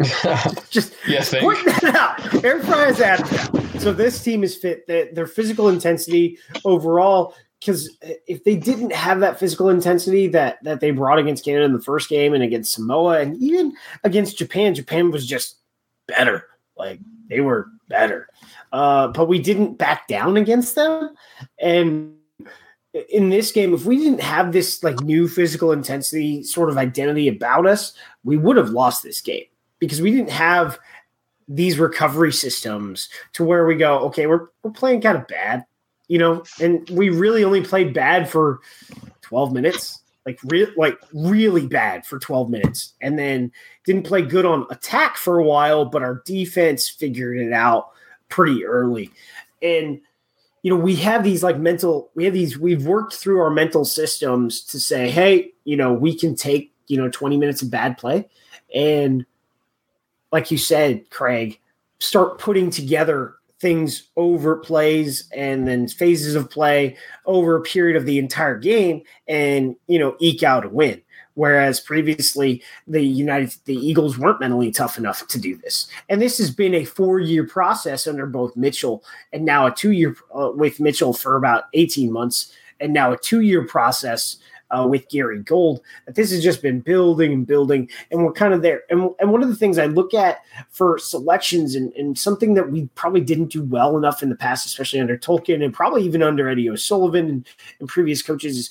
just 0.68 0.94
yes, 1.06 1.32
point 1.32 1.64
that 1.64 1.94
out. 1.94 2.44
Eric 2.44 2.64
Fry 2.64 2.86
has 2.86 3.00
abs. 3.00 3.80
So 3.80 3.92
this 3.92 4.20
team 4.20 4.42
is 4.42 4.56
fit. 4.56 4.84
Their, 4.88 5.14
their 5.14 5.26
physical 5.28 5.68
intensity 5.68 6.38
overall 6.64 7.36
because 7.60 7.96
if 8.26 8.42
they 8.42 8.56
didn't 8.56 8.92
have 8.92 9.20
that 9.20 9.38
physical 9.38 9.68
intensity 9.68 10.26
that 10.26 10.58
that 10.64 10.80
they 10.80 10.90
brought 10.90 11.20
against 11.20 11.44
Canada 11.44 11.66
in 11.66 11.72
the 11.72 11.80
first 11.80 12.08
game 12.08 12.34
and 12.34 12.42
against 12.42 12.72
Samoa 12.72 13.20
and 13.20 13.40
even 13.40 13.76
against 14.02 14.36
Japan, 14.36 14.74
Japan 14.74 15.12
was 15.12 15.24
just 15.24 15.58
better. 16.08 16.48
Like 16.76 16.98
they 17.28 17.38
were 17.38 17.68
better, 17.88 18.26
uh, 18.72 19.06
but 19.06 19.28
we 19.28 19.38
didn't 19.38 19.78
back 19.78 20.08
down 20.08 20.36
against 20.36 20.74
them. 20.74 21.14
And 21.60 22.16
in 23.10 23.28
this 23.28 23.52
game, 23.52 23.74
if 23.74 23.84
we 23.84 23.98
didn't 23.98 24.20
have 24.20 24.52
this 24.52 24.82
like 24.82 25.00
new 25.00 25.28
physical 25.28 25.72
intensity 25.72 26.42
sort 26.42 26.70
of 26.70 26.78
identity 26.78 27.28
about 27.28 27.66
us, 27.66 27.92
we 28.22 28.36
would 28.36 28.56
have 28.56 28.70
lost 28.70 29.02
this 29.02 29.20
game 29.20 29.44
because 29.78 30.00
we 30.00 30.10
didn't 30.10 30.30
have 30.30 30.78
these 31.48 31.78
recovery 31.78 32.32
systems 32.32 33.08
to 33.34 33.44
where 33.44 33.66
we 33.66 33.74
go, 33.74 33.98
okay, 33.98 34.26
we're 34.26 34.48
we're 34.62 34.70
playing 34.70 35.00
kind 35.00 35.18
of 35.18 35.26
bad 35.26 35.64
you 36.08 36.18
know, 36.18 36.42
and 36.60 36.88
we 36.90 37.08
really 37.08 37.44
only 37.44 37.62
played 37.62 37.94
bad 37.94 38.28
for 38.28 38.60
12 39.22 39.52
minutes, 39.52 40.02
like 40.26 40.38
re- 40.44 40.72
like 40.76 40.98
really 41.12 41.66
bad 41.66 42.04
for 42.04 42.18
12 42.18 42.50
minutes, 42.50 42.94
and 43.00 43.18
then 43.18 43.50
didn't 43.84 44.06
play 44.06 44.22
good 44.22 44.44
on 44.44 44.66
attack 44.70 45.16
for 45.16 45.38
a 45.38 45.44
while, 45.44 45.84
but 45.84 46.02
our 46.02 46.22
defense 46.26 46.88
figured 46.88 47.38
it 47.38 47.52
out 47.52 47.90
pretty 48.28 48.64
early. 48.64 49.10
And 49.62 50.00
you 50.64 50.70
know, 50.70 50.80
we 50.80 50.96
have 50.96 51.22
these 51.22 51.42
like 51.42 51.58
mental, 51.58 52.10
we 52.14 52.24
have 52.24 52.32
these, 52.32 52.58
we've 52.58 52.86
worked 52.86 53.12
through 53.12 53.38
our 53.38 53.50
mental 53.50 53.84
systems 53.84 54.62
to 54.62 54.80
say, 54.80 55.10
hey, 55.10 55.52
you 55.64 55.76
know, 55.76 55.92
we 55.92 56.16
can 56.16 56.34
take, 56.34 56.72
you 56.86 56.96
know, 56.96 57.10
20 57.10 57.36
minutes 57.36 57.60
of 57.60 57.70
bad 57.70 57.98
play. 57.98 58.26
And 58.74 59.26
like 60.32 60.50
you 60.50 60.56
said, 60.56 61.10
Craig, 61.10 61.60
start 61.98 62.38
putting 62.38 62.70
together 62.70 63.34
things 63.60 64.08
over 64.16 64.56
plays 64.56 65.28
and 65.36 65.68
then 65.68 65.86
phases 65.86 66.34
of 66.34 66.50
play 66.50 66.96
over 67.26 67.56
a 67.56 67.62
period 67.62 67.94
of 67.94 68.06
the 68.06 68.18
entire 68.18 68.58
game 68.58 69.02
and 69.28 69.76
you 69.86 69.98
know 69.98 70.16
eke 70.18 70.42
out 70.42 70.66
a 70.66 70.68
win 70.68 71.00
whereas 71.34 71.80
previously 71.80 72.62
the 72.86 73.02
united 73.02 73.54
the 73.64 73.74
eagles 73.74 74.18
weren't 74.18 74.40
mentally 74.40 74.70
tough 74.70 74.98
enough 74.98 75.26
to 75.26 75.38
do 75.38 75.56
this 75.56 75.88
and 76.08 76.20
this 76.20 76.38
has 76.38 76.50
been 76.50 76.74
a 76.74 76.84
four 76.84 77.18
year 77.20 77.46
process 77.46 78.06
under 78.06 78.26
both 78.26 78.56
mitchell 78.56 79.04
and 79.32 79.44
now 79.44 79.66
a 79.66 79.74
two 79.74 79.92
year 79.92 80.16
uh, 80.34 80.50
with 80.54 80.80
mitchell 80.80 81.12
for 81.12 81.36
about 81.36 81.64
18 81.74 82.12
months 82.12 82.52
and 82.80 82.92
now 82.92 83.12
a 83.12 83.18
two 83.18 83.40
year 83.40 83.64
process 83.66 84.38
uh, 84.70 84.86
with 84.86 85.08
Gary 85.08 85.40
Gold 85.40 85.80
that 86.06 86.14
this 86.14 86.30
has 86.30 86.42
just 86.42 86.62
been 86.62 86.80
building 86.80 87.32
and 87.32 87.46
building, 87.46 87.88
and 88.10 88.24
we're 88.24 88.32
kind 88.32 88.54
of 88.54 88.62
there. 88.62 88.82
And, 88.90 89.10
and 89.20 89.30
one 89.30 89.42
of 89.42 89.48
the 89.48 89.56
things 89.56 89.78
I 89.78 89.86
look 89.86 90.14
at 90.14 90.40
for 90.70 90.98
selections 90.98 91.74
and, 91.74 91.92
and 91.94 92.18
something 92.18 92.54
that 92.54 92.70
we 92.70 92.86
probably 92.94 93.20
didn't 93.20 93.52
do 93.52 93.62
well 93.62 93.96
enough 93.96 94.22
in 94.22 94.28
the 94.30 94.36
past, 94.36 94.66
especially 94.66 95.00
under 95.00 95.16
Tolkin 95.16 95.62
and 95.62 95.72
probably 95.72 96.02
even 96.02 96.22
under 96.22 96.48
Eddie 96.48 96.70
O'Sullivan 96.70 97.28
and, 97.28 97.48
and 97.80 97.88
previous 97.88 98.22
coaches, 98.22 98.56
is 98.56 98.70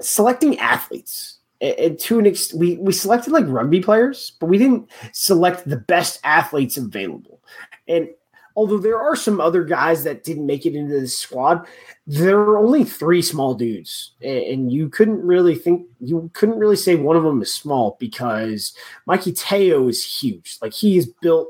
selecting 0.00 0.58
athletes. 0.58 1.35
And 1.60 1.98
to 1.98 2.18
an 2.18 2.26
extent, 2.26 2.60
we, 2.60 2.76
we 2.76 2.92
selected 2.92 3.32
like 3.32 3.46
rugby 3.48 3.80
players, 3.80 4.32
but 4.40 4.46
we 4.46 4.58
didn't 4.58 4.90
select 5.12 5.68
the 5.68 5.76
best 5.76 6.20
athletes 6.22 6.76
available. 6.76 7.40
And 7.88 8.08
although 8.56 8.78
there 8.78 8.98
are 8.98 9.14
some 9.14 9.40
other 9.40 9.62
guys 9.62 10.02
that 10.04 10.24
didn't 10.24 10.46
make 10.46 10.66
it 10.66 10.74
into 10.74 11.00
the 11.00 11.06
squad, 11.06 11.66
there 12.06 12.38
are 12.38 12.58
only 12.58 12.84
three 12.84 13.22
small 13.22 13.54
dudes, 13.54 14.12
and 14.22 14.72
you 14.72 14.88
couldn't 14.88 15.20
really 15.22 15.54
think 15.54 15.86
you 16.00 16.30
couldn't 16.32 16.58
really 16.58 16.76
say 16.76 16.94
one 16.94 17.16
of 17.16 17.22
them 17.22 17.42
is 17.42 17.52
small 17.52 17.96
because 18.00 18.74
Mikey 19.06 19.32
Teo 19.32 19.88
is 19.88 20.04
huge. 20.04 20.58
Like 20.62 20.72
he 20.72 20.96
is 20.96 21.06
built 21.06 21.48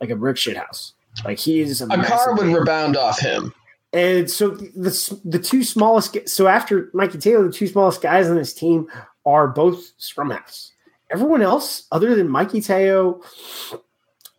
like 0.00 0.10
a 0.10 0.16
brick 0.16 0.36
shit 0.36 0.56
house. 0.56 0.92
Like 1.24 1.38
he 1.38 1.60
is 1.60 1.80
a, 1.80 1.86
a 1.86 2.04
car 2.04 2.34
would 2.34 2.46
rebound 2.46 2.96
off 2.96 3.20
him. 3.20 3.54
And 3.92 4.30
so 4.30 4.50
the 4.50 5.20
the 5.24 5.38
two 5.38 5.62
smallest 5.62 6.28
so 6.28 6.46
after 6.46 6.90
Mikey 6.94 7.18
Taylor, 7.18 7.46
the 7.46 7.52
two 7.52 7.66
smallest 7.66 8.00
guys 8.00 8.28
on 8.28 8.36
this 8.36 8.54
team 8.54 8.88
are 9.24 9.48
both 9.48 9.92
scrum 9.98 10.30
halves. 10.30 10.72
Everyone 11.10 11.42
else, 11.42 11.86
other 11.92 12.14
than 12.14 12.28
Mikey 12.28 12.60
Teo, 12.60 13.20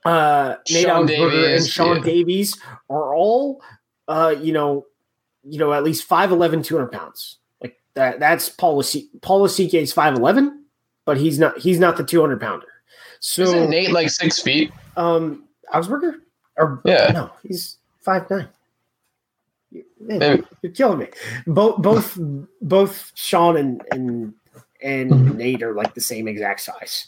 uh, 0.05 0.55
Nate 0.71 1.07
Davies, 1.07 1.61
and 1.61 1.71
Shaun 1.71 1.97
yeah. 1.97 2.03
Davies, 2.03 2.59
are 2.89 3.13
all 3.13 3.61
uh, 4.07 4.35
you 4.39 4.53
know 4.53 4.85
you 5.43 5.59
know, 5.59 5.73
at 5.73 5.83
least 5.83 6.07
5'11, 6.07 6.63
200 6.63 6.91
pounds. 6.91 7.37
Like 7.61 7.79
that, 7.95 8.19
that's 8.19 8.49
Paul 8.49 8.83
Paul 9.21 9.41
Lasike 9.41 9.73
is 9.73 9.93
5'11, 9.93 10.57
but 11.05 11.17
he's 11.17 11.37
not, 11.37 11.57
he's 11.59 11.79
not 11.79 11.97
the 11.97 12.03
200 12.03 12.39
pounder. 12.39 12.67
So 13.19 13.43
Isn't 13.43 13.69
Nate 13.69 13.91
like 13.91 14.09
six 14.09 14.41
feet? 14.41 14.71
Um, 14.97 15.45
Augspurger? 15.73 16.15
Or, 16.57 16.81
yeah. 16.85 17.11
No, 17.13 17.31
he's 17.43 17.77
5'9. 18.05 18.47
Man, 19.99 20.45
you're 20.61 20.71
killing 20.71 20.99
me. 20.99 21.07
Both, 21.47 21.81
both, 21.81 22.19
both 22.61 23.11
Shaun 23.15 23.57
and, 23.57 23.83
and, 23.91 24.33
and 24.83 25.11
mm-hmm. 25.11 25.37
Nate 25.37 25.63
are 25.63 25.73
like 25.73 25.93
the 25.93 26.01
same 26.01 26.27
exact 26.27 26.61
size. 26.61 27.07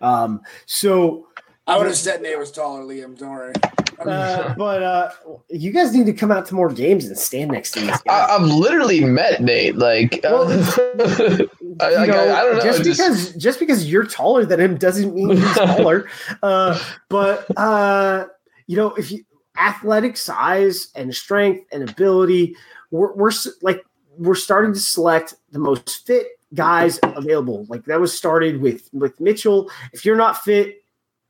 Um, 0.00 0.42
so 0.66 1.28
I 1.66 1.78
would 1.78 1.86
have 1.86 1.96
said 1.96 2.20
Nate 2.22 2.38
was 2.38 2.52
taller, 2.52 2.82
Liam. 2.82 3.16
Don't 3.18 3.30
worry. 3.30 3.54
Uh, 3.98 4.54
but 4.54 4.82
uh, 4.82 5.10
you 5.48 5.70
guys 5.70 5.94
need 5.94 6.06
to 6.06 6.12
come 6.12 6.30
out 6.30 6.46
to 6.46 6.54
more 6.54 6.68
games 6.68 7.06
and 7.06 7.16
stand 7.16 7.52
next 7.52 7.70
to 7.72 7.80
these 7.80 7.90
guys. 7.90 8.28
I, 8.28 8.32
have 8.32 8.42
literally 8.42 9.00
met 9.04 9.42
Nate. 9.42 9.76
Like, 9.76 10.20
well, 10.22 10.50
uh, 10.50 10.56
I, 11.80 12.06
know, 12.06 12.14
I, 12.14 12.40
I, 12.40 12.44
don't 12.44 12.56
know. 12.56 12.62
Just 12.62 12.78
because 12.82 12.96
just... 12.96 13.38
just 13.38 13.58
because 13.60 13.90
you're 13.90 14.04
taller 14.04 14.44
than 14.44 14.60
him 14.60 14.76
doesn't 14.76 15.14
mean 15.14 15.36
he's 15.36 15.52
taller. 15.54 16.08
uh, 16.42 16.78
but 17.08 17.46
uh, 17.56 18.26
you 18.66 18.76
know, 18.76 18.94
if 18.94 19.10
you 19.12 19.24
athletic 19.56 20.16
size 20.16 20.88
and 20.94 21.14
strength 21.14 21.64
and 21.72 21.88
ability, 21.88 22.56
we're, 22.90 23.12
we're 23.14 23.32
like 23.62 23.84
we're 24.18 24.34
starting 24.34 24.72
to 24.72 24.80
select 24.80 25.34
the 25.50 25.58
most 25.58 26.06
fit 26.06 26.26
guys 26.54 26.98
available. 27.02 27.66
Like 27.68 27.84
that 27.84 28.00
was 28.00 28.16
started 28.16 28.60
with 28.60 28.88
with 28.92 29.20
Mitchell. 29.20 29.70
If 29.92 30.04
you're 30.04 30.16
not 30.16 30.42
fit 30.42 30.82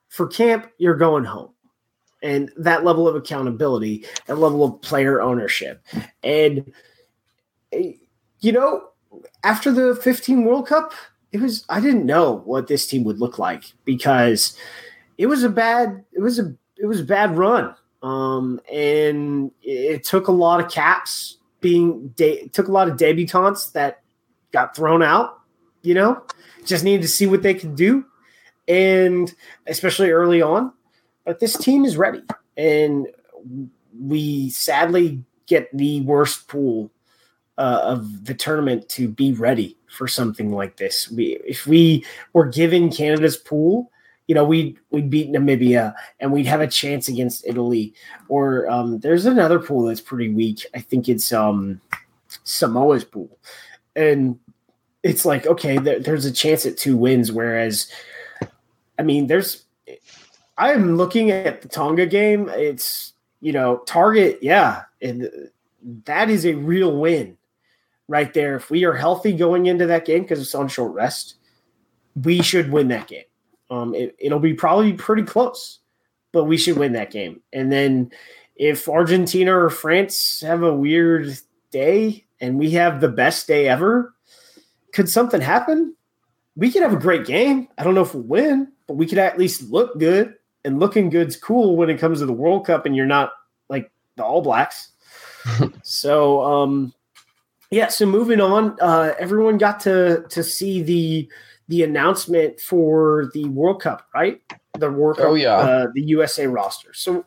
for 0.09 0.27
camp, 0.27 0.71
you're 0.79 0.97
going 0.97 1.25
home 1.25 1.55
and 2.25 2.51
that 2.57 2.85
level 2.85 3.07
of 3.07 3.15
accountability, 3.15 4.07
that 4.27 4.39
level 4.39 4.65
of 4.65 4.81
player 4.81 5.21
ownership. 5.21 5.85
And, 6.25 6.73
you 7.71 8.53
know, 8.53 8.89
after 9.45 9.71
the 9.71 9.95
15 9.95 10.45
World 10.45 10.67
Cup, 10.67 10.93
it 11.33 11.41
was 11.41 11.65
I 11.69 11.81
didn't 11.81 12.07
know 12.07 12.43
what 12.45 12.67
this 12.67 12.87
team 12.87 13.05
would 13.05 13.19
look 13.19 13.39
like 13.39 13.65
because 13.85 14.57
it 15.19 15.27
was 15.27 15.43
a 15.43 15.49
bad 15.49 16.05
it 16.13 16.21
was 16.21 16.39
a 16.39 16.55
it 16.77 16.87
was 16.87 17.01
a 17.01 17.05
bad 17.05 17.37
run. 17.37 17.75
Um, 18.03 18.61
and 18.73 19.51
it 19.63 20.05
took 20.05 20.29
a 20.29 20.33
lot 20.33 20.61
of 20.61 20.71
caps 20.71 21.39
being 21.61 22.09
de- 22.09 22.49
took 22.49 22.69
a 22.69 22.73
lot 22.73 22.89
of 22.89 22.97
debutantes 22.97 23.73
that 23.73 24.03
got 24.55 24.75
thrown 24.75 25.03
out, 25.03 25.41
you 25.83 25.93
know, 25.93 26.23
just 26.65 26.85
needed 26.85 27.03
to 27.03 27.09
see 27.09 27.27
what 27.27 27.43
they 27.43 27.53
could 27.53 27.75
do. 27.77 28.07
And 28.67 29.35
especially 29.67 30.11
early 30.11 30.41
on, 30.41 30.73
but 31.27 31.41
this 31.41 31.59
team 31.59 31.85
is 31.85 31.99
ready. 31.99 32.23
And 32.57 33.09
we 34.01 34.49
sadly 34.51 35.23
get 35.47 35.69
the 35.77 36.01
worst 36.03 36.49
pool 36.49 36.91
uh, 37.59 37.81
of 37.83 38.25
the 38.25 38.35
tournament 38.35 38.89
to 38.91 39.09
be 39.09 39.33
ready 39.33 39.77
for 39.91 40.09
something 40.09 40.51
like 40.51 40.77
this. 40.77 41.11
We, 41.11 41.39
if 41.45 41.67
we 41.67 42.07
were 42.33 42.47
given 42.47 42.91
Canada's 42.91 43.37
pool, 43.37 43.91
you 44.27 44.35
know, 44.35 44.45
we'd 44.45 44.79
we'd 44.91 45.11
beat 45.11 45.31
Namibia 45.31 45.95
and 46.19 46.33
we'd 46.33 46.47
have 46.47 46.63
a 46.63 46.67
chance 46.67 47.09
against 47.09 47.47
Italy. 47.47 47.93
Or 48.29 48.67
um, 48.71 49.01
there's 49.01 49.27
another 49.27 49.59
pool 49.59 49.85
that's 49.85 50.01
pretty 50.01 50.33
weak. 50.33 50.65
I 50.75 50.81
think 50.81 51.11
it's 51.11 51.31
um, 51.33 51.83
Samoa's 52.45 53.05
pool, 53.05 53.39
and 53.97 54.39
it's 55.03 55.25
like 55.25 55.47
okay, 55.47 55.79
there, 55.79 56.01
there's 56.01 56.25
a 56.25 56.33
chance 56.33 56.67
at 56.67 56.77
two 56.77 56.97
wins. 56.97 57.31
Whereas, 57.31 57.91
I 58.99 59.03
mean, 59.03 59.27
there's 59.27 59.65
I'm 60.57 60.97
looking 60.97 61.31
at 61.31 61.63
the 61.63 61.69
Tonga 61.69 62.07
game. 62.07 62.49
It's 62.51 63.13
you 63.41 63.53
know 63.53 63.79
Target, 63.87 64.39
yeah, 64.43 64.83
and 65.03 65.29
that 66.05 66.31
is 66.31 66.47
a 66.47 66.55
real 66.55 66.97
win 66.97 67.37
right 68.09 68.33
there. 68.35 68.57
If 68.57 68.71
we 68.71 68.85
are 68.85 68.95
healthy 68.95 69.33
going 69.33 69.67
into 69.67 69.87
that 69.87 70.05
game 70.05 70.23
because 70.23 70.41
it's 70.41 70.55
on 70.55 70.69
short 70.69 70.93
rest, 70.93 71.37
we 72.23 72.43
should 72.43 72.71
win 72.71 72.89
that 72.89 73.09
game. 73.09 73.25
Um, 73.71 73.95
it, 73.95 74.15
it'll 74.19 74.39
be 74.39 74.55
probably 74.55 74.93
pretty 74.93 75.23
close, 75.23 75.81
but 76.33 76.45
we 76.45 76.57
should 76.57 76.77
win 76.77 76.93
that 76.93 77.11
game. 77.11 77.41
And 77.53 77.73
then 77.73 78.11
if 78.57 78.89
Argentina 78.89 79.57
or 79.57 79.71
France 79.71 80.41
have 80.41 80.63
a 80.63 80.75
weird 80.75 81.37
day 81.71 82.25
and 82.45 82.59
we 82.59 82.71
have 82.73 83.01
the 83.01 83.09
best 83.09 83.47
day 83.49 83.67
ever, 83.69 84.15
could 84.93 85.09
something 85.09 85.41
happen? 85.41 85.97
We 86.57 86.71
could 86.71 86.83
have 86.83 86.93
a 86.93 86.99
great 86.99 87.25
game. 87.25 87.69
I 87.79 87.85
don't 87.85 87.95
know 87.95 88.03
if 88.03 88.15
we'll 88.15 88.23
win, 88.23 88.71
but 88.87 88.95
we 88.95 89.07
could 89.07 89.19
at 89.19 89.39
least 89.39 89.63
look 89.71 89.99
good. 89.99 90.35
And 90.65 90.79
looking 90.79 91.09
good's 91.11 91.37
cool 91.37 91.77
when 91.77 91.89
it 91.91 91.99
comes 91.99 92.21
to 92.21 92.27
the 92.27 92.33
World 92.33 92.67
Cup 92.67 92.85
and 92.87 92.95
you're 92.95 93.07
not 93.07 93.33
like 93.69 93.91
the 94.17 94.25
All 94.25 94.43
Blacks. 94.43 94.91
so 95.83 96.43
um 96.43 96.93
yeah, 97.71 97.89
so 97.89 98.07
moving 98.07 98.41
on, 98.41 98.77
uh 98.81 99.15
everyone 99.19 99.59
got 99.59 99.81
to 99.81 100.25
to 100.29 100.43
see 100.45 100.83
the 100.83 101.29
the 101.69 101.83
announcement 101.83 102.61
for 102.61 103.31
the 103.35 103.47
World 103.49 103.81
Cup, 103.83 104.07
right? 104.15 104.41
The 104.79 104.91
World 104.91 105.17
Cup, 105.17 105.27
Oh, 105.29 105.35
yeah. 105.35 105.55
uh, 105.57 105.87
the 105.95 106.03
USA 106.03 106.47
roster. 106.47 106.93
So 106.93 107.25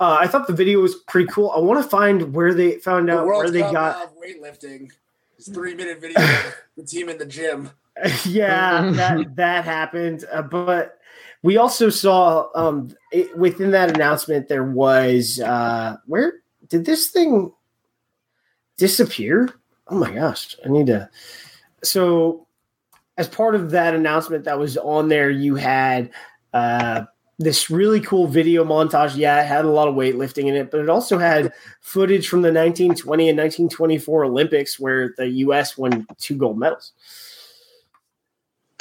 uh, 0.00 0.18
I 0.20 0.28
thought 0.28 0.46
the 0.46 0.52
video 0.52 0.80
was 0.80 0.94
pretty 0.94 1.28
cool. 1.28 1.50
I 1.50 1.58
want 1.58 1.82
to 1.82 1.88
find 1.88 2.32
where 2.34 2.54
they 2.54 2.78
found 2.78 3.10
out 3.10 3.26
World 3.26 3.44
where 3.44 3.50
they 3.50 3.60
Cup 3.60 3.72
got. 3.72 4.04
of 4.04 4.16
weightlifting. 4.16 4.90
It's 5.36 5.48
three 5.48 5.74
minute 5.74 6.00
video. 6.00 6.20
the 6.76 6.84
team 6.84 7.08
in 7.08 7.18
the 7.18 7.26
gym. 7.26 7.70
yeah, 8.24 8.90
that 8.92 9.34
that 9.36 9.64
happened. 9.64 10.24
Uh, 10.32 10.42
but 10.42 10.98
we 11.42 11.56
also 11.56 11.90
saw 11.90 12.48
um, 12.54 12.94
it, 13.12 13.36
within 13.36 13.72
that 13.72 13.90
announcement 13.94 14.48
there 14.48 14.64
was 14.64 15.40
uh, 15.40 15.96
where 16.06 16.34
did 16.68 16.84
this 16.84 17.08
thing 17.08 17.52
disappear? 18.76 19.52
Oh 19.88 19.96
my 19.96 20.12
gosh, 20.12 20.56
I 20.64 20.68
need 20.68 20.86
to. 20.88 21.08
So, 21.82 22.46
as 23.16 23.28
part 23.28 23.54
of 23.54 23.70
that 23.70 23.94
announcement 23.94 24.44
that 24.44 24.58
was 24.58 24.76
on 24.76 25.08
there, 25.08 25.30
you 25.30 25.56
had 25.56 26.10
uh, 26.52 27.04
this 27.38 27.70
really 27.70 28.00
cool 28.00 28.26
video 28.26 28.64
montage. 28.64 29.16
Yeah, 29.16 29.40
it 29.40 29.46
had 29.46 29.64
a 29.64 29.70
lot 29.70 29.88
of 29.88 29.94
weightlifting 29.94 30.46
in 30.46 30.56
it, 30.56 30.70
but 30.70 30.80
it 30.80 30.88
also 30.88 31.18
had 31.18 31.52
footage 31.80 32.28
from 32.28 32.42
the 32.42 32.48
1920 32.48 33.28
and 33.28 33.38
1924 33.38 34.24
Olympics 34.24 34.80
where 34.80 35.14
the 35.16 35.28
U.S. 35.28 35.78
won 35.78 36.06
two 36.18 36.36
gold 36.36 36.58
medals. 36.58 36.92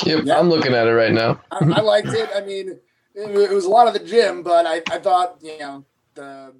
Yep, 0.05 0.25
Yeah. 0.25 0.39
I'm 0.39 0.49
looking 0.49 0.73
at 0.73 0.87
it 0.87 0.93
right 0.93 1.13
now. 1.13 1.41
I, 1.51 1.57
I 1.57 1.81
liked 1.81 2.09
it. 2.09 2.29
I 2.35 2.41
mean, 2.41 2.79
it, 3.15 3.29
it 3.29 3.51
was 3.51 3.65
a 3.65 3.69
lot 3.69 3.87
of 3.87 3.93
the 3.93 3.99
gym, 3.99 4.43
but 4.43 4.65
I, 4.65 4.81
I 4.91 4.99
thought, 4.99 5.37
you 5.41 5.57
know, 5.59 5.85
the 6.13 6.53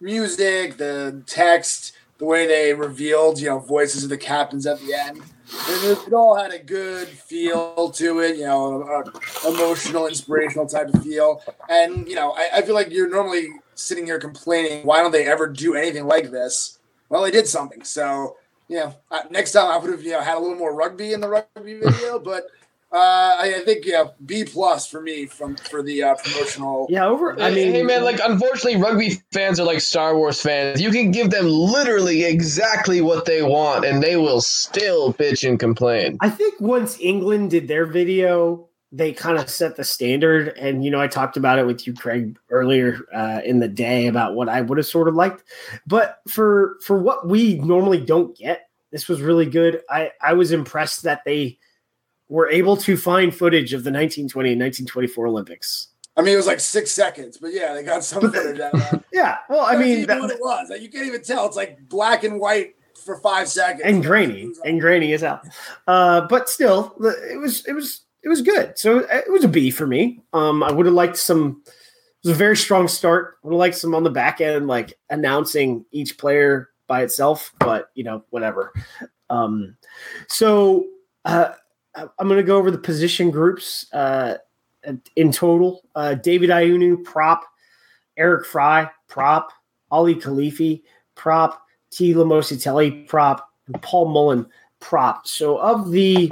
music, 0.00 0.76
the 0.76 1.22
text, 1.26 1.92
the 2.18 2.24
way 2.24 2.46
they 2.46 2.74
revealed, 2.74 3.40
you 3.40 3.48
know, 3.48 3.58
voices 3.58 4.04
of 4.04 4.10
the 4.10 4.18
captains 4.18 4.66
at 4.66 4.80
the 4.80 4.94
end, 4.94 5.22
it, 5.52 6.12
all 6.12 6.36
had 6.36 6.52
a 6.52 6.58
good 6.58 7.08
feel 7.08 7.90
to 7.90 8.20
it, 8.20 8.36
you 8.36 8.44
know, 8.44 8.82
a, 8.82 9.48
emotional, 9.48 10.06
inspirational 10.06 10.66
type 10.66 10.88
of 10.92 11.02
feel. 11.02 11.42
And, 11.68 12.06
you 12.08 12.14
know, 12.14 12.32
I, 12.32 12.58
I 12.58 12.62
feel 12.62 12.74
like 12.74 12.90
you're 12.90 13.08
normally 13.08 13.48
sitting 13.74 14.06
here 14.06 14.18
complaining, 14.18 14.84
why 14.84 14.98
don't 14.98 15.12
they 15.12 15.26
ever 15.26 15.46
do 15.48 15.74
anything 15.74 16.06
like 16.06 16.30
this? 16.30 16.78
Well, 17.08 17.22
they 17.22 17.30
did 17.30 17.46
something. 17.46 17.84
So, 17.84 18.36
you 18.68 18.76
know, 18.78 18.94
uh, 19.10 19.22
next 19.30 19.52
time 19.52 19.70
I 19.70 19.76
would 19.76 19.90
have, 19.90 20.02
you 20.02 20.12
know, 20.12 20.20
had 20.20 20.36
a 20.36 20.40
little 20.40 20.56
more 20.56 20.74
rugby 20.74 21.12
in 21.12 21.20
the 21.20 21.28
rugby 21.28 21.74
video, 21.82 22.18
but 22.18 22.46
uh, 22.92 23.36
I, 23.40 23.54
I 23.56 23.64
think 23.64 23.86
yeah, 23.86 24.08
B 24.26 24.44
plus 24.44 24.86
for 24.86 25.00
me 25.00 25.24
from 25.24 25.56
for 25.56 25.82
the 25.82 26.02
uh, 26.02 26.14
promotional. 26.16 26.86
Yeah, 26.90 27.06
over. 27.06 27.40
I 27.40 27.50
mean, 27.50 27.72
hey 27.72 27.82
man, 27.82 28.04
like 28.04 28.20
unfortunately, 28.22 28.76
rugby 28.76 29.22
fans 29.32 29.58
are 29.58 29.64
like 29.64 29.80
Star 29.80 30.14
Wars 30.14 30.42
fans. 30.42 30.80
You 30.80 30.90
can 30.90 31.10
give 31.10 31.30
them 31.30 31.46
literally 31.46 32.24
exactly 32.24 33.00
what 33.00 33.24
they 33.24 33.42
want, 33.42 33.86
and 33.86 34.02
they 34.02 34.16
will 34.16 34.42
still 34.42 35.14
bitch 35.14 35.48
and 35.48 35.58
complain. 35.58 36.18
I 36.20 36.28
think 36.28 36.60
once 36.60 37.00
England 37.00 37.50
did 37.50 37.66
their 37.66 37.86
video, 37.86 38.68
they 38.92 39.14
kind 39.14 39.38
of 39.38 39.48
set 39.48 39.76
the 39.76 39.84
standard. 39.84 40.48
And 40.58 40.84
you 40.84 40.90
know, 40.90 41.00
I 41.00 41.08
talked 41.08 41.38
about 41.38 41.58
it 41.58 41.66
with 41.66 41.86
you, 41.86 41.94
Craig, 41.94 42.38
earlier 42.50 43.00
uh, 43.14 43.40
in 43.42 43.60
the 43.60 43.68
day 43.68 44.06
about 44.06 44.34
what 44.34 44.50
I 44.50 44.60
would 44.60 44.76
have 44.76 44.86
sort 44.86 45.08
of 45.08 45.14
liked. 45.14 45.44
But 45.86 46.18
for 46.28 46.76
for 46.84 46.98
what 46.98 47.26
we 47.26 47.54
normally 47.54 48.00
don't 48.00 48.36
get, 48.36 48.68
this 48.90 49.08
was 49.08 49.22
really 49.22 49.46
good. 49.46 49.80
I 49.88 50.10
I 50.20 50.34
was 50.34 50.52
impressed 50.52 51.04
that 51.04 51.22
they 51.24 51.58
were 52.32 52.48
able 52.48 52.76
to 52.78 52.96
find 52.96 53.34
footage 53.34 53.74
of 53.74 53.84
the 53.84 53.90
1920 53.90 54.52
and 54.52 54.60
1924 54.60 55.26
Olympics. 55.26 55.88
I 56.16 56.22
mean, 56.22 56.32
it 56.34 56.36
was 56.36 56.46
like 56.46 56.60
six 56.60 56.90
seconds, 56.90 57.36
but 57.38 57.52
yeah, 57.52 57.74
they 57.74 57.82
got 57.82 58.04
some 58.04 58.22
footage 58.22 58.58
out 58.60 58.72
of 58.74 58.80
that. 58.80 59.04
Yeah, 59.12 59.38
well, 59.50 59.60
I 59.60 59.76
mean, 59.76 59.98
even 59.98 60.06
that- 60.06 60.20
what 60.20 60.30
it 60.30 60.40
was. 60.40 60.68
Like, 60.70 60.80
you 60.80 60.88
can't 60.90 61.06
even 61.06 61.22
tell. 61.22 61.46
It's 61.46 61.56
like 61.56 61.78
black 61.88 62.24
and 62.24 62.40
white 62.40 62.74
for 63.04 63.18
five 63.20 63.48
seconds. 63.48 63.82
and 63.84 64.02
grainy 64.02 64.50
and 64.64 64.80
grainy 64.80 65.12
as 65.12 65.20
hell. 65.20 65.42
Uh, 65.86 66.22
but 66.28 66.48
still, 66.48 66.94
it 67.30 67.38
was 67.38 67.66
it 67.66 67.72
was 67.74 68.02
it 68.22 68.28
was 68.30 68.40
good. 68.40 68.78
So 68.78 69.00
it 69.00 69.30
was 69.30 69.44
a 69.44 69.48
B 69.48 69.70
for 69.70 69.86
me. 69.86 70.22
Um, 70.32 70.62
I 70.62 70.72
would 70.72 70.86
have 70.86 70.94
liked 70.94 71.18
some. 71.18 71.62
It 71.66 72.28
was 72.28 72.36
a 72.36 72.38
very 72.38 72.56
strong 72.56 72.88
start. 72.88 73.34
Would 73.42 73.52
have 73.52 73.58
liked 73.58 73.76
some 73.76 73.94
on 73.94 74.04
the 74.04 74.10
back 74.10 74.40
end, 74.40 74.66
like 74.68 74.94
announcing 75.10 75.84
each 75.92 76.16
player 76.16 76.70
by 76.86 77.02
itself. 77.02 77.52
But 77.58 77.88
you 77.94 78.04
know, 78.04 78.24
whatever. 78.30 78.72
Um, 79.28 79.76
so 80.28 80.86
uh, 81.24 81.52
I'm 81.94 82.28
going 82.28 82.38
to 82.38 82.42
go 82.42 82.56
over 82.56 82.70
the 82.70 82.78
position 82.78 83.30
groups 83.30 83.92
uh, 83.92 84.36
in 85.16 85.32
total. 85.32 85.82
Uh, 85.94 86.14
David 86.14 86.50
Ainu'u, 86.50 87.04
prop. 87.04 87.44
Eric 88.16 88.46
Fry, 88.46 88.90
prop. 89.08 89.50
Olive 89.90 90.18
Kilifi, 90.18 90.82
prop. 91.14 91.62
T. 91.90 92.14
Lamositele, 92.14 93.06
prop. 93.06 93.50
And 93.66 93.80
Paul 93.82 94.08
Mullen, 94.08 94.46
prop. 94.80 95.26
So 95.26 95.58
of 95.58 95.90
the 95.90 96.30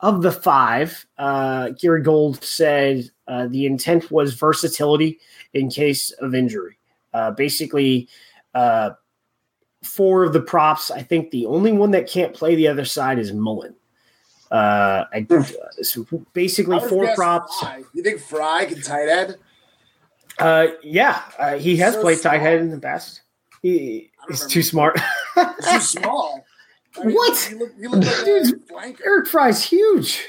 of 0.00 0.22
the 0.22 0.32
five, 0.32 1.06
uh, 1.16 1.70
Gary 1.70 2.02
Gold 2.02 2.42
said 2.44 3.08
uh, 3.28 3.46
the 3.48 3.64
intent 3.64 4.10
was 4.10 4.34
versatility 4.34 5.18
in 5.54 5.70
case 5.70 6.10
of 6.10 6.34
injury. 6.34 6.78
Uh, 7.14 7.30
basically, 7.30 8.08
uh, 8.54 8.90
four 9.82 10.24
of 10.24 10.32
the 10.32 10.40
props. 10.40 10.90
I 10.90 11.02
think 11.02 11.30
the 11.30 11.46
only 11.46 11.72
one 11.72 11.92
that 11.92 12.08
can't 12.08 12.34
play 12.34 12.54
the 12.54 12.68
other 12.68 12.84
side 12.84 13.18
is 13.18 13.32
Mullen. 13.32 13.74
Uh, 14.50 15.04
I, 15.12 15.26
so 15.82 16.06
basically 16.32 16.78
four 16.88 17.12
props. 17.14 17.58
Fry. 17.60 17.82
You 17.92 18.02
think 18.02 18.20
Fry 18.20 18.64
can 18.66 18.80
tight 18.80 19.08
end? 19.08 19.36
Uh, 20.38 20.68
yeah, 20.82 21.22
uh, 21.38 21.54
he 21.56 21.76
has 21.78 21.94
So 21.94 22.02
played 22.02 22.20
tight 22.20 22.38
small. 22.38 22.40
head 22.40 22.60
in 22.60 22.70
the 22.70 22.78
past. 22.78 23.22
He, 23.62 24.10
I 24.20 24.24
he's 24.28 24.46
too 24.46 24.62
smart. 24.62 24.98
He's 25.36 25.66
too 25.68 25.80
small. 25.80 26.44
I 26.96 27.00
What? 27.08 27.50
You 27.50 27.58
look, 27.58 27.72
you 27.78 27.88
look 27.90 28.04
like 28.04 28.24
Dude. 28.24 28.62
Eric 29.04 29.26
Fry's 29.28 29.62
huge. 29.62 30.24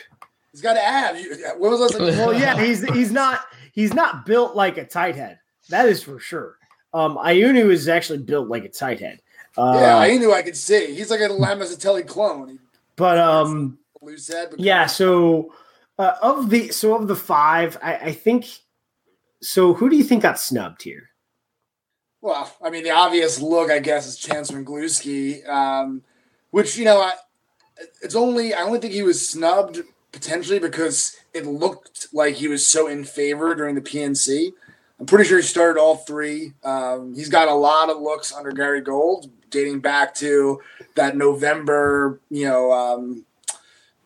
He's 0.51 0.61
got 0.61 0.75
abs. 0.75 1.21
You, 1.21 1.35
what 1.57 1.71
was 1.71 1.91
that? 1.91 1.99
Well, 2.01 2.33
yeah, 2.33 2.59
he's 2.61 2.83
he's 2.93 3.11
not 3.11 3.41
he's 3.71 3.93
not 3.93 4.25
built 4.25 4.55
like 4.55 4.77
a 4.77 4.85
tight 4.85 5.15
head. 5.15 5.39
That 5.69 5.87
is 5.87 6.01
for 6.03 6.19
sure. 6.19 6.57
Um, 6.93 7.17
Ainu'u 7.17 7.69
is 7.71 7.87
actually 7.87 8.19
built 8.19 8.47
like 8.49 8.63
a 8.65 8.69
tight 8.69 8.99
head. 8.99 9.21
Uh, 9.57 9.77
yeah, 9.79 9.97
I 9.97 10.17
knew 10.17 10.33
I 10.33 10.41
could 10.41 10.57
see. 10.57 10.93
He's 10.95 11.11
like 11.11 11.19
a 11.21 11.29
Lamositele 11.29 12.07
clone. 12.07 12.59
But 12.95 13.17
um, 13.17 13.77
yeah. 14.57 14.85
So 14.85 15.53
uh, 15.97 16.13
of 16.21 16.49
the 16.49 16.69
so 16.69 16.95
of 16.95 17.07
the 17.07 17.15
five, 17.15 17.77
I, 17.81 17.95
I 17.95 18.11
think. 18.11 18.45
So 19.41 19.73
who 19.73 19.89
do 19.89 19.95
you 19.95 20.03
think 20.03 20.23
got 20.23 20.39
snubbed 20.39 20.81
here? 20.81 21.09
Well, 22.21 22.51
I 22.61 22.71
mean, 22.71 22.83
the 22.83 22.91
obvious 22.91 23.39
look, 23.39 23.69
I 23.69 23.79
guess, 23.79 24.07
is 24.07 24.17
Chance 24.17 24.51
Wenglewski, 24.51 25.47
um, 25.47 26.01
which 26.49 26.77
you 26.77 26.85
know, 26.85 26.99
I, 26.99 27.13
it's 28.01 28.15
only 28.15 28.53
I 28.53 28.61
only 28.61 28.79
think 28.79 28.93
he 28.93 29.03
was 29.03 29.27
snubbed 29.27 29.81
potentially 30.11 30.59
because 30.59 31.15
it 31.33 31.45
looked 31.45 32.07
like 32.11 32.35
he 32.35 32.47
was 32.47 32.65
so 32.65 32.87
in 32.87 33.03
favor 33.03 33.53
during 33.53 33.75
the 33.75 33.81
PNC. 33.81 34.51
I'm 34.99 35.05
pretty 35.05 35.25
sure 35.25 35.37
he 35.37 35.43
started 35.43 35.79
all 35.79 35.97
three. 35.97 36.53
Um, 36.63 37.13
he's 37.13 37.29
got 37.29 37.47
a 37.47 37.53
lot 37.53 37.91
of 37.91 38.01
looks 38.01 38.33
under 38.33 38.51
Gary 38.51 38.81
Gold, 38.81 39.29
dating 39.51 39.81
back 39.81 40.15
to 40.15 40.59
that 40.95 41.15
November, 41.15 42.19
you 42.31 42.45
know, 42.45 42.71
um, 42.71 43.25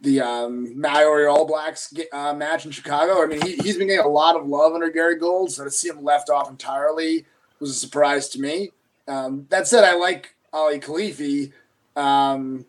the 0.01 0.19
um, 0.19 0.79
Maori 0.79 1.25
All 1.27 1.45
Blacks 1.45 1.93
uh, 2.11 2.33
match 2.33 2.65
in 2.65 2.71
Chicago. 2.71 3.23
I 3.23 3.27
mean, 3.27 3.41
he, 3.41 3.55
he's 3.57 3.77
been 3.77 3.87
getting 3.87 4.05
a 4.05 4.09
lot 4.09 4.35
of 4.35 4.47
love 4.47 4.73
under 4.73 4.89
Gary 4.89 5.17
Gold, 5.17 5.51
so 5.51 5.63
to 5.63 5.71
see 5.71 5.89
him 5.89 6.03
left 6.03 6.29
off 6.29 6.49
entirely 6.49 7.25
was 7.61 7.69
a 7.69 7.73
surprise 7.73 8.27
to 8.29 8.41
me. 8.41 8.71
Um, 9.07 9.45
that 9.49 9.67
said, 9.67 9.83
I 9.83 9.95
like 9.95 10.35
Olive 10.51 10.81
Kilifi, 10.81 11.53
um, 11.95 12.65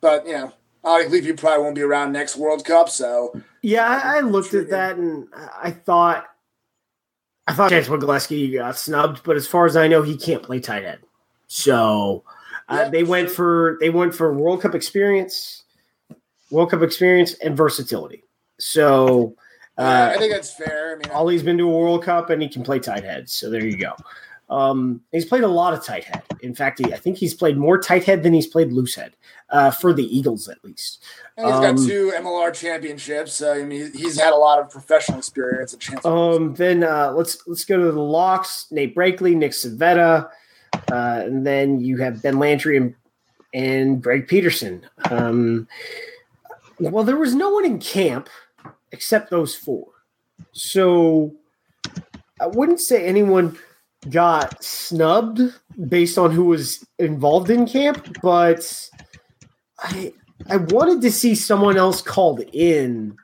but 0.00 0.26
you 0.26 0.34
know, 0.34 0.52
Olive 0.84 1.10
Kilifi 1.10 1.36
probably 1.36 1.62
won't 1.62 1.74
be 1.74 1.82
around 1.82 2.12
next 2.12 2.36
World 2.36 2.64
Cup. 2.64 2.88
So 2.88 3.40
yeah, 3.62 3.86
I, 3.86 4.18
I 4.18 4.20
looked 4.20 4.54
at 4.54 4.70
that 4.70 4.96
and 4.96 5.26
I 5.34 5.70
thought, 5.70 6.26
I 7.46 7.54
thought 7.54 7.70
Chance 7.70 7.88
Gillespie 7.88 8.52
got 8.52 8.78
snubbed, 8.78 9.22
but 9.24 9.36
as 9.36 9.46
far 9.46 9.66
as 9.66 9.76
I 9.76 9.88
know, 9.88 10.02
he 10.02 10.16
can't 10.16 10.42
play 10.42 10.60
tight 10.60 10.84
end. 10.84 11.00
So 11.46 12.24
uh, 12.68 12.76
yep, 12.82 12.92
they 12.92 13.04
went 13.04 13.30
for 13.30 13.78
they 13.80 13.90
went 13.90 14.14
for 14.14 14.32
World 14.32 14.62
Cup 14.62 14.74
experience, 14.74 15.63
World 16.54 16.70
Cup 16.70 16.82
experience, 16.82 17.34
and 17.34 17.56
versatility. 17.56 18.24
So. 18.58 19.36
Uh, 19.76 20.12
I 20.14 20.18
think 20.18 20.32
that's 20.32 20.54
fair. 20.54 20.92
I 20.92 20.94
mean, 20.94 21.12
Ollie's 21.12 21.42
been 21.42 21.58
to 21.58 21.64
a 21.64 21.76
World 21.76 22.04
Cup 22.04 22.30
and 22.30 22.40
he 22.40 22.48
can 22.48 22.62
play 22.62 22.78
tight 22.78 23.02
head. 23.02 23.28
So 23.28 23.50
there 23.50 23.64
you 23.64 23.76
go. 23.76 23.92
Um, 24.50 25.00
he's 25.10 25.24
played 25.24 25.42
a 25.42 25.48
lot 25.48 25.72
of 25.72 25.84
tight 25.84 26.04
head. 26.04 26.22
In 26.42 26.54
fact, 26.54 26.78
he, 26.78 26.92
I 26.92 26.96
think 26.96 27.16
he's 27.16 27.34
played 27.34 27.56
more 27.56 27.78
tight 27.78 28.04
head 28.04 28.22
than 28.22 28.32
he's 28.34 28.46
played 28.46 28.72
loose 28.72 28.94
head 28.94 29.16
uh, 29.50 29.70
for 29.70 29.92
the 29.92 30.04
Eagles, 30.04 30.48
at 30.48 30.62
least. 30.62 31.02
And 31.36 31.46
he's 31.46 31.56
um, 31.56 31.76
got 31.76 31.86
two 31.86 32.12
MLR 32.14 32.52
championships. 32.52 33.40
I 33.42 33.62
mean, 33.62 33.90
he's 33.94 34.20
had 34.20 34.32
a 34.32 34.36
lot 34.36 34.58
of 34.58 34.70
professional 34.70 35.18
experience. 35.18 35.74
At 35.74 36.04
um, 36.04 36.54
then 36.54 36.84
uh, 36.84 37.12
let's 37.12 37.46
let's 37.46 37.64
go 37.64 37.78
to 37.78 37.90
the 37.90 38.00
locks: 38.00 38.66
Nate 38.70 38.94
Brakeley, 38.94 39.34
Nick 39.34 39.52
Civetta, 39.52 40.28
uh, 40.92 41.22
and 41.24 41.46
then 41.46 41.80
you 41.80 41.96
have 41.98 42.22
Ben 42.22 42.38
Landry 42.38 42.76
and, 42.76 42.94
and 43.54 44.02
Greg 44.02 44.28
Peterson. 44.28 44.84
Um, 45.10 45.66
well, 46.80 47.04
there 47.04 47.16
was 47.16 47.34
no 47.34 47.50
one 47.50 47.64
in 47.64 47.78
camp 47.78 48.28
except 48.92 49.30
those 49.30 49.54
four, 49.54 49.86
so 50.52 51.34
I 52.40 52.46
wouldn't 52.46 52.80
say 52.80 53.06
anyone 53.06 53.58
got 54.10 54.62
snubbed 54.62 55.40
based 55.88 56.18
on 56.18 56.30
who 56.30 56.44
was 56.44 56.86
involved 56.98 57.50
in 57.50 57.66
camp, 57.66 58.18
but 58.22 58.90
I 59.78 60.12
I 60.48 60.56
wanted 60.56 61.00
to 61.02 61.12
see 61.12 61.34
someone 61.34 61.76
else 61.76 62.02
called 62.02 62.40
in 62.52 63.16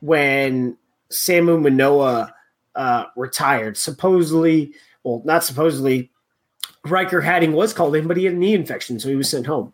when 0.00 0.76
Samu 1.12 1.60
Manoa 1.60 2.34
uh, 2.74 3.04
retired. 3.16 3.76
Supposedly, 3.76 4.72
well, 5.04 5.22
not 5.24 5.44
supposedly, 5.44 6.10
Riekert 6.86 7.24
Hattingh 7.24 7.52
was 7.52 7.72
called 7.72 7.96
in, 7.96 8.08
but 8.08 8.16
he 8.16 8.24
had 8.24 8.34
a 8.34 8.38
knee 8.38 8.54
infection, 8.54 8.98
so 8.98 9.08
he 9.08 9.16
was 9.16 9.28
sent 9.28 9.46
home. 9.46 9.72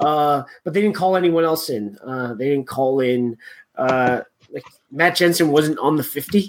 Uh, 0.00 0.42
but 0.64 0.74
they 0.74 0.80
didn't 0.80 0.96
call 0.96 1.16
anyone 1.16 1.44
else 1.44 1.70
in. 1.70 1.96
Uh, 2.04 2.34
they 2.34 2.48
didn't 2.48 2.66
call 2.66 3.00
in. 3.00 3.36
Uh, 3.76 4.20
like 4.52 4.64
Matt 4.90 5.16
Jensen 5.16 5.48
wasn't 5.48 5.78
on 5.78 5.96
the 5.96 6.02
fifty, 6.02 6.48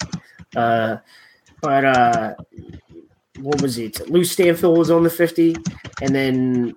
uh, 0.56 0.98
but 1.62 1.86
uh, 1.86 2.36
what 3.40 3.62
was 3.62 3.78
it? 3.78 4.10
Lou 4.10 4.24
Stanfield 4.24 4.78
was 4.78 4.92
on 4.92 5.04
the 5.04 5.10
50, 5.10 5.56
and 6.02 6.14
then 6.14 6.76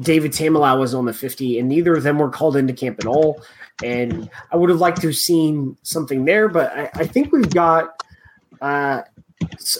David 0.00 0.32
Tameilau 0.32 0.78
was 0.78 0.94
on 0.94 1.04
the 1.04 1.12
50, 1.12 1.58
and 1.58 1.68
neither 1.68 1.94
of 1.94 2.02
them 2.02 2.18
were 2.18 2.30
called 2.30 2.56
into 2.56 2.72
camp 2.72 2.98
at 3.00 3.06
all. 3.06 3.42
And 3.82 4.28
I 4.52 4.56
would 4.56 4.70
have 4.70 4.80
liked 4.80 5.00
to 5.02 5.08
have 5.08 5.16
seen 5.16 5.76
something 5.82 6.24
there, 6.24 6.48
but 6.48 6.72
I, 6.76 6.90
I 6.94 7.06
think 7.06 7.32
we've 7.32 7.50
got 7.50 8.02
uh, 8.60 9.02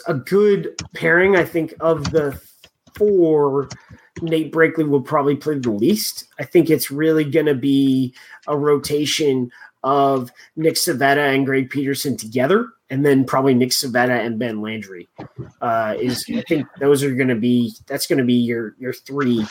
a 0.07 0.13
good 0.13 0.75
pairing. 0.93 1.35
I 1.35 1.45
think 1.45 1.73
of 1.79 2.11
the 2.11 2.39
four, 2.95 3.69
Nate 4.21 4.51
Brakeley 4.51 4.87
will 4.87 5.01
probably 5.01 5.35
play 5.35 5.57
the 5.57 5.71
least. 5.71 6.25
I 6.39 6.43
think 6.43 6.69
it's 6.69 6.91
really 6.91 7.23
going 7.23 7.47
to 7.47 7.55
be 7.55 8.13
a 8.47 8.57
rotation 8.57 9.51
of 9.83 10.31
Nick 10.55 10.75
Civetta 10.75 11.33
and 11.33 11.45
Greg 11.45 11.69
Peterson 11.69 12.15
together 12.15 12.69
and 12.91 13.05
then 13.05 13.23
probably 13.23 13.53
Nick 13.53 13.69
Civetta 13.69 14.23
and 14.23 14.37
Ben 14.37 14.61
Landry. 14.61 15.07
Uh, 15.61 15.95
is 15.97 16.25
I 16.35 16.43
think 16.47 16.67
those 16.79 17.03
are 17.03 17.15
going 17.15 17.29
to 17.29 17.35
be 17.35 17.73
that's 17.87 18.05
going 18.05 18.19
to 18.19 18.25
be 18.25 18.33
your 18.33 18.75
your 18.77 18.93
three, 18.93 19.45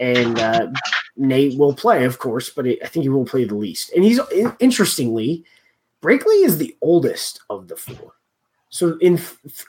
and 0.00 0.38
uh, 0.40 0.68
Nate 1.16 1.58
will 1.58 1.74
play, 1.74 2.04
of 2.04 2.18
course, 2.18 2.50
but 2.50 2.66
it, 2.66 2.78
I 2.82 2.88
think 2.88 3.04
he 3.04 3.10
will 3.10 3.26
play 3.26 3.44
the 3.44 3.54
least. 3.54 3.92
And 3.92 4.02
he's 4.02 4.18
interestingly, 4.58 5.44
Brakeley 6.02 6.44
is 6.44 6.56
the 6.56 6.74
oldest 6.80 7.42
of 7.50 7.68
the 7.68 7.76
four, 7.76 8.14
so 8.70 8.96
in 8.98 9.20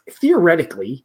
theoretically, 0.10 1.03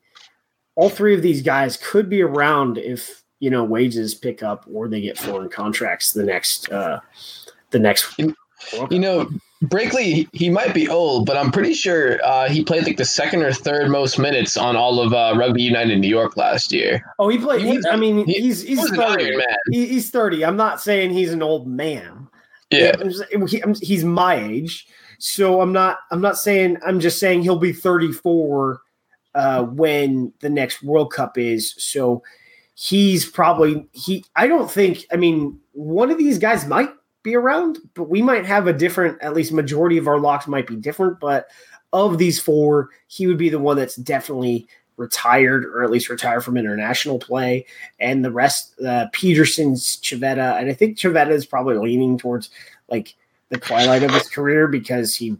all 0.76 0.88
three 0.88 1.14
of 1.14 1.22
these 1.22 1.42
guys 1.42 1.76
could 1.76 2.09
be 2.09 2.22
around 2.22 2.78
if 2.78 3.21
you 3.43 3.51
know 3.51 3.64
wages 3.64 4.14
pick 4.14 4.40
up 4.45 4.64
or 4.72 4.86
they 4.86 5.01
get 5.01 5.18
foreign 5.18 5.49
contracts 5.49 6.12
the 6.12 6.22
next 6.22 6.70
uh, 6.70 7.01
the 7.70 7.78
next. 7.78 8.16
You 8.18 9.01
know, 9.01 9.28
Brakeley, 9.64 10.28
he 10.32 10.49
might 10.49 10.72
be 10.72 10.88
old, 10.88 11.26
but 11.26 11.36
I'm 11.36 11.51
pretty 11.51 11.74
sure 11.74 12.24
uh, 12.24 12.49
he 12.49 12.62
played 12.62 12.84
like 12.84 12.97
the 12.97 13.05
second 13.05 13.43
or 13.43 13.53
third 13.53 13.90
most 13.90 14.16
minutes 14.16 14.57
on 14.57 14.76
all 14.76 15.01
of 15.01 15.12
uh, 15.12 15.34
Rugby 15.36 15.62
United 15.62 15.99
New 15.99 16.09
York 16.09 16.36
last 16.36 16.70
year. 16.70 17.03
Oh, 17.18 17.28
he 17.28 17.38
played. 17.38 17.62
He, 17.62 17.80
I 17.90 17.97
mean, 17.97 18.24
he, 18.28 18.34
he's 18.34 18.62
he's 18.62 18.88
thirty. 18.90 19.36
He, 19.72 19.86
he's 19.88 20.11
thirty. 20.11 20.45
I'm 20.45 20.57
not 20.57 20.80
saying 20.80 21.11
he's 21.11 21.32
an 21.32 21.43
old 21.43 21.66
man. 21.66 22.28
Yeah, 22.70 22.93
he, 23.49 23.62
he's 23.82 24.05
my 24.05 24.36
age, 24.36 24.86
so 25.18 25.61
I'm 25.61 25.72
not. 25.72 25.99
I'm 26.12 26.20
not 26.20 26.38
saying. 26.38 26.76
I'm 26.86 27.01
just 27.01 27.18
saying 27.18 27.43
he'll 27.43 27.59
be 27.59 27.72
34 27.72 28.80
uh, 29.34 29.64
when 29.64 30.32
the 30.38 30.49
next 30.49 30.84
World 30.84 31.12
Cup 31.12 31.36
is. 31.36 31.74
So 31.78 32.22
he's 32.74 33.28
probably 33.28 33.86
he. 33.92 34.24
I 34.36 34.46
don't 34.46 34.70
think. 34.70 35.04
I 35.12 35.16
mean, 35.16 35.58
one 35.72 36.10
of 36.10 36.18
these 36.18 36.38
guys 36.38 36.66
might 36.66 36.90
be 37.22 37.36
around, 37.36 37.78
but 37.94 38.04
we 38.04 38.22
might 38.22 38.44
have 38.46 38.66
a 38.66 38.72
different, 38.72 39.20
at 39.22 39.34
least 39.34 39.52
majority 39.52 39.96
of 39.98 40.08
our 40.08 40.18
locks 40.18 40.48
might 40.48 40.66
be 40.66 40.76
different. 40.76 41.20
But 41.20 41.46
of 41.92 42.18
these 42.18 42.40
four, 42.40 42.90
he 43.06 43.26
would 43.26 43.38
be 43.38 43.48
the 43.48 43.58
one 43.58 43.76
that's 43.76 43.96
definitely 43.96 44.66
retired 44.96 45.64
or 45.64 45.82
at 45.82 45.90
least 45.90 46.08
retired 46.08 46.42
from 46.42 46.56
international 46.56 47.18
play. 47.18 47.66
And 47.98 48.24
the 48.24 48.30
rest, 48.30 48.80
uh, 48.80 49.06
Peterson's 49.12 49.98
Civetta, 49.98 50.58
and 50.58 50.68
I 50.70 50.74
think 50.74 50.98
Civetta 50.98 51.30
is 51.30 51.46
probably 51.46 51.76
leaning 51.76 52.18
towards 52.18 52.50
like 52.88 53.14
the 53.48 53.58
twilight 53.58 54.02
of 54.02 54.12
his 54.12 54.28
career 54.28 54.66
because 54.68 55.14
he 55.14 55.36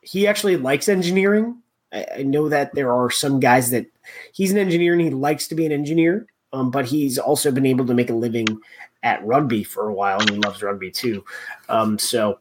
he 0.00 0.26
actually 0.26 0.56
likes 0.56 0.88
engineering. 0.88 1.62
I, 1.92 2.06
I 2.18 2.22
know 2.22 2.48
that 2.48 2.74
there 2.74 2.92
are 2.92 3.10
some 3.10 3.40
guys 3.40 3.70
that 3.70 3.86
he's 4.32 4.52
an 4.52 4.58
engineer 4.58 4.92
and 4.92 5.02
he 5.02 5.10
likes 5.10 5.48
to 5.48 5.54
be 5.54 5.66
an 5.66 5.72
engineer. 5.72 6.26
Um, 6.54 6.70
but 6.70 6.86
he's 6.86 7.18
also 7.18 7.50
been 7.50 7.66
able 7.66 7.84
to 7.86 7.94
make 7.94 8.10
a 8.10 8.14
living 8.14 8.60
at 9.02 9.24
rugby 9.26 9.64
for 9.64 9.88
a 9.88 9.92
while, 9.92 10.20
and 10.20 10.30
he 10.30 10.36
loves 10.36 10.62
rugby 10.62 10.90
too. 10.90 11.24
Um, 11.68 11.98
so 11.98 12.38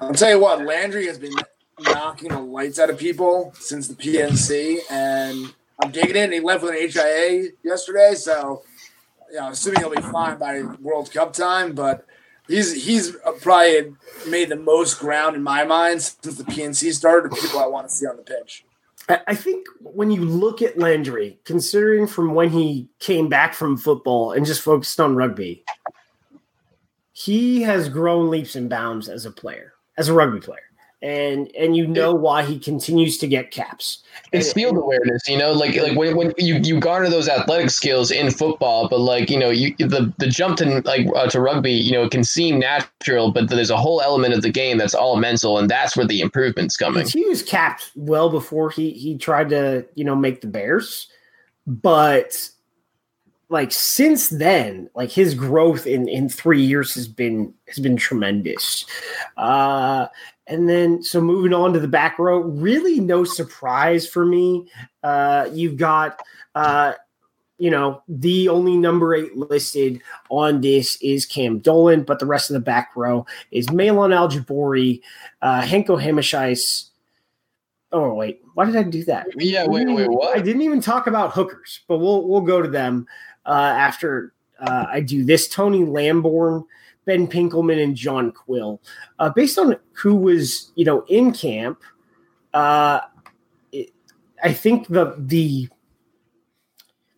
I'll 0.00 0.14
tell 0.14 0.30
you 0.30 0.38
what, 0.38 0.64
Landry 0.64 1.06
has 1.08 1.18
been 1.18 1.34
knocking 1.80 2.28
the 2.28 2.38
lights 2.38 2.78
out 2.78 2.88
of 2.88 2.98
people 2.98 3.52
since 3.58 3.88
the 3.88 3.94
PNC, 3.94 4.78
and 4.90 5.52
I'm 5.82 5.90
digging 5.90 6.14
it. 6.14 6.24
And 6.24 6.32
he 6.32 6.38
left 6.38 6.62
with 6.62 6.72
an 6.72 6.88
HIA 6.88 7.48
yesterday, 7.64 8.14
so 8.14 8.62
you 9.28 9.38
know, 9.38 9.48
assuming 9.50 9.80
he'll 9.80 9.90
be 9.90 10.00
fine 10.02 10.38
by 10.38 10.62
World 10.80 11.12
Cup 11.12 11.32
time, 11.32 11.74
but. 11.74 12.06
He's 12.48 12.84
he's 12.84 13.14
probably 13.42 13.94
made 14.28 14.48
the 14.48 14.56
most 14.56 14.98
ground 14.98 15.36
in 15.36 15.42
my 15.42 15.62
mind 15.62 16.02
since 16.02 16.36
the 16.36 16.42
PNC 16.42 16.92
started. 16.92 17.30
People 17.30 17.60
I 17.60 17.66
want 17.66 17.88
to 17.88 17.94
see 17.94 18.06
on 18.06 18.16
the 18.16 18.24
pitch. 18.24 18.64
I 19.26 19.34
think 19.34 19.66
when 19.80 20.10
you 20.10 20.24
look 20.24 20.62
at 20.62 20.78
Landry, 20.78 21.40
considering 21.44 22.06
from 22.06 22.34
when 22.34 22.50
he 22.50 22.88
came 22.98 23.28
back 23.28 23.54
from 23.54 23.76
football 23.76 24.32
and 24.32 24.46
just 24.46 24.62
focused 24.62 25.00
on 25.00 25.16
rugby, 25.16 25.64
he 27.12 27.62
has 27.62 27.88
grown 27.88 28.30
leaps 28.30 28.54
and 28.54 28.70
bounds 28.70 29.08
as 29.08 29.26
a 29.26 29.30
player, 29.30 29.74
as 29.98 30.08
a 30.08 30.14
rugby 30.14 30.40
player 30.40 30.69
and 31.02 31.50
and 31.56 31.76
you 31.76 31.86
know 31.86 32.12
why 32.14 32.42
he 32.42 32.58
continues 32.58 33.16
to 33.18 33.26
get 33.26 33.50
caps. 33.50 34.02
It's 34.32 34.52
field 34.52 34.76
awareness, 34.76 35.26
you 35.26 35.38
know, 35.38 35.52
like 35.52 35.74
like 35.76 35.96
when, 35.96 36.16
when 36.16 36.32
you, 36.36 36.56
you 36.56 36.78
garner 36.78 37.08
those 37.08 37.28
athletic 37.28 37.70
skills 37.70 38.10
in 38.10 38.30
football, 38.30 38.88
but 38.88 39.00
like 39.00 39.30
you 39.30 39.38
know, 39.38 39.50
you 39.50 39.74
the 39.78 40.12
the 40.18 40.26
jump 40.26 40.58
to 40.58 40.82
like 40.84 41.06
uh, 41.16 41.26
to 41.28 41.40
rugby, 41.40 41.72
you 41.72 41.92
know, 41.92 42.04
it 42.04 42.10
can 42.10 42.22
seem 42.22 42.58
natural, 42.58 43.32
but 43.32 43.48
there's 43.48 43.70
a 43.70 43.76
whole 43.76 44.00
element 44.02 44.34
of 44.34 44.42
the 44.42 44.50
game 44.50 44.78
that's 44.78 44.94
all 44.94 45.16
mental, 45.16 45.58
and 45.58 45.70
that's 45.70 45.96
where 45.96 46.06
the 46.06 46.20
improvement's 46.20 46.76
coming. 46.76 47.06
He 47.06 47.24
was 47.24 47.42
capped 47.42 47.90
well 47.96 48.30
before 48.30 48.70
he 48.70 48.90
he 48.90 49.16
tried 49.16 49.48
to 49.50 49.86
you 49.94 50.04
know 50.04 50.14
make 50.14 50.42
the 50.42 50.48
Bears, 50.48 51.08
but 51.66 52.50
like 53.48 53.72
since 53.72 54.28
then, 54.28 54.88
like 54.94 55.10
his 55.10 55.34
growth 55.34 55.86
in 55.86 56.08
in 56.08 56.28
three 56.28 56.62
years 56.62 56.94
has 56.94 57.08
been 57.08 57.52
has 57.66 57.78
been 57.78 57.96
tremendous. 57.96 58.86
Uh, 59.36 60.06
and 60.50 60.68
then, 60.68 61.02
so 61.02 61.20
moving 61.20 61.54
on 61.54 61.72
to 61.72 61.80
the 61.80 61.88
back 61.88 62.18
row, 62.18 62.40
really 62.40 63.00
no 63.00 63.24
surprise 63.24 64.06
for 64.06 64.26
me. 64.26 64.68
Uh, 65.02 65.48
you've 65.52 65.76
got 65.76 66.20
uh, 66.54 66.92
you 67.60 67.70
know, 67.70 68.02
the 68.08 68.48
only 68.48 68.78
number 68.78 69.14
eight 69.14 69.36
listed 69.36 70.00
on 70.30 70.62
this 70.62 70.96
is 71.02 71.26
Cam 71.26 71.58
Dolan, 71.58 72.04
but 72.04 72.18
the 72.18 72.24
rest 72.24 72.48
of 72.48 72.54
the 72.54 72.60
back 72.60 72.96
row 72.96 73.26
is 73.50 73.70
Malon 73.70 74.14
Al-Jiboori, 74.14 75.02
uh, 75.42 75.60
Hanco 75.60 75.98
Germishuys. 75.98 76.86
Oh 77.92 78.14
wait, 78.14 78.40
why 78.54 78.64
did 78.64 78.76
I 78.76 78.82
do 78.84 79.04
that? 79.04 79.26
Yeah, 79.36 79.66
wait, 79.66 79.86
wait, 79.86 80.08
what? 80.08 80.36
I 80.36 80.40
didn't 80.40 80.62
even 80.62 80.80
talk 80.80 81.06
about 81.06 81.32
hookers, 81.32 81.80
but 81.86 81.98
we'll 81.98 82.26
we'll 82.26 82.40
go 82.40 82.62
to 82.62 82.68
them 82.68 83.06
uh, 83.44 83.74
after 83.76 84.32
uh, 84.60 84.86
I 84.88 85.00
do 85.00 85.24
this. 85.24 85.48
Tony 85.48 85.84
Lamborn, 85.84 86.64
Ben 87.04 87.26
Pinkelman, 87.26 87.82
and 87.82 87.96
John 87.96 88.32
Quill. 88.32 88.80
Uh, 89.18 89.30
based 89.30 89.58
on 89.58 89.76
who 89.92 90.14
was 90.14 90.72
you 90.74 90.84
know 90.84 91.04
in 91.08 91.32
camp, 91.32 91.80
uh, 92.54 93.00
it, 93.72 93.90
I 94.42 94.52
think 94.52 94.88
the 94.88 95.14
the 95.18 95.68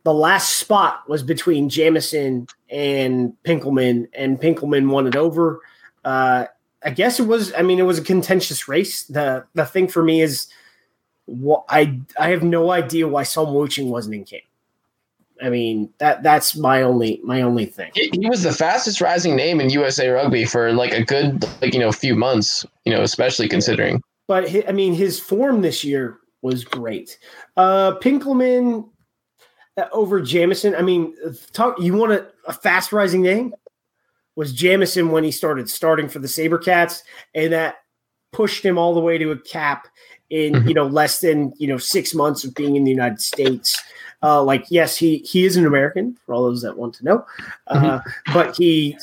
the 0.05 0.14
last 0.14 0.57
spot 0.57 1.09
was 1.09 1.22
between 1.22 1.68
Jamison 1.68 2.47
and 2.70 3.34
Pinkelman, 3.45 4.09
and 4.14 4.40
Pinkelman 4.40 4.88
won 4.88 5.07
it 5.07 5.16
over. 5.16 5.61
Uh, 6.05 6.47
I 6.84 6.90
guess 6.90 7.20
it 7.20 7.26
was. 7.26 7.53
I 7.55 7.62
mean, 7.62 7.78
it 7.78 7.84
was 7.84 7.99
a 7.99 8.05
contentious 8.05 8.68
race. 8.68 9.05
the 9.05 9.45
The 9.55 9.64
thing 9.64 9.88
for 9.88 10.03
me 10.03 10.20
is, 10.20 10.49
what 11.26 11.64
I 11.68 12.01
I 12.18 12.30
have 12.30 12.43
no 12.43 12.70
idea 12.70 13.07
why 13.07 13.22
Psalm 13.22 13.55
Wooching 13.55 13.88
wasn't 13.88 14.16
in 14.16 14.24
camp. 14.24 14.43
I 15.43 15.51
mean 15.51 15.93
that 15.99 16.22
that's 16.22 16.57
my 16.57 16.82
only 16.82 17.20
my 17.24 17.43
only 17.43 17.66
thing. 17.66 17.90
He, 17.95 18.28
was 18.28 18.43
the 18.43 18.53
fastest 18.53 19.01
rising 19.01 19.36
name 19.36 19.61
in 19.61 19.70
USA 19.70 20.09
Rugby 20.09 20.45
for 20.45 20.72
like 20.72 20.93
a 20.93 21.05
good 21.05 21.45
like 21.61 21.74
you 21.74 21.80
know 21.80 21.93
few 21.93 22.14
months. 22.14 22.64
You 22.84 22.93
know, 22.93 23.03
especially 23.03 23.49
considering. 23.49 24.03
But 24.28 24.49
I 24.68 24.72
mean, 24.72 24.95
his 24.95 25.18
form 25.18 25.62
this 25.62 25.84
year 25.84 26.18
was 26.43 26.64
great. 26.64 27.18
Uh, 27.57 27.97
Pinkelman 27.99 28.88
uh, 29.76 29.84
over 29.93 30.20
Jamison. 30.20 30.74
I 30.74 30.82
mean, 30.82 31.14
talk. 31.53 31.80
You 31.80 31.95
want 31.95 32.12
a, 32.12 32.26
a 32.47 32.53
fast 32.53 32.93
rising 32.93 33.22
name? 33.22 33.55
Was 34.36 34.53
Jamison 34.53 35.11
when 35.11 35.24
he 35.24 35.30
started 35.30 35.68
starting 35.68 36.09
for 36.09 36.18
the 36.18 36.28
SaberCats, 36.28 37.03
and 37.34 37.53
that 37.53 37.76
pushed 38.32 38.64
him 38.64 38.78
all 38.78 38.95
the 38.95 39.01
way 39.01 39.18
to 39.18 39.30
a 39.30 39.38
cap 39.38 39.88
in 40.30 40.55
Mhm. 40.55 40.68
you 40.68 40.74
know 40.74 40.86
less 40.86 41.20
than 41.20 41.53
you 41.59 41.68
know 41.68 41.76
six 41.76 42.14
months 42.14 42.43
of 42.43 42.55
being 42.55 42.74
in 42.76 42.84
the 42.84 42.90
United 42.90 43.20
States. 43.20 43.80
Uh, 44.23 44.43
like 44.43 44.64
yes, 44.68 44.97
he 44.97 45.18
he 45.18 45.45
is 45.45 45.57
an 45.57 45.66
American 45.66 46.16
for 46.25 46.35
all 46.35 46.45
those 46.45 46.62
that 46.62 46.77
want 46.77 46.95
to 46.95 47.05
know, 47.05 47.27
uh, 47.68 48.01
but 48.33 48.57
he 48.57 48.97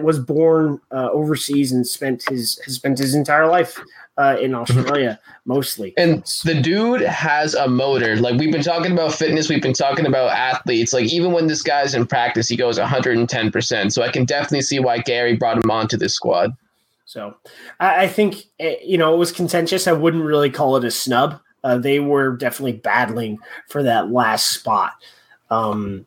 was 0.00 0.18
born 0.18 0.80
uh, 0.90 1.10
overseas 1.10 1.72
and 1.72 1.86
spent 1.86 2.24
his 2.28 2.58
has 2.64 2.74
spent 2.74 2.98
his 2.98 3.14
entire 3.14 3.46
life 3.46 3.78
uh, 4.18 4.36
in 4.40 4.54
Australia 4.54 5.18
mostly. 5.44 5.94
And 5.96 6.24
the 6.44 6.60
dude 6.60 7.02
has 7.02 7.54
a 7.54 7.68
motor. 7.68 8.16
Like 8.16 8.38
we've 8.38 8.52
been 8.52 8.62
talking 8.62 8.92
about 8.92 9.14
fitness, 9.14 9.48
we've 9.48 9.62
been 9.62 9.72
talking 9.72 10.06
about 10.06 10.30
athletes. 10.30 10.92
Like 10.92 11.06
even 11.06 11.32
when 11.32 11.46
this 11.46 11.62
guy's 11.62 11.94
in 11.94 12.06
practice, 12.06 12.48
he 12.48 12.56
goes 12.56 12.78
110%. 12.78 13.92
So 13.92 14.02
I 14.02 14.10
can 14.10 14.24
definitely 14.24 14.62
see 14.62 14.78
why 14.78 14.98
Gary 14.98 15.36
brought 15.36 15.62
him 15.62 15.70
onto 15.70 15.96
this 15.96 16.14
squad. 16.14 16.56
So 17.04 17.36
I, 17.78 18.04
I 18.04 18.08
think 18.08 18.46
eh, 18.58 18.76
you 18.84 18.98
know 18.98 19.14
it 19.14 19.18
was 19.18 19.32
contentious. 19.32 19.86
I 19.86 19.92
wouldn't 19.92 20.24
really 20.24 20.50
call 20.50 20.76
it 20.76 20.84
a 20.84 20.90
snub. 20.90 21.40
Uh, 21.66 21.78
they 21.78 21.98
were 21.98 22.36
definitely 22.36 22.74
battling 22.74 23.40
for 23.66 23.82
that 23.82 24.08
last 24.08 24.50
spot. 24.50 24.92
Um, 25.50 26.06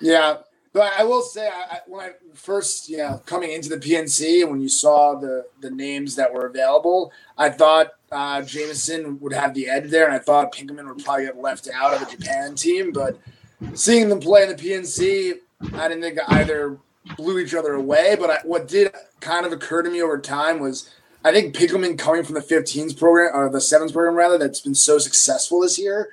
Yeah, 0.00 0.38
but 0.72 0.90
I 0.98 1.04
will 1.04 1.20
say, 1.20 1.46
I, 1.48 1.80
when 1.86 2.00
I 2.00 2.12
first, 2.32 2.88
you 2.88 2.96
know, 2.96 3.20
coming 3.26 3.52
into 3.52 3.68
the 3.68 3.76
PNC, 3.76 4.40
and 4.40 4.50
when 4.50 4.62
you 4.62 4.70
saw 4.70 5.16
the 5.16 5.44
the 5.60 5.70
names 5.70 6.16
that 6.16 6.32
were 6.32 6.46
available, 6.46 7.12
I 7.36 7.50
thought 7.50 7.88
uh, 8.10 8.40
Jameson 8.40 9.20
would 9.20 9.34
have 9.34 9.52
the 9.52 9.68
edge 9.68 9.90
there, 9.90 10.06
and 10.06 10.14
I 10.14 10.18
thought 10.18 10.54
Pinkelman 10.54 10.88
would 10.88 11.04
probably 11.04 11.26
get 11.26 11.36
left 11.36 11.68
out 11.68 11.92
of 11.92 12.00
the 12.00 12.16
Japan 12.16 12.54
team. 12.54 12.90
But 12.90 13.20
seeing 13.74 14.08
them 14.08 14.18
play 14.18 14.44
in 14.44 14.48
the 14.48 14.54
PNC, 14.54 15.34
I 15.74 15.88
didn't 15.88 16.02
think 16.02 16.18
either 16.28 16.78
blew 17.18 17.38
each 17.38 17.54
other 17.54 17.74
away. 17.74 18.16
But 18.18 18.30
I, 18.30 18.38
what 18.44 18.66
did 18.66 18.94
kind 19.20 19.44
of 19.44 19.52
occur 19.52 19.82
to 19.82 19.90
me 19.90 20.00
over 20.00 20.18
time 20.18 20.58
was. 20.58 20.88
I 21.24 21.32
think 21.32 21.54
Pinkelman 21.54 21.98
coming 21.98 22.22
from 22.22 22.34
the 22.34 22.40
15s 22.40 22.96
program 22.96 23.34
or 23.34 23.48
the 23.50 23.60
sevens 23.60 23.92
program 23.92 24.14
rather 24.14 24.36
that's 24.38 24.60
been 24.60 24.74
so 24.74 24.98
successful 24.98 25.60
this 25.60 25.78
year 25.78 26.10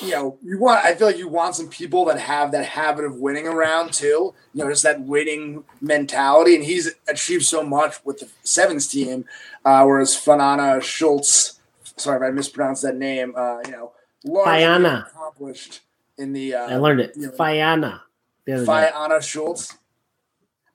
you 0.00 0.10
know, 0.10 0.38
you 0.42 0.58
want. 0.58 0.84
I 0.84 0.94
feel 0.94 1.06
like 1.06 1.18
you 1.18 1.28
want 1.28 1.54
some 1.54 1.68
people 1.68 2.04
that 2.06 2.18
have 2.18 2.52
that 2.52 2.64
habit 2.64 3.04
of 3.04 3.16
winning 3.16 3.46
around 3.46 3.92
too. 3.92 4.34
You 4.54 4.64
know, 4.64 4.70
just 4.70 4.82
that 4.82 5.00
winning 5.00 5.64
mentality, 5.80 6.54
and 6.54 6.64
he's 6.64 6.92
achieved 7.08 7.44
so 7.44 7.62
much 7.62 7.96
with 8.04 8.20
the 8.20 8.28
sevens 8.42 8.86
team. 8.88 9.24
Uh, 9.64 9.84
whereas 9.84 10.14
Fa'anana-Schultz, 10.14 11.60
sorry 11.96 12.16
if 12.16 12.30
I 12.30 12.34
mispronounced 12.34 12.82
that 12.82 12.96
name. 12.96 13.34
Uh, 13.36 13.60
you 13.64 13.72
know, 13.72 13.92
Fiana. 14.26 15.08
accomplished 15.08 15.80
in 16.18 16.32
the 16.32 16.54
I 16.54 16.74
uh, 16.74 16.78
learned 16.78 17.00
it. 17.00 17.12
you 17.16 17.26
know, 17.26 17.32
Fiana. 17.32 18.00
the. 18.44 18.52
Fa'anana-Schultz. 18.52 19.78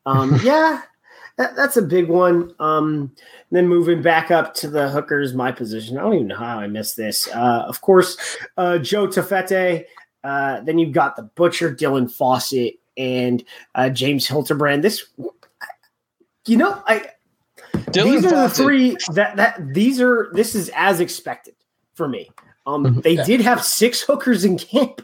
Um, 0.05 0.39
yeah, 0.43 0.83
that, 1.37 1.55
that's 1.55 1.77
a 1.77 1.81
big 1.81 2.07
one. 2.09 2.53
Um, 2.59 3.11
then 3.51 3.67
moving 3.67 4.01
back 4.01 4.31
up 4.31 4.53
to 4.55 4.67
the 4.69 4.89
hookers, 4.89 5.33
my 5.33 5.51
position. 5.51 5.97
I 5.97 6.01
don't 6.01 6.13
even 6.15 6.27
know 6.27 6.35
how 6.37 6.59
I 6.59 6.67
missed 6.67 6.97
this. 6.97 7.27
Uh, 7.29 7.63
of 7.67 7.81
course, 7.81 8.17
uh, 8.57 8.77
Joe 8.79 9.07
Taufete'e. 9.07 9.85
Uh, 10.23 10.61
then 10.61 10.77
you've 10.79 10.91
got 10.93 11.15
the 11.15 11.23
butcher, 11.23 11.73
Dylan 11.73 12.11
Fawcett, 12.11 12.75
and 12.97 13.43
uh, 13.75 13.89
James 13.89 14.27
Hilterbrand. 14.27 14.81
This, 14.81 15.05
you 16.47 16.57
know, 16.57 16.81
I 16.87 17.05
Dylan 17.91 18.03
these 18.21 18.25
are 18.25 18.47
the 18.47 18.49
three 18.49 18.97
that 19.13 19.35
that 19.37 19.73
these 19.73 20.01
are. 20.01 20.29
This 20.33 20.55
is 20.55 20.69
as 20.75 20.99
expected 20.99 21.55
for 21.93 22.07
me. 22.07 22.29
Um, 22.65 22.99
they 23.01 23.13
Yeah. 23.13 23.23
did 23.23 23.41
have 23.41 23.63
six 23.63 24.01
hookers 24.01 24.43
in 24.43 24.57
camp. 24.57 25.01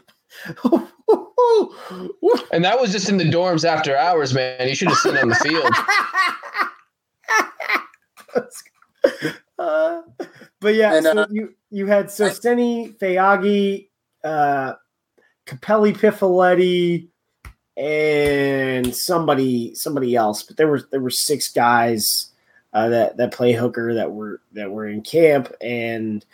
And 2.52 2.64
that 2.64 2.80
was 2.80 2.92
just 2.92 3.08
in 3.08 3.16
the 3.16 3.24
dorms 3.24 3.64
after 3.64 3.96
hours, 3.96 4.32
man. 4.32 4.68
You 4.68 4.74
should 4.74 4.88
have 4.88 4.96
seen 4.98 5.16
on 5.16 5.28
the 5.28 5.34
field. 5.36 5.70
Uh, 9.58 10.02
but 10.60 10.74
yeah, 10.74 10.94
And, 10.94 11.04
so 11.04 11.18
uh, 11.18 11.26
you 11.30 11.54
you 11.70 11.86
had 11.86 12.06
Sosteni, 12.06 12.96
Fayagi, 12.98 13.88
uh, 14.22 14.74
Kapeli, 15.46 15.96
Pifeleti, 15.96 17.08
and 17.76 18.94
somebody 18.94 19.74
somebody 19.74 20.14
else. 20.14 20.42
But 20.42 20.56
there 20.56 20.68
were 20.68 20.82
there 20.90 21.00
were 21.00 21.10
six 21.10 21.52
guys 21.52 22.32
uh, 22.72 22.88
that 22.88 23.16
that 23.16 23.32
play 23.32 23.52
hooker 23.52 23.94
that 23.94 24.12
were 24.12 24.40
that 24.52 24.70
were 24.70 24.88
in 24.88 25.02
camp, 25.02 25.52
and 25.60 26.24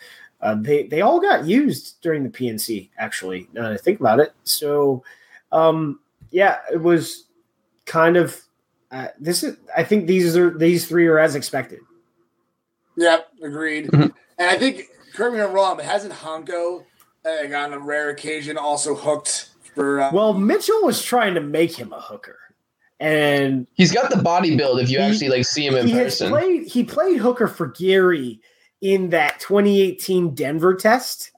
uh, 0.43 0.57
they 0.61 0.85
they 0.85 1.01
all 1.03 1.21
got 1.21 1.45
used 1.47 2.01
during 2.03 2.23
the 2.25 2.31
PNC. 2.31 2.91
Actually, 2.99 3.49
now 3.53 3.63
that 3.63 3.73
I 3.73 3.77
think 3.77 4.01
about 4.01 4.21
it, 4.21 4.33
so 4.45 5.03
um, 5.53 6.01
yeah, 6.31 6.59
it 6.73 6.81
was 6.81 7.25
kind 7.87 8.17
of 8.17 8.41
uh, 8.91 9.09
this 9.19 9.43
is. 9.43 9.57
I 9.77 9.85
think 9.85 10.07
these 10.07 10.37
are 10.37 10.51
these 10.57 10.87
three 10.87 11.07
are 11.07 11.19
as 11.19 11.35
expected. 11.35 11.81
Yep, 12.97 13.29
agreed. 13.43 13.87
Mhm. 13.89 14.13
And 14.39 14.51
I 14.51 14.57
think, 14.57 14.89
correct 15.15 15.35
me 15.35 15.41
if 15.41 15.49
I'm 15.49 15.55
wrong, 15.55 15.77
but 15.77 15.85
hasn't 15.85 16.13
Hanco, 16.13 16.85
uh, 17.25 17.55
on 17.57 17.73
a 17.73 17.79
rare 17.79 18.11
occasion, 18.11 18.57
also 18.59 18.95
hooked 18.95 19.51
for? 19.75 20.01
Uh, 20.01 20.11
Well, 20.13 20.33
Mitchell 20.35 20.83
was 20.83 21.03
trying 21.03 21.35
to 21.35 21.41
make 21.41 21.75
him 21.77 21.93
a 21.93 22.01
hooker, 22.01 22.39
and 22.99 23.67
He's 23.75 23.93
got 23.93 24.11
the 24.11 24.23
body 24.23 24.57
build 24.57 24.81
if 24.81 24.91
you 24.91 24.99
He- 24.99 25.05
actually 25.05 25.29
like 25.29 25.45
see 25.47 25.67
him 25.67 25.77
in 25.77 25.87
he 25.87 25.95
person. 25.95 26.31
played. 26.31 26.67
He 26.67 26.83
played 26.85 27.19
hooker 27.19 27.47
for 27.47 27.69
Gary 27.69 28.41
in 28.81 29.11
that 29.11 29.41
2018 29.41 30.35
Denver 30.35 30.75
test 30.75 31.33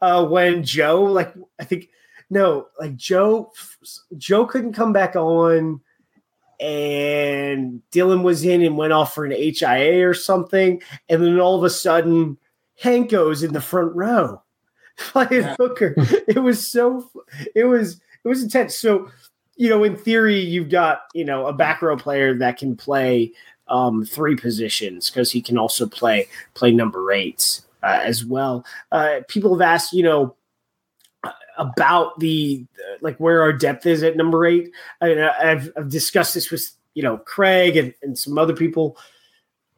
uh, 0.00 0.24
when 0.26 0.62
Joe, 0.64 1.02
like 1.02 1.32
I 1.60 1.64
think, 1.64 1.88
no, 2.30 2.68
like 2.80 2.96
Joe, 2.96 3.52
Joe 4.16 4.46
couldn't 4.46 4.72
come 4.72 4.92
back 4.92 5.16
on, 5.16 5.80
and 6.60 7.82
Dylan 7.92 8.22
was 8.22 8.44
in 8.44 8.62
and 8.62 8.76
went 8.76 8.92
off 8.92 9.14
for 9.14 9.24
an 9.24 9.32
HIA 9.32 10.06
or 10.08 10.14
something, 10.14 10.80
and 11.08 11.22
then 11.22 11.40
all 11.40 11.56
of 11.56 11.64
a 11.64 11.70
sudden, 11.70 12.38
Hanco's 12.80 13.42
in 13.42 13.52
the 13.52 13.60
front 13.60 13.94
row 13.94 14.42
playing 14.98 15.42
Yeah. 15.44 15.56
hooker. 15.58 15.94
it 15.96 16.42
was 16.42 16.66
so, 16.66 17.10
it 17.54 17.64
was 17.64 18.00
it 18.24 18.28
was 18.28 18.42
intense. 18.42 18.76
So, 18.76 19.08
you 19.56 19.68
know, 19.68 19.84
in 19.84 19.96
theory, 19.96 20.38
you've 20.38 20.70
got 20.70 21.02
you 21.14 21.24
know 21.24 21.46
a 21.46 21.52
back 21.52 21.82
row 21.82 21.96
player 21.96 22.34
that 22.38 22.56
can 22.58 22.76
play 22.76 23.32
um, 23.68 24.04
three 24.04 24.36
positions 24.36 25.10
because 25.10 25.30
he 25.30 25.40
can 25.40 25.58
also 25.58 25.86
play 25.86 26.28
play 26.54 26.72
number 26.72 27.12
eights 27.12 27.66
uh, 27.82 28.00
as 28.02 28.24
well. 28.24 28.64
Uh, 28.90 29.20
people 29.28 29.52
have 29.54 29.60
asked, 29.60 29.92
you 29.92 30.02
know, 30.02 30.36
about 31.58 32.18
the 32.18 32.64
like 33.00 33.16
where 33.18 33.42
our 33.42 33.52
depth 33.52 33.86
is 33.86 34.02
at 34.02 34.16
number 34.16 34.46
eight. 34.46 34.70
I, 35.00 35.28
I've, 35.42 35.72
I've 35.76 35.88
discussed 35.88 36.34
this 36.34 36.50
with 36.50 36.70
you 36.94 37.02
know 37.02 37.18
Craig 37.18 37.76
and, 37.76 37.94
and 38.02 38.18
some 38.18 38.38
other 38.38 38.54
people. 38.54 38.96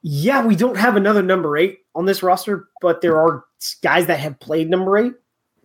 Yeah, 0.03 0.45
we 0.45 0.55
don't 0.55 0.77
have 0.77 0.97
another 0.97 1.23
number 1.23 1.57
eight 1.57 1.81
on 1.95 2.05
this 2.05 2.23
roster, 2.23 2.69
but 2.83 3.01
there 3.01 3.19
are 3.19 3.45
guys 3.83 4.07
that 4.07 4.21
have 4.21 4.39
played 4.39 4.69
number 4.69 4.99
eight, 4.99 5.15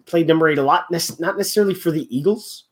played 0.06 0.28
number 0.28 0.48
eight 0.48 0.58
a 0.58 0.64
lot. 0.64 0.86
Not 0.92 1.38
necessarily 1.38 1.74
for 1.74 1.92
the 1.92 2.08
Eagles. 2.16 2.66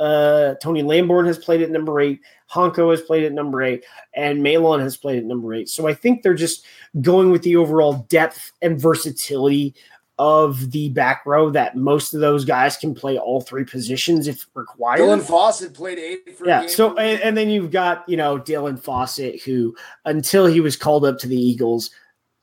Uh, 0.00 0.54
Tony 0.62 0.82
Lamborn 0.82 1.26
has 1.26 1.38
played 1.38 1.60
at 1.60 1.70
number 1.70 2.00
eight. 2.00 2.20
Hanco 2.48 2.90
has 2.90 3.02
played 3.02 3.24
at 3.24 3.32
number 3.32 3.62
eight, 3.62 3.84
and 4.14 4.42
Malon 4.42 4.80
has 4.80 4.96
played 4.96 5.18
at 5.18 5.24
number 5.24 5.54
eight. 5.54 5.68
So 5.68 5.86
I 5.86 5.94
think 5.94 6.22
they're 6.22 6.34
just 6.34 6.64
going 7.00 7.30
with 7.30 7.42
the 7.42 7.56
overall 7.56 8.06
depth 8.08 8.52
and 8.62 8.80
versatility 8.80 9.74
of 10.18 10.70
the 10.72 10.90
back 10.90 11.24
row 11.24 11.48
that 11.48 11.76
most 11.76 12.12
of 12.12 12.20
those 12.20 12.44
guys 12.44 12.76
can 12.76 12.94
play 12.94 13.18
all 13.18 13.40
three 13.40 13.64
positions 13.64 14.26
if 14.26 14.46
required. 14.54 15.00
Dylan 15.00 15.22
Fawcett 15.22 15.74
played 15.74 15.98
eight 15.98 16.36
for 16.36 16.46
yeah. 16.46 16.66
So 16.66 16.96
and, 16.96 17.20
and, 17.22 17.36
then 17.36 17.48
you've 17.48 17.70
got 17.70 18.06
you 18.08 18.16
know 18.16 18.38
Dylan 18.38 18.78
Fawcett, 18.78 19.42
who 19.42 19.74
until 20.04 20.46
he 20.46 20.60
was 20.60 20.76
called 20.76 21.04
up 21.04 21.18
to 21.20 21.26
the 21.26 21.40
Eagles, 21.40 21.90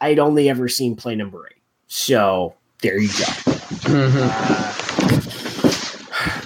I'd 0.02 0.20
only 0.20 0.50
ever 0.50 0.68
seen 0.68 0.96
play 0.96 1.16
number 1.16 1.48
eight. 1.48 1.62
So 1.88 2.56
there 2.82 3.00
you 3.00 3.10
go. 3.10 3.54
Uh, 3.86 4.74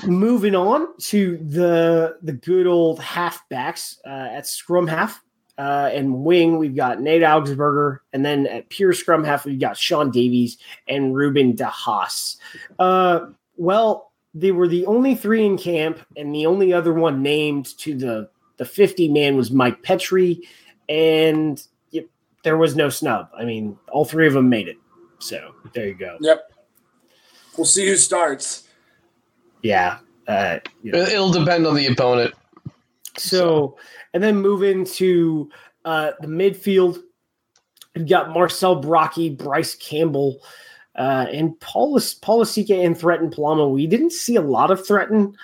moving 0.05 0.55
on 0.55 0.97
to 0.97 1.37
the 1.37 2.17
the 2.21 2.33
good 2.33 2.67
old 2.67 2.99
halfbacks 2.99 3.97
uh, 4.05 4.29
at 4.31 4.47
scrum 4.47 4.87
half. 4.87 5.23
Uh, 5.57 5.91
and 5.93 6.23
wing, 6.23 6.57
we've 6.57 6.75
got 6.75 7.01
Nate 7.01 7.21
Augspurger. 7.21 7.99
And 8.13 8.25
then 8.25 8.47
at 8.47 8.69
pure 8.69 8.93
scrum 8.93 9.23
half, 9.23 9.45
we've 9.45 9.59
got 9.59 9.77
Shaun 9.77 10.09
Davies 10.09 10.57
and 10.87 11.13
Ruben 11.13 11.53
DeHaas. 11.53 12.37
Uh, 12.79 13.27
well, 13.57 14.11
they 14.33 14.51
were 14.51 14.67
the 14.67 14.85
only 14.87 15.13
three 15.13 15.45
in 15.45 15.57
camp, 15.57 15.99
and 16.17 16.33
the 16.33 16.47
only 16.47 16.73
other 16.73 16.93
one 16.93 17.21
named 17.21 17.77
to 17.79 17.95
the, 17.95 18.29
the 18.57 18.65
50 18.65 19.09
man 19.09 19.35
was 19.35 19.51
Mike 19.51 19.83
Petri. 19.83 20.41
And 20.89 21.61
yep, 21.91 22.07
there 22.43 22.57
was 22.57 22.75
no 22.75 22.89
snub. 22.89 23.29
I 23.37 23.43
mean, 23.43 23.77
all 23.91 24.05
three 24.05 24.25
of 24.25 24.33
them 24.33 24.49
made 24.49 24.67
it. 24.67 24.77
So 25.19 25.53
there 25.73 25.87
you 25.87 25.95
go. 25.95 26.17
Yep. 26.21 26.51
We'll 27.57 27.65
see 27.65 27.85
who 27.85 27.97
starts. 27.97 28.67
Yeah. 29.61 29.99
Uh, 30.27 30.59
you 30.83 30.91
know. 30.91 30.99
It'll 30.99 31.31
depend 31.31 31.67
on 31.67 31.75
the 31.75 31.87
opponent. 31.87 32.33
So, 33.17 33.77
and 34.13 34.23
then 34.23 34.37
move 34.37 34.63
into 34.63 35.49
uh, 35.85 36.11
the 36.21 36.27
midfield. 36.27 36.99
We've 37.95 38.07
got 38.07 38.29
Marcel 38.29 38.81
Brockie, 38.81 39.37
Bryce 39.37 39.75
Campbell, 39.75 40.39
uh, 40.95 41.25
and 41.31 41.59
Paul 41.59 41.99
Paul 42.21 42.41
Lasike 42.41 42.85
and 42.85 42.97
Thretton 42.97 43.31
Palamo. 43.31 43.71
We 43.71 43.87
didn't 43.87 44.13
see 44.13 44.35
a 44.35 44.41
lot 44.41 44.71
of 44.71 44.85
Thretton 44.85 45.35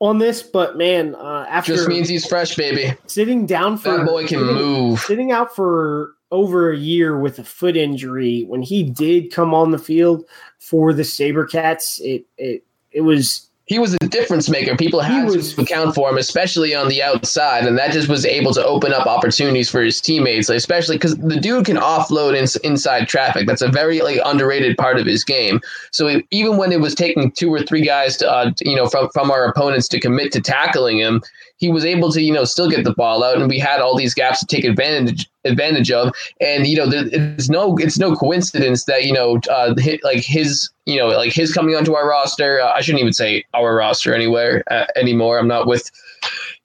on 0.00 0.18
this, 0.18 0.42
but 0.42 0.76
man, 0.76 1.14
uh, 1.14 1.46
after 1.48 1.74
just 1.74 1.88
means 1.88 2.08
he's 2.08 2.26
fresh, 2.26 2.54
baby. 2.56 2.96
Sitting 3.06 3.46
down 3.46 3.78
for 3.78 3.98
that 3.98 4.06
boy 4.06 4.26
can 4.26 4.40
sitting, 4.40 4.54
move. 4.54 5.00
Sitting 5.00 5.32
out 5.32 5.54
for 5.54 6.14
over 6.30 6.70
a 6.70 6.76
year 6.76 7.18
with 7.18 7.38
a 7.38 7.44
foot 7.44 7.76
injury, 7.76 8.44
when 8.46 8.62
he 8.62 8.82
did 8.82 9.32
come 9.32 9.54
on 9.54 9.70
the 9.70 9.78
field 9.78 10.24
for 10.58 10.92
the 10.92 11.02
SaberCats, 11.02 12.00
it 12.00 12.26
it 12.36 12.64
it 12.94 13.02
was 13.02 13.48
he 13.66 13.78
was 13.78 13.94
a 13.94 14.08
difference 14.08 14.50
maker. 14.50 14.76
People 14.76 15.00
had 15.00 15.24
was, 15.24 15.54
to 15.54 15.62
account 15.62 15.94
for 15.94 16.10
him, 16.10 16.18
especially 16.18 16.74
on 16.74 16.88
the 16.88 17.02
outside, 17.02 17.64
and 17.64 17.78
that 17.78 17.92
just 17.92 18.08
was 18.08 18.26
able 18.26 18.52
to 18.52 18.64
open 18.64 18.92
up 18.92 19.06
opportunities 19.06 19.70
for 19.70 19.80
his 19.80 20.02
teammates, 20.02 20.50
like, 20.50 20.58
especially 20.58 20.96
because 20.96 21.16
the 21.16 21.40
dude 21.40 21.64
can 21.64 21.78
offload 21.78 22.36
in, 22.36 22.46
inside 22.70 23.08
traffic. 23.08 23.46
That's 23.46 23.62
a 23.62 23.68
very 23.68 24.02
like 24.02 24.20
underrated 24.24 24.76
part 24.76 24.98
of 24.98 25.06
his 25.06 25.24
game. 25.24 25.60
So 25.92 26.06
it, 26.08 26.26
even 26.30 26.58
when 26.58 26.72
it 26.72 26.80
was 26.80 26.94
taking 26.94 27.30
two 27.30 27.52
or 27.52 27.62
three 27.62 27.82
guys 27.82 28.18
to, 28.18 28.30
uh, 28.30 28.52
you 28.60 28.76
know, 28.76 28.86
from 28.86 29.08
from 29.14 29.30
our 29.30 29.46
opponents 29.46 29.88
to 29.88 30.00
commit 30.00 30.30
to 30.32 30.42
tackling 30.42 30.98
him, 30.98 31.22
he 31.56 31.70
was 31.70 31.84
able 31.84 32.10
to, 32.12 32.20
you 32.20 32.32
know, 32.32 32.44
still 32.44 32.68
get 32.68 32.84
the 32.84 32.94
ball 32.94 33.22
out, 33.22 33.38
and 33.38 33.48
we 33.48 33.58
had 33.58 33.80
all 33.80 33.96
these 33.96 34.14
gaps 34.14 34.40
to 34.40 34.46
take 34.46 34.64
advantage 34.64 35.28
advantage 35.44 35.90
of. 35.90 36.12
And 36.40 36.66
you 36.66 36.76
know, 36.76 36.86
it's 36.90 37.48
no 37.48 37.76
it's 37.78 37.98
no 37.98 38.14
coincidence 38.14 38.84
that 38.84 39.04
you 39.04 39.12
know, 39.12 39.40
uh, 39.50 39.74
hit, 39.76 40.02
like 40.02 40.24
his 40.24 40.70
you 40.86 40.98
know, 40.98 41.08
like 41.08 41.32
his 41.32 41.52
coming 41.52 41.74
onto 41.76 41.94
our 41.94 42.08
roster. 42.08 42.60
Uh, 42.60 42.72
I 42.72 42.80
shouldn't 42.80 43.00
even 43.00 43.12
say 43.12 43.44
our 43.54 43.76
roster 43.76 44.14
anywhere 44.14 44.64
uh, 44.70 44.86
anymore. 44.96 45.38
I'm 45.38 45.48
not 45.48 45.66
with 45.66 45.90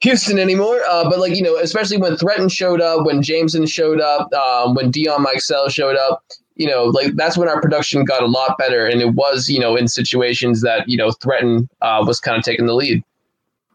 Houston 0.02 0.38
anymore. 0.38 0.80
Uh, 0.88 1.08
but 1.08 1.18
like 1.18 1.34
you 1.36 1.42
know, 1.42 1.56
especially 1.56 1.96
when 1.96 2.16
Thretton 2.16 2.48
showed 2.48 2.80
up, 2.80 3.06
when 3.06 3.22
Jameson 3.22 3.66
showed 3.66 4.00
up, 4.00 4.32
um, 4.32 4.74
when 4.74 4.90
Dion 4.90 5.22
Meixel 5.22 5.68
showed 5.68 5.96
up. 5.96 6.22
You 6.56 6.66
know, 6.66 6.84
like 6.84 7.14
that's 7.14 7.38
when 7.38 7.48
our 7.48 7.58
production 7.58 8.04
got 8.04 8.22
a 8.22 8.26
lot 8.26 8.58
better, 8.58 8.84
and 8.84 9.00
it 9.00 9.14
was, 9.14 9.48
you 9.48 9.58
know, 9.58 9.76
in 9.76 9.88
situations 9.88 10.60
that 10.60 10.86
you 10.86 10.96
know 10.98 11.10
Thretton 11.10 11.70
uh, 11.80 12.04
was 12.06 12.20
kind 12.20 12.36
of 12.36 12.44
taking 12.44 12.66
the 12.66 12.74
lead. 12.74 13.02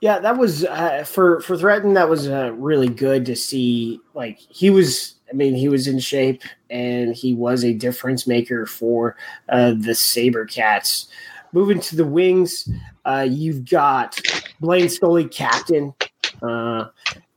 Yeah, 0.02 0.20
that 0.20 0.38
was 0.38 0.66
uh, 0.66 1.04
for 1.06 1.40
for 1.42 1.58
Thretton. 1.58 1.94
That 1.94 2.10
was 2.10 2.28
uh, 2.28 2.52
really 2.54 2.90
good 2.90 3.26
to 3.28 3.36
see. 3.36 4.00
Like 4.14 4.38
he 4.38 4.70
was, 4.70 5.16
I 5.30 5.34
mean, 5.34 5.56
he 5.56 5.70
was 5.70 5.88
in 5.88 6.00
shape 6.00 6.44
and 6.70 7.16
he 7.16 7.34
was 7.34 7.64
a 7.64 7.74
difference 7.74 8.28
maker 8.28 8.66
for 8.66 9.16
uh, 9.50 9.74
the 9.78 9.96
Saber 9.96 10.46
Cats. 10.46 11.08
Moving 11.54 11.80
to 11.80 11.96
the 11.96 12.06
wings, 12.06 12.70
uh, 13.06 13.26
you've 13.30 13.70
got 13.70 14.20
Blaine 14.60 14.90
Scully, 14.90 15.26
captain. 15.26 15.94
Uh, 16.42 16.88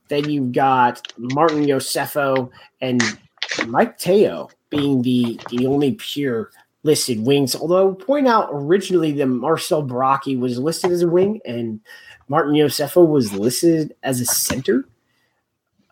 then 0.09 0.29
you've 0.29 0.51
got 0.51 1.01
Martin 1.17 1.63
Iosefo 1.63 2.49
and 2.81 3.01
Mike 3.67 3.97
Teo 3.97 4.49
being 4.69 5.01
the 5.01 5.39
the 5.49 5.65
only 5.65 5.93
pure 5.93 6.51
listed 6.83 7.25
wings. 7.25 7.55
Although 7.55 7.93
point 7.93 8.27
out 8.27 8.49
originally 8.51 9.11
that 9.13 9.27
Marcel 9.27 9.83
Brockie 9.83 10.39
was 10.39 10.59
listed 10.59 10.91
as 10.91 11.01
a 11.01 11.07
wing 11.07 11.39
and 11.45 11.79
Martin 12.29 12.53
Iosefo 12.53 13.05
was 13.05 13.33
listed 13.33 13.95
as 14.03 14.21
a 14.21 14.25
center. 14.25 14.85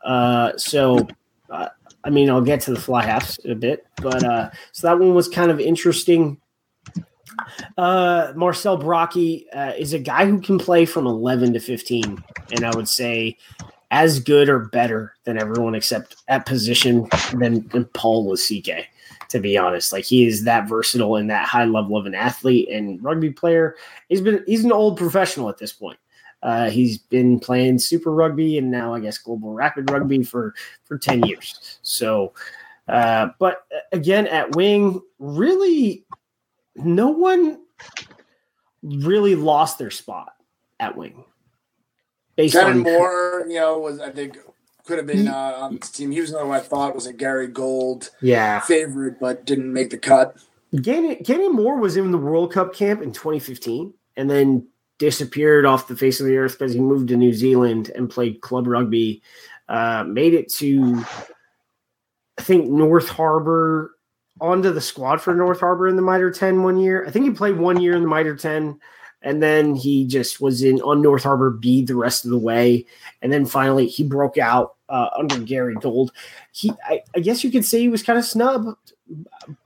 Uh, 0.05 0.55
so, 0.55 1.07
uh, 1.49 1.69
I 2.03 2.09
mean, 2.09 2.29
I'll 2.29 2.41
get 2.41 2.61
to 2.61 2.73
the 2.73 2.79
fly 2.79 3.03
halves 3.03 3.39
a 3.45 3.55
bit, 3.55 3.85
but 3.97 4.23
uh, 4.23 4.49
so 4.71 4.87
that 4.87 4.99
one 4.99 5.13
was 5.13 5.27
kind 5.27 5.51
of 5.51 5.59
interesting. 5.59 6.39
Uh, 7.77 8.31
Marcel 8.35 8.79
Brockie 8.79 9.45
uh, 9.53 9.73
is 9.77 9.93
a 9.93 9.99
guy 9.99 10.25
who 10.25 10.39
can 10.39 10.57
play 10.57 10.85
from 10.85 11.05
11 11.05 11.53
to 11.53 11.59
15, 11.59 12.23
and 12.51 12.63
I 12.63 12.73
would 12.75 12.87
say 12.87 13.35
as 13.91 14.19
good 14.19 14.47
or 14.47 14.65
better 14.67 15.13
than 15.23 15.39
everyone 15.39 15.75
except 15.75 16.15
at 16.27 16.45
position 16.45 17.07
than, 17.33 17.67
than 17.69 17.85
Paul 17.85 18.31
Lasike 18.31 18.85
to 19.29 19.39
be 19.39 19.57
honest. 19.57 19.91
Like 19.91 20.05
he 20.05 20.25
is 20.25 20.43
that 20.43 20.69
versatile 20.69 21.15
and 21.15 21.29
that 21.29 21.47
high 21.47 21.65
level 21.65 21.97
of 21.97 22.05
an 22.05 22.15
athlete 22.15 22.69
and 22.69 23.03
rugby 23.03 23.29
player. 23.29 23.75
He's 24.09 24.21
been 24.21 24.43
he's 24.47 24.63
an 24.63 24.71
old 24.71 24.97
professional 24.97 25.49
at 25.49 25.57
this 25.57 25.73
point. 25.73 25.97
Uh, 26.47 26.69
he's 26.69 26.97
been 26.97 27.41
playing 27.41 27.77
Super 27.77 28.09
Rugby 28.09 28.57
and 28.57 28.71
now 28.71 28.93
I 28.93 29.01
guess 29.01 29.17
Global 29.17 29.51
Rapid 29.51 29.91
Rugby 29.91 30.23
for 30.23 30.55
for 30.85 30.97
ten 30.97 31.21
years. 31.23 31.77
So, 31.81 32.31
uh, 32.87 33.31
but 33.37 33.65
uh, 33.75 33.79
again 33.91 34.27
at 34.27 34.55
wing, 34.55 35.01
really, 35.19 36.05
no 36.73 37.09
one 37.09 37.59
really 38.81 39.35
lost 39.35 39.77
their 39.77 39.91
spot 39.91 40.35
at 40.79 40.95
wing. 40.95 41.25
Based 42.37 42.53
Kevin 42.53 42.77
on, 42.77 42.83
Moore, 42.83 43.45
you 43.49 43.59
know, 43.59 43.79
was 43.79 43.99
I 43.99 44.11
think 44.11 44.37
could 44.85 44.99
have 44.99 45.07
been 45.07 45.27
uh, 45.27 45.57
on 45.57 45.75
this 45.75 45.91
team. 45.91 46.11
He 46.11 46.21
was 46.21 46.29
another 46.29 46.45
one 46.47 46.57
I 46.57 46.63
thought 46.63 46.95
was 46.95 47.07
a 47.07 47.13
Gary 47.13 47.47
Gold 47.47 48.09
yeah 48.21 48.61
favorite, 48.61 49.19
but 49.19 49.43
didn't 49.43 49.73
make 49.73 49.89
the 49.89 49.97
cut. 49.97 50.37
Kenny 50.81 51.49
Moore 51.49 51.75
was 51.75 51.97
in 51.97 52.09
the 52.13 52.17
World 52.17 52.53
Cup 52.53 52.73
camp 52.73 53.01
in 53.01 53.11
2015, 53.11 53.93
and 54.15 54.29
then 54.29 54.65
disappeared 54.97 55.65
off 55.65 55.87
the 55.87 55.95
face 55.95 56.19
of 56.19 56.25
the 56.25 56.37
earth 56.37 56.57
because 56.57 56.73
he 56.73 56.79
moved 56.79 57.09
to 57.09 57.17
New 57.17 57.33
Zealand 57.33 57.91
and 57.95 58.09
played 58.09 58.41
club 58.41 58.67
rugby. 58.67 59.21
Uh, 59.69 60.03
made 60.07 60.33
it 60.33 60.49
to, 60.53 61.03
I 62.37 62.41
think, 62.41 62.69
North 62.69 63.09
Harbor, 63.09 63.97
onto 64.39 64.71
the 64.71 64.81
squad 64.81 65.21
for 65.21 65.33
North 65.33 65.59
Harbor 65.59 65.87
in 65.87 65.95
the 65.95 66.01
Mitre 66.01 66.31
10 66.31 66.63
one 66.63 66.77
year. 66.77 67.05
I 67.05 67.11
think 67.11 67.25
he 67.25 67.31
played 67.31 67.57
one 67.57 67.81
year 67.81 67.95
in 67.95 68.03
the 68.03 68.07
Mitre 68.07 68.35
10, 68.35 68.79
and 69.21 69.41
then 69.41 69.75
he 69.75 70.05
just 70.05 70.39
was 70.39 70.63
in 70.63 70.79
on 70.81 71.01
North 71.01 71.23
Harbor 71.23 71.49
B 71.49 71.83
the 71.83 71.95
rest 71.95 72.23
of 72.23 72.31
the 72.31 72.37
way. 72.37 72.85
And 73.21 73.31
then 73.31 73.45
finally 73.45 73.87
he 73.87 74.03
broke 74.03 74.37
out 74.37 74.75
uh, 74.89 75.09
under 75.17 75.39
Gary 75.39 75.75
Gold. 75.75 76.11
He, 76.51 76.71
I, 76.85 77.01
I 77.15 77.19
guess 77.19 77.43
you 77.43 77.51
could 77.51 77.65
say 77.65 77.79
he 77.79 77.89
was 77.89 78.03
kind 78.03 78.19
of 78.19 78.25
snubbed, 78.25 78.93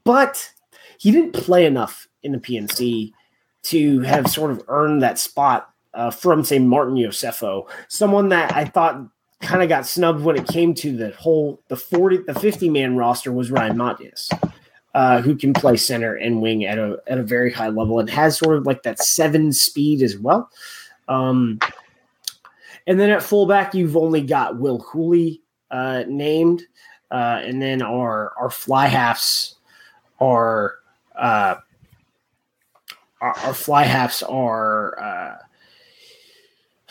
but 0.04 0.52
he 0.98 1.12
didn't 1.12 1.34
play 1.34 1.66
enough 1.66 2.08
in 2.24 2.32
the 2.32 2.38
PNC 2.38 3.14
to 3.64 4.00
have 4.02 4.28
sort 4.30 4.52
of 4.52 4.64
earned 4.68 5.02
that 5.02 5.20
spot 5.20 5.70
uh, 5.94 6.12
from, 6.12 6.44
say, 6.44 6.60
Martin 6.60 6.96
Iosefo, 6.96 7.68
someone 7.88 8.30
that 8.30 8.56
I 8.56 8.66
thought 8.66 9.06
kind 9.42 9.64
of 9.64 9.70
got 9.70 9.86
snubbed 9.86 10.24
when 10.24 10.38
it 10.38 10.48
came 10.48 10.74
to 10.76 10.96
the 10.96 11.10
whole 11.12 11.62
the 11.68 11.76
40 11.76 12.18
the 12.28 12.40
50 12.40 12.70
man 12.70 12.96
roster 12.96 13.32
was 13.32 13.52
Ryan 13.52 13.76
Matyas, 13.76 14.32
uh, 14.94 15.22
who 15.22 15.36
can 15.36 15.54
play 15.54 15.76
center 15.76 16.16
and 16.16 16.42
wing 16.42 16.64
at 16.66 16.78
a 16.78 17.02
at 17.08 17.18
a 17.18 17.24
very 17.24 17.52
high 17.52 17.70
level 17.70 18.00
and 18.00 18.10
has 18.10 18.38
sort 18.38 18.58
of 18.58 18.66
like 18.66 18.84
that 18.84 19.00
seven 19.00 19.52
speed 19.52 20.02
as 20.02 20.18
well. 20.18 20.50
Um, 21.08 21.60
and 22.88 23.00
then 23.00 23.10
at 23.10 23.24
fullback, 23.24 23.74
you've 23.74 23.98
only 23.98 24.22
got 24.22 24.58
Will 24.58 24.80
Hooley 24.80 25.42
uh, 25.70 26.04
named, 26.08 26.64
uh, 27.10 27.42
and 27.44 27.62
then 27.62 27.82
our 27.82 28.34
our 28.40 28.50
fly 28.50 28.88
halves 28.88 29.56
are 30.20 30.76
uh, 31.16 31.56
our, 33.22 33.38
our 33.40 33.54
fly 33.54 33.84
halves 33.84 34.24
are 34.24 35.00
uh, 35.00 35.38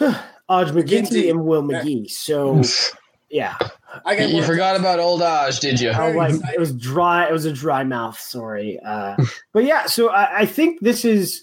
Aj 0.51 0.71
McGinty 0.73 1.29
and 1.29 1.45
Will 1.45 1.63
Magie. 1.63 2.09
So 2.09 2.63
yeah. 3.31 3.57
I 4.05 4.17
you 4.17 4.43
forgot 4.43 4.77
about 4.77 5.01
old 5.01 5.21
Aj, 5.21 5.59
did 5.61 5.81
you? 5.81 5.91
Oh, 5.91 6.13
like, 6.13 6.35
it 6.55 6.61
was 6.61 6.73
dry. 6.73 7.29
It 7.29 7.33
was 7.33 7.45
a 7.45 7.53
dry 7.53 7.85
mouth. 7.85 8.19
Sorry, 8.19 8.79
uh, 8.85 9.17
but 9.53 9.65
yeah. 9.65 9.87
So 9.87 10.11
I, 10.11 10.41
I 10.41 10.47
think 10.47 10.81
this 10.81 11.05
is 11.05 11.43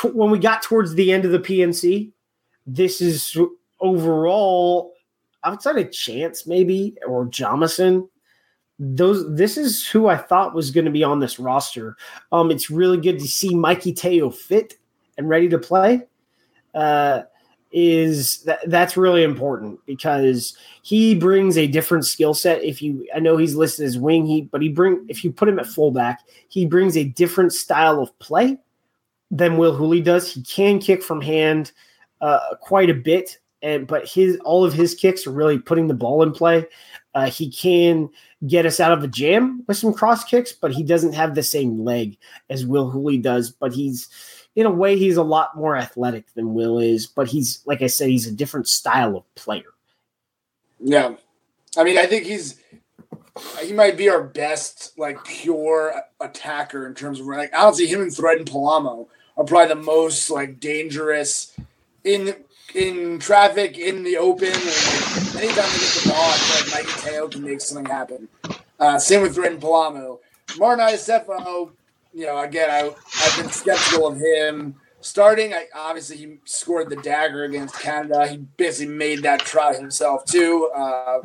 t- 0.00 0.08
when 0.08 0.30
we 0.30 0.38
got 0.38 0.62
towards 0.62 0.94
the 0.94 1.12
end 1.12 1.24
of 1.24 1.32
the 1.32 1.40
PNC. 1.40 2.12
This 2.66 3.00
is 3.00 3.36
overall 3.80 4.92
outside 5.42 5.76
of 5.76 5.90
Chance 5.90 6.46
maybe 6.46 6.94
or 7.04 7.26
Jamison 7.26 8.08
those 8.82 9.32
this 9.36 9.56
is 9.56 9.86
who 9.86 10.08
I 10.08 10.16
thought 10.16 10.54
was 10.54 10.72
going 10.72 10.84
to 10.86 10.90
be 10.90 11.04
on 11.04 11.20
this 11.20 11.38
roster. 11.38 11.96
Um, 12.32 12.50
it's 12.50 12.70
really 12.70 12.98
good 12.98 13.18
to 13.20 13.28
see 13.28 13.54
Mikey 13.54 13.92
Teo 13.92 14.28
fit 14.28 14.74
and 15.16 15.28
ready 15.28 15.48
to 15.48 15.58
play. 15.58 16.02
Uh, 16.74 17.22
is 17.74 18.42
that 18.42 18.58
that's 18.66 18.98
really 18.98 19.22
important 19.22 19.78
because 19.86 20.56
he 20.82 21.14
brings 21.14 21.56
a 21.56 21.66
different 21.66 22.04
skill 22.04 22.34
set. 22.34 22.62
If 22.62 22.82
you, 22.82 23.06
I 23.14 23.18
know 23.18 23.38
he's 23.38 23.54
listed 23.54 23.86
as 23.86 23.98
wing, 23.98 24.26
he 24.26 24.42
but 24.42 24.60
he 24.60 24.68
bring 24.68 25.06
if 25.08 25.24
you 25.24 25.32
put 25.32 25.48
him 25.48 25.58
at 25.58 25.66
fullback, 25.66 26.20
he 26.48 26.66
brings 26.66 26.96
a 26.96 27.04
different 27.04 27.52
style 27.52 28.00
of 28.00 28.16
play 28.18 28.58
than 29.30 29.56
Will 29.56 29.74
Hooley 29.74 30.02
does. 30.02 30.30
He 30.30 30.42
can 30.42 30.80
kick 30.80 31.02
from 31.02 31.20
hand 31.20 31.72
uh, 32.20 32.56
quite 32.60 32.90
a 32.90 32.94
bit, 32.94 33.38
and 33.62 33.86
but 33.86 34.06
his 34.06 34.38
all 34.44 34.64
of 34.64 34.74
his 34.74 34.94
kicks 34.94 35.26
are 35.26 35.32
really 35.32 35.58
putting 35.58 35.86
the 35.86 35.94
ball 35.94 36.22
in 36.24 36.32
play. 36.32 36.66
Uh, 37.14 37.30
he 37.30 37.50
can 37.50 38.10
get 38.46 38.66
us 38.66 38.80
out 38.80 38.92
of 38.92 39.04
a 39.04 39.08
jam 39.08 39.62
with 39.66 39.76
some 39.76 39.92
cross 39.92 40.24
kicks, 40.24 40.52
but 40.52 40.72
he 40.72 40.82
doesn't 40.82 41.14
have 41.14 41.34
the 41.34 41.42
same 41.42 41.84
leg 41.84 42.16
as 42.50 42.66
Will 42.66 42.90
Hooley 42.90 43.18
does. 43.18 43.50
But 43.50 43.72
he's 43.72 44.08
in 44.56 44.66
a 44.66 44.70
way 44.70 44.96
he's 44.96 45.16
a 45.16 45.22
lot 45.22 45.56
more 45.56 45.76
athletic 45.76 46.32
than 46.34 46.54
Will 46.54 46.78
is, 46.78 47.06
but 47.06 47.28
he's 47.28 47.62
like 47.66 47.82
I 47.82 47.86
said, 47.86 48.08
he's 48.08 48.26
a 48.26 48.32
different 48.32 48.68
style 48.68 49.16
of 49.16 49.34
player. 49.34 49.72
Yeah, 50.80 51.14
I 51.76 51.84
mean, 51.84 51.98
I 51.98 52.06
think 52.06 52.24
he's 52.24 52.60
he 53.62 53.72
might 53.72 53.96
be 53.96 54.08
our 54.08 54.22
best 54.22 54.98
like 54.98 55.22
pure 55.24 55.94
attacker 56.20 56.86
in 56.86 56.94
terms 56.94 57.20
of 57.20 57.26
like 57.26 57.54
I 57.54 57.62
don't 57.62 57.74
see 57.74 57.86
him 57.86 58.02
and 58.02 58.14
Thretton 58.14 58.44
Palamo 58.44 59.08
are 59.36 59.44
probably 59.44 59.68
the 59.68 59.82
most 59.82 60.30
like 60.30 60.60
dangerous 60.60 61.56
in 62.04 62.34
in 62.74 63.18
traffic 63.18 63.78
in 63.78 64.02
the 64.02 64.16
open. 64.16 64.48
Like, 64.48 65.42
anytime 65.42 65.70
they 65.70 65.78
get 65.78 66.02
the 66.02 66.10
ball, 66.10 66.30
like 66.30 66.86
Mikey 66.86 67.00
Teo 67.00 67.28
can 67.28 67.42
make 67.42 67.60
something 67.60 67.86
happen. 67.86 68.28
Uh, 68.78 68.98
same 68.98 69.22
with 69.22 69.36
and 69.38 69.60
Palamo. 69.60 70.18
Martin 70.58 70.84
Iosefo, 70.86 71.70
you 72.12 72.26
know, 72.26 72.40
again, 72.40 72.70
I, 72.70 72.90
I've 73.22 73.36
been 73.36 73.50
skeptical 73.50 74.08
of 74.08 74.18
him 74.18 74.74
starting. 75.00 75.54
I, 75.54 75.66
obviously, 75.74 76.16
he 76.16 76.38
scored 76.44 76.90
the 76.90 76.96
dagger 76.96 77.44
against 77.44 77.78
Canada. 77.78 78.26
He 78.26 78.38
basically 78.38 78.94
made 78.94 79.22
that 79.22 79.40
try 79.40 79.74
himself 79.74 80.24
too. 80.24 80.70
Uh, 80.74 81.20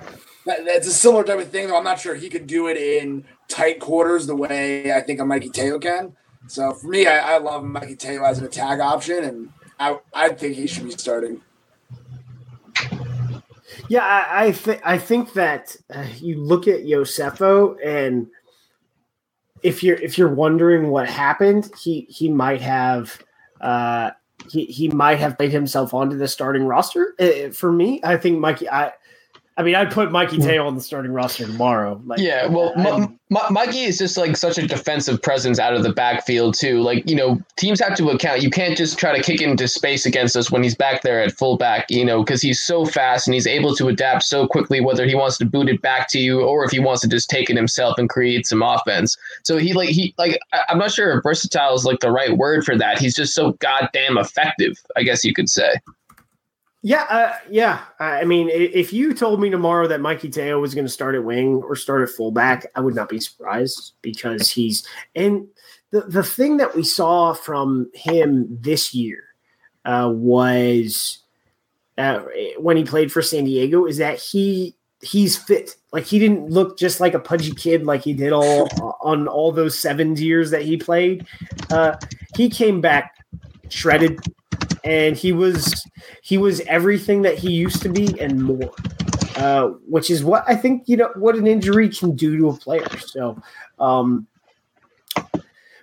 that, 0.45 0.65
that's 0.65 0.87
a 0.87 0.93
similar 0.93 1.23
type 1.23 1.39
of 1.39 1.49
thing. 1.49 1.67
Though 1.67 1.77
I'm 1.77 1.83
not 1.83 1.99
sure 1.99 2.15
he 2.15 2.29
could 2.29 2.47
do 2.47 2.67
it 2.67 2.77
in 2.77 3.25
tight 3.47 3.79
quarters 3.79 4.27
the 4.27 4.35
way 4.35 4.93
I 4.93 5.01
think 5.01 5.19
a 5.19 5.25
Mikey 5.25 5.49
Teo 5.49 5.79
can. 5.79 6.15
So 6.47 6.73
for 6.73 6.87
me, 6.87 7.07
I, 7.07 7.35
I 7.35 7.37
love 7.39 7.63
Mikey 7.63 7.95
Teo 7.95 8.23
as 8.23 8.39
an 8.39 8.45
attack 8.45 8.79
option, 8.79 9.23
and 9.23 9.49
I 9.79 9.99
I 10.13 10.29
think 10.29 10.55
he 10.55 10.67
should 10.67 10.85
be 10.85 10.91
starting. 10.91 11.41
Yeah, 13.89 14.03
I 14.03 14.45
I, 14.45 14.51
th- 14.51 14.81
I 14.83 14.97
think 14.97 15.33
that 15.33 15.75
uh, 15.93 16.05
you 16.17 16.39
look 16.41 16.67
at 16.67 16.81
Iosefo 16.81 17.77
and 17.85 18.27
if 19.63 19.83
you're 19.83 19.97
if 19.97 20.17
you're 20.17 20.33
wondering 20.33 20.89
what 20.89 21.07
happened, 21.09 21.71
he 21.81 22.07
he 22.09 22.29
might 22.29 22.61
have 22.61 23.21
uh, 23.61 24.11
he 24.49 24.65
he 24.65 24.89
might 24.89 25.19
have 25.19 25.37
played 25.37 25.51
himself 25.51 25.93
onto 25.93 26.17
the 26.17 26.27
starting 26.27 26.63
roster. 26.65 27.15
Uh, 27.19 27.49
for 27.51 27.71
me, 27.71 27.99
I 28.03 28.17
think 28.17 28.39
Mikey. 28.39 28.69
I 28.69 28.93
I 29.57 29.63
mean, 29.63 29.73
I'd 29.73 29.91
put 29.91 30.11
Mikey 30.11 30.35
hmm. 30.35 30.43
Teo 30.43 30.67
on 30.67 30.75
the 30.75 30.81
starting 30.81 31.11
roster 31.11 31.47
tomorrow. 31.47 31.99
Like, 32.05 32.19
yeah, 32.19 32.45
well, 32.45 32.73
M- 32.77 33.17
M- 33.31 33.53
Mikey 33.53 33.85
is 33.85 33.97
just 33.97 34.15
like 34.15 34.37
such 34.37 34.59
a 34.59 34.67
defensive 34.67 35.19
presence 35.19 35.57
out 35.57 35.73
of 35.73 35.81
the 35.81 35.91
backfield 35.91 36.53
too. 36.53 36.81
Like, 36.81 37.09
you 37.09 37.15
know, 37.15 37.41
teams 37.55 37.79
have 37.79 37.95
to 37.95 38.09
account. 38.09 38.43
You 38.43 38.51
can't 38.51 38.77
just 38.77 38.99
try 38.99 39.17
to 39.17 39.23
kick 39.23 39.41
into 39.41 39.67
space 39.67 40.05
against 40.05 40.37
us 40.37 40.51
when 40.51 40.61
he's 40.61 40.75
back 40.75 41.01
there 41.01 41.23
at 41.23 41.31
fullback. 41.31 41.87
You 41.89 42.05
know, 42.05 42.23
because 42.23 42.39
he's 42.39 42.63
so 42.63 42.85
fast 42.85 43.27
and 43.27 43.33
he's 43.33 43.47
able 43.47 43.75
to 43.77 43.87
adapt 43.87 44.23
so 44.23 44.47
quickly. 44.47 44.79
Whether 44.79 45.07
he 45.07 45.15
wants 45.15 45.39
to 45.39 45.45
boot 45.45 45.69
it 45.69 45.81
back 45.81 46.07
to 46.09 46.19
you 46.19 46.41
or 46.41 46.63
if 46.63 46.69
he 46.69 46.79
wants 46.79 47.01
to 47.01 47.07
just 47.07 47.27
take 47.27 47.49
it 47.49 47.55
himself 47.55 47.97
and 47.97 48.07
create 48.07 48.45
some 48.45 48.61
offense. 48.61 49.17
So 49.41 49.57
he 49.57 49.73
like 49.73 49.89
he 49.89 50.13
like 50.19 50.39
I'm 50.69 50.77
not 50.77 50.91
sure 50.91 51.17
if 51.17 51.23
versatile 51.23 51.73
is 51.73 51.83
like 51.83 51.99
the 51.99 52.11
right 52.11 52.37
word 52.37 52.63
for 52.63 52.77
that. 52.77 52.99
He's 52.99 53.15
just 53.15 53.33
so 53.33 53.53
goddamn 53.53 54.19
effective. 54.19 54.77
I 54.95 55.01
guess 55.01 55.25
you 55.25 55.33
could 55.33 55.49
say. 55.49 55.73
Yeah, 56.83 57.05
uh, 57.09 57.33
yeah. 57.49 57.81
I 57.99 58.23
mean, 58.23 58.49
if 58.51 58.93
you 58.93 59.13
told 59.13 59.41
me 59.41 59.49
tomorrow 59.49 59.87
that 59.87 59.99
Mikey 59.99 60.29
Teo 60.29 60.59
was 60.59 60.75
going 60.75 60.85
to 60.85 60.91
start 60.91 61.15
at 61.15 61.23
wing 61.23 61.55
or 61.55 61.75
start 61.75 62.07
at 62.07 62.15
fullback, 62.15 62.67
I 62.75 62.81
would 62.81 62.95
not 62.95 63.09
be 63.09 63.19
surprised 63.19 63.93
because 64.01 64.51
he's 64.51 64.87
and 65.15 65.47
the 65.91 66.01
the 66.01 66.23
thing 66.23 66.57
that 66.57 66.75
we 66.75 66.83
saw 66.83 67.33
from 67.33 67.89
him 67.93 68.47
this 68.61 68.93
year 68.93 69.23
uh, 69.85 70.11
was 70.13 71.19
uh, 71.97 72.19
when 72.57 72.77
he 72.77 72.83
played 72.83 73.11
for 73.11 73.21
San 73.21 73.45
Diego 73.45 73.85
is 73.85 73.97
that 73.97 74.19
he 74.19 74.75
he's 75.01 75.35
fit. 75.35 75.75
Like 75.91 76.05
he 76.05 76.19
didn't 76.19 76.49
look 76.49 76.77
just 76.77 76.99
like 76.99 77.15
a 77.15 77.19
pudgy 77.19 77.51
kid 77.51 77.85
like 77.85 78.03
he 78.03 78.13
did 78.13 78.33
all 78.33 78.67
on 79.01 79.27
all 79.27 79.51
those 79.51 79.77
seven 79.77 80.15
years 80.15 80.51
that 80.51 80.61
he 80.61 80.77
played. 80.77 81.25
Uh, 81.71 81.95
he 82.35 82.49
came 82.49 82.81
back 82.81 83.15
shredded 83.69 84.19
and 84.87 85.17
he 85.17 85.33
was 85.33 85.85
he 86.21 86.37
was 86.37 86.61
everything 86.61 87.21
that 87.23 87.37
he 87.37 87.51
used 87.51 87.81
to 87.81 87.89
be 87.89 88.19
and 88.19 88.41
more. 88.43 88.71
Uh, 89.35 89.67
which 89.87 90.09
is 90.09 90.23
what 90.23 90.43
I 90.47 90.55
think 90.55 90.83
you 90.87 90.97
know 90.97 91.11
what 91.15 91.35
an 91.35 91.45
injury 91.45 91.89
can 91.89 92.15
do 92.15 92.35
to 92.37 92.49
a 92.49 92.53
player. 92.53 92.87
So, 92.97 93.39
um, 93.77 94.25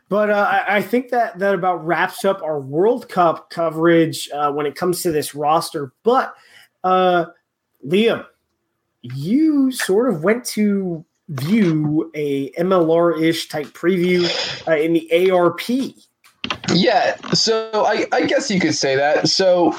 but 0.08 0.28
uh, 0.28 0.48
I, 0.50 0.78
I, 0.78 0.82
think 0.82 1.10
that 1.10 1.38
that 1.38 1.54
about 1.54 1.86
wraps 1.86 2.24
up 2.24 2.42
our 2.42 2.58
World 2.58 3.08
Cup 3.08 3.50
coverage 3.50 4.28
uh, 4.34 4.50
when 4.50 4.66
it 4.66 4.74
comes 4.74 5.02
to 5.02 5.12
this 5.12 5.36
roster. 5.36 5.92
But 6.02 6.34
uh, 6.82 7.26
Liam, 7.86 8.26
you 9.02 9.70
sort 9.70 10.12
of 10.12 10.24
went 10.24 10.44
to 10.46 11.04
view 11.28 12.10
a 12.14 12.50
MLR 12.52 13.22
ish 13.22 13.48
type 13.48 13.68
preview 13.68 14.24
uh, 14.66 14.76
in 14.76 14.94
the 14.94 15.30
ARP 15.30 15.60
yeah, 16.72 17.16
so 17.32 17.70
I, 17.86 18.06
I 18.12 18.26
guess 18.26 18.50
you 18.50 18.60
could 18.60 18.74
say 18.74 18.96
that. 18.96 19.28
So 19.28 19.74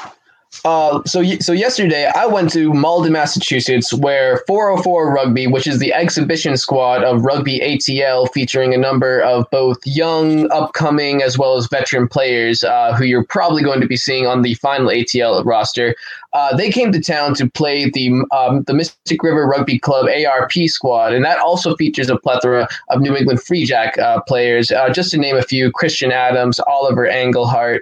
uh, 0.63 1.01
so 1.05 1.23
so 1.39 1.51
yesterday 1.51 2.09
I 2.15 2.25
went 2.25 2.51
to 2.53 2.73
Malden, 2.73 3.11
Massachusetts, 3.11 3.93
where 3.93 4.37
404 4.47 5.11
Rugby, 5.13 5.47
which 5.47 5.67
is 5.67 5.79
the 5.79 5.93
exhibition 5.93 6.55
squad 6.55 7.03
of 7.03 7.23
Rugby 7.23 7.59
ATL, 7.59 8.31
featuring 8.31 8.73
a 8.73 8.77
number 8.77 9.21
of 9.21 9.49
both 9.51 9.77
young, 9.85 10.49
upcoming, 10.51 11.21
as 11.21 11.37
well 11.37 11.57
as 11.57 11.67
veteran 11.67 12.07
players 12.07 12.63
uh, 12.63 12.93
who 12.93 13.03
you're 13.03 13.25
probably 13.25 13.63
going 13.63 13.81
to 13.81 13.87
be 13.87 13.97
seeing 13.97 14.27
on 14.27 14.41
the 14.41 14.53
final 14.55 14.87
ATL 14.87 15.43
roster. 15.43 15.95
Uh, 16.35 16.55
they 16.55 16.69
came 16.69 16.91
to 16.91 16.99
town 16.99 17.33
to 17.33 17.49
play 17.49 17.89
the 17.89 18.11
um, 18.31 18.63
the 18.63 18.73
Mystic 18.73 19.23
River 19.23 19.47
Rugby 19.47 19.79
Club 19.79 20.07
ARP 20.07 20.51
squad, 20.67 21.13
and 21.13 21.23
that 21.23 21.39
also 21.39 21.75
features 21.77 22.09
a 22.09 22.17
plethora 22.17 22.67
of 22.89 23.01
New 23.01 23.15
England 23.15 23.41
Free 23.41 23.65
Jack 23.65 23.97
uh, 23.97 24.21
players, 24.21 24.69
uh, 24.71 24.89
just 24.89 25.11
to 25.11 25.17
name 25.17 25.37
a 25.37 25.41
few: 25.41 25.71
Christian 25.71 26.11
Adams, 26.11 26.59
Oliver 26.59 27.07
Engelhart 27.07 27.79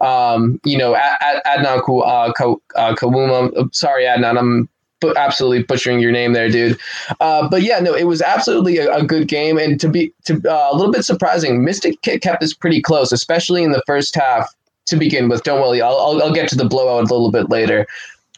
um, 0.00 0.60
you 0.64 0.76
know, 0.76 0.94
Ad- 0.94 1.42
Adnan 1.46 1.78
uh, 1.78 2.10
uh, 2.76 2.94
Kawuma. 2.94 3.74
Sorry, 3.74 4.04
Adnan, 4.04 4.38
I'm 4.38 4.68
absolutely 5.16 5.62
butchering 5.62 6.00
your 6.00 6.12
name 6.12 6.32
there, 6.32 6.48
dude. 6.48 6.78
Uh, 7.20 7.48
but 7.48 7.62
yeah, 7.62 7.78
no, 7.78 7.94
it 7.94 8.04
was 8.04 8.22
absolutely 8.22 8.78
a, 8.78 8.92
a 8.92 9.04
good 9.04 9.28
game, 9.28 9.58
and 9.58 9.80
to 9.80 9.88
be 9.88 10.12
to 10.24 10.34
uh, 10.48 10.68
a 10.72 10.76
little 10.76 10.92
bit 10.92 11.04
surprising, 11.04 11.64
Mystic 11.64 12.00
kept 12.02 12.40
this 12.40 12.54
pretty 12.54 12.82
close, 12.82 13.12
especially 13.12 13.62
in 13.62 13.72
the 13.72 13.82
first 13.86 14.14
half. 14.14 14.52
To 14.86 14.96
begin 14.96 15.28
with, 15.28 15.42
don't 15.42 15.60
worry, 15.60 15.82
I'll, 15.82 15.96
I'll, 15.96 16.22
I'll 16.22 16.32
get 16.32 16.48
to 16.50 16.56
the 16.56 16.64
blowout 16.64 17.10
a 17.10 17.12
little 17.12 17.32
bit 17.32 17.50
later. 17.50 17.86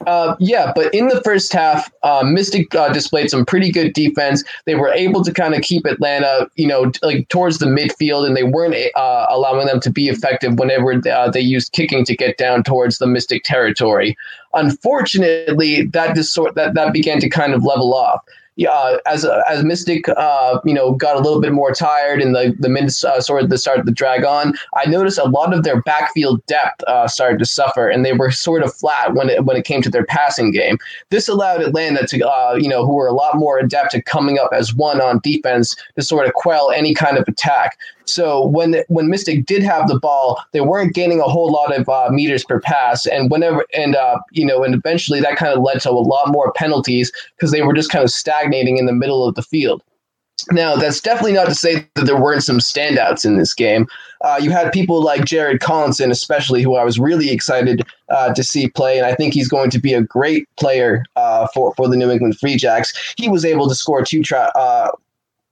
Uh, 0.07 0.37
yeah, 0.39 0.73
but 0.75 0.95
in 0.95 1.09
the 1.09 1.21
first 1.23 1.53
half, 1.53 1.93
uh, 2.03 2.23
Mystic 2.25 2.73
uh, 2.75 2.93
displayed 2.93 3.31
some 3.31 3.45
pretty 3.45 3.71
good 3.71 3.93
defense. 3.93 4.45
They 4.65 4.77
were 4.77 4.93
able 4.93 5.25
to 5.25 5.33
kind 5.33 5.55
of 5.55 5.63
keep 5.63 5.85
Atlanta, 5.85 6.49
you 6.55 6.67
know, 6.67 6.93
like 7.03 7.29
towards 7.29 7.59
the 7.59 7.67
midfield, 7.67 8.27
and 8.27 8.37
they 8.37 8.45
weren't 8.45 8.77
uh, 8.95 9.27
allowing 9.29 9.67
them 9.67 9.81
to 9.81 9.91
be 9.91 10.09
effective 10.09 10.59
whenever 10.59 11.01
uh, 11.11 11.31
they 11.31 11.41
used 11.41 11.73
kicking 11.73 12.05
to 12.05 12.17
get 12.17 12.39
down 12.39 12.63
towards 12.63 12.99
the 12.99 13.07
Mystic 13.07 13.43
territory. 13.45 14.17
Unfortunately, 14.55 15.87
that 15.87 16.15
just 16.15 16.35
that 16.55 16.75
that 16.75 16.93
began 16.93 17.21
to 17.21 17.29
kind 17.29 17.53
of 17.53 17.65
level 17.65 17.95
off 17.95 18.23
yeah, 18.59 18.97
as 19.07 19.25
as 19.49 19.63
Mystic, 19.63 20.09
uh, 20.09 20.59
you 20.65 20.75
know, 20.75 20.93
got 20.93 21.15
a 21.15 21.21
little 21.21 21.41
bit 21.41 21.53
more 21.53 21.73
tired 21.73 22.21
and 22.21 22.35
the 22.35 22.57
the 22.59 22.69
minutes 22.69 23.05
uh, 23.05 23.21
sort 23.21 23.45
of 23.45 23.57
started 23.57 23.87
to 23.87 23.93
drag 23.93 24.25
on, 24.25 24.53
I 24.75 24.91
noticed 24.91 25.17
a 25.17 25.29
lot 25.29 25.55
of 25.55 25.63
their 25.63 25.81
backfield 25.83 26.45
depth 26.47 26.83
uh, 26.89 27.07
started 27.07 27.39
to 27.39 27.47
suffer, 27.47 27.89
and 27.89 28.05
they 28.05 28.15
were 28.15 28.33
sort 28.33 28.65
of 28.65 28.75
flat 28.75 29.15
when 29.15 29.31
it 29.31 29.45
when 29.45 29.57
it 29.57 29.65
came 29.65 29.81
to 29.83 29.91
their 29.91 30.05
passing 30.05 30.51
game. 30.51 30.77
This 31.11 31.29
allowed 31.29 31.63
Atlanta 31.63 32.05
to, 32.09 32.29
uh, 32.29 32.55
you 32.57 32.69
know, 32.69 32.85
who 32.85 32.95
were 32.95 33.07
a 33.07 33.13
lot 33.13 33.37
more 33.37 33.61
adept 33.61 33.95
at 33.95 34.07
coming 34.07 34.41
up 34.41 34.51
as 34.53 34.75
one 34.75 35.01
on 35.01 35.21
defense 35.23 35.77
to 35.95 36.03
sort 36.03 36.27
of 36.27 36.35
quell 36.35 36.73
any 36.73 36.95
kind 36.95 37.17
of 37.17 37.29
attack. 37.29 37.79
So 38.09 38.47
when 38.47 38.83
when 38.89 39.11
Mystic 39.11 39.47
did 39.47 39.63
have 39.63 39.89
the 39.89 39.99
ball, 39.99 40.43
they 40.53 40.61
weren't 40.61 40.95
gaining 40.95 41.21
a 41.21 41.25
whole 41.25 41.51
lot 41.51 41.77
of 41.77 41.89
uh, 41.89 42.09
meters 42.11 42.45
per 42.45 42.61
pass, 42.61 43.07
and 43.07 43.31
whenever 43.31 43.65
and 43.75 43.97
uh, 43.97 44.19
you 44.33 44.47
know, 44.47 44.65
and 44.65 44.75
eventually 44.75 45.21
that 45.21 45.37
kind 45.37 45.53
of 45.53 45.63
led 45.63 45.81
to 45.83 45.91
a 45.91 45.93
lot 45.93 46.33
more 46.33 46.53
penalties 46.53 47.13
because 47.37 47.51
they 47.51 47.63
were 47.63 47.75
just 47.75 47.91
kind 47.91 48.05
of 48.05 48.11
stagnating 48.11 48.79
in 48.79 48.87
the 48.87 48.93
middle 48.93 49.27
of 49.27 49.35
the 49.35 49.43
field. 49.43 49.83
Now, 50.51 50.77
that's 50.77 51.01
definitely 51.01 51.33
not 51.33 51.47
to 51.47 51.55
say 51.55 51.87
that 51.95 52.07
there 52.07 52.21
weren't 52.21 52.45
some 52.45 52.59
standouts 52.59 53.27
in 53.27 53.37
this 53.37 53.53
game. 53.53 53.87
Uh, 54.23 54.39
you 54.41 54.51
had 54.51 54.73
people 54.73 55.03
like 55.03 55.25
Jared 55.25 55.61
Collinson, 55.61 56.11
especially, 56.11 56.63
who 56.63 56.77
I 56.77 56.85
was 56.85 56.99
really 56.99 57.31
excited 57.31 57.83
uh, 58.09 58.33
to 58.33 58.43
see 58.43 58.69
play, 58.69 58.99
and 58.99 59.07
I 59.07 59.15
think 59.15 59.35
he's 59.35 59.49
going 59.49 59.71
to 59.71 59.79
be 59.79 59.93
a 59.93 60.03
great 60.03 60.49
player 60.57 61.05
uh, 61.17 61.49
for 61.53 61.75
for 61.75 61.89
the 61.89 61.97
New 61.97 62.11
England 62.11 62.39
Free 62.39 62.57
Jacks. 62.57 63.15
He 63.19 63.29
was 63.29 63.45
able 63.45 63.69
to 63.69 63.75
score 63.75 64.03
two 64.03 64.23
try, 64.23 64.51
uh, 64.55 64.91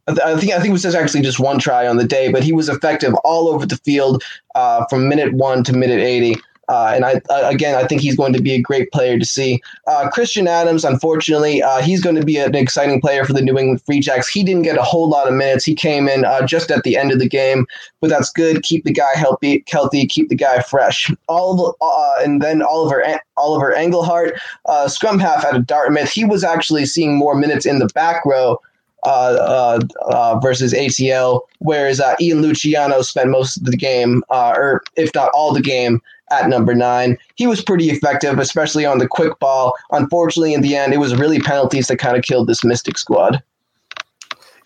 I 0.08 0.38
think 0.38 0.52
I 0.52 0.56
think 0.56 0.68
it 0.68 0.72
was 0.72 0.82
just 0.82 0.96
actually 0.96 1.22
just 1.22 1.40
one 1.40 1.58
try 1.58 1.86
on 1.86 1.96
the 1.96 2.06
day, 2.06 2.30
but 2.30 2.44
he 2.44 2.52
was 2.52 2.68
effective 2.68 3.14
all 3.24 3.48
over 3.48 3.66
the 3.66 3.76
field 3.78 4.22
uh, 4.54 4.84
from 4.88 5.08
minute 5.08 5.32
one 5.34 5.64
to 5.64 5.72
minute 5.72 6.00
eighty. 6.00 6.36
Uh, 6.68 6.92
and 6.94 7.04
I, 7.04 7.20
again, 7.48 7.76
I 7.76 7.86
think 7.86 8.00
he's 8.00 8.16
going 8.16 8.32
to 8.32 8.42
be 8.42 8.52
a 8.52 8.60
great 8.60 8.90
player 8.90 9.18
to 9.18 9.24
see. 9.24 9.60
Uh, 9.86 10.08
Christian 10.08 10.48
Adams, 10.48 10.84
unfortunately, 10.84 11.62
uh, 11.62 11.80
he's 11.80 12.02
going 12.02 12.16
to 12.16 12.24
be 12.24 12.38
an 12.38 12.56
exciting 12.56 13.00
player 13.00 13.24
for 13.24 13.32
the 13.32 13.40
New 13.40 13.56
England 13.56 13.82
Free 13.82 14.00
Jacks. 14.00 14.28
He 14.28 14.42
didn't 14.42 14.62
get 14.62 14.76
a 14.76 14.82
whole 14.82 15.08
lot 15.08 15.28
of 15.28 15.34
minutes. 15.34 15.64
He 15.64 15.76
came 15.76 16.08
in 16.08 16.24
uh, 16.24 16.44
just 16.44 16.72
at 16.72 16.82
the 16.82 16.96
end 16.96 17.12
of 17.12 17.20
the 17.20 17.28
game, 17.28 17.66
but 18.00 18.10
that's 18.10 18.32
good. 18.32 18.64
Keep 18.64 18.84
the 18.84 18.92
guy 18.92 19.14
healthy, 19.14 19.62
healthy. 19.68 20.06
Keep 20.06 20.28
the 20.28 20.34
guy 20.34 20.60
fresh. 20.60 21.08
Oliver, 21.28 21.72
uh, 21.80 22.14
and 22.18 22.42
then 22.42 22.62
Oliver 22.62 23.20
Oliver 23.36 23.72
Engelhart, 23.72 24.36
uh, 24.64 24.88
scrum 24.88 25.20
half 25.20 25.44
out 25.44 25.54
of 25.54 25.66
Dartmouth. 25.66 26.10
He 26.10 26.24
was 26.24 26.42
actually 26.42 26.86
seeing 26.86 27.14
more 27.14 27.36
minutes 27.36 27.64
in 27.64 27.78
the 27.78 27.86
back 27.94 28.24
row. 28.26 28.58
Uh, 29.06 29.78
uh, 29.78 30.04
uh, 30.06 30.36
versus 30.40 30.74
ATL, 30.74 31.42
whereas 31.60 32.02
Ian 32.20 32.42
Luciano 32.42 33.02
spent 33.02 33.30
most 33.30 33.58
of 33.58 33.62
the 33.62 33.76
game, 33.76 34.24
or 34.30 34.82
if 34.96 35.14
not 35.14 35.30
all 35.32 35.54
the 35.54 35.62
game, 35.62 36.02
at 36.30 36.48
number 36.48 36.74
nine. 36.74 37.16
He 37.36 37.46
was 37.46 37.62
pretty 37.62 37.90
effective, 37.90 38.38
especially 38.38 38.84
on 38.84 38.98
the 38.98 39.06
quick 39.06 39.38
ball. 39.38 39.74
Unfortunately, 39.92 40.54
in 40.54 40.60
the 40.60 40.74
end, 40.74 40.92
it 40.92 40.98
was 40.98 41.14
really 41.14 41.38
penalties 41.38 41.86
that 41.88 41.98
kind 41.98 42.16
of 42.16 42.24
killed 42.24 42.48
this 42.48 42.64
Mystic 42.64 42.98
squad. 42.98 43.42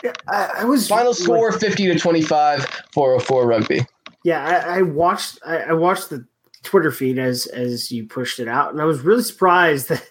Yeah, 0.03 0.13
I, 0.29 0.51
I 0.61 0.65
was 0.65 0.89
final 0.89 1.13
score 1.13 1.51
like, 1.51 1.61
fifty 1.61 1.85
to 1.87 1.99
25, 1.99 2.65
404 2.93 3.47
rugby. 3.47 3.87
Yeah, 4.25 4.43
I, 4.43 4.79
I 4.79 4.83
watched. 4.83 5.39
I, 5.45 5.59
I, 5.59 5.73
watched 5.75 6.09
the 6.09 6.27
Twitter 6.63 6.91
feed 6.91 7.19
as 7.19 7.47
as 7.49 7.93
you 7.93 8.07
pushed 8.07 8.41
it 8.41 8.49
out, 8.49 8.73
and 8.73 8.81
I 8.81 8.87
was 8.87 9.01
really 9.01 9.23
surprised 9.23 9.91
that 9.91 10.11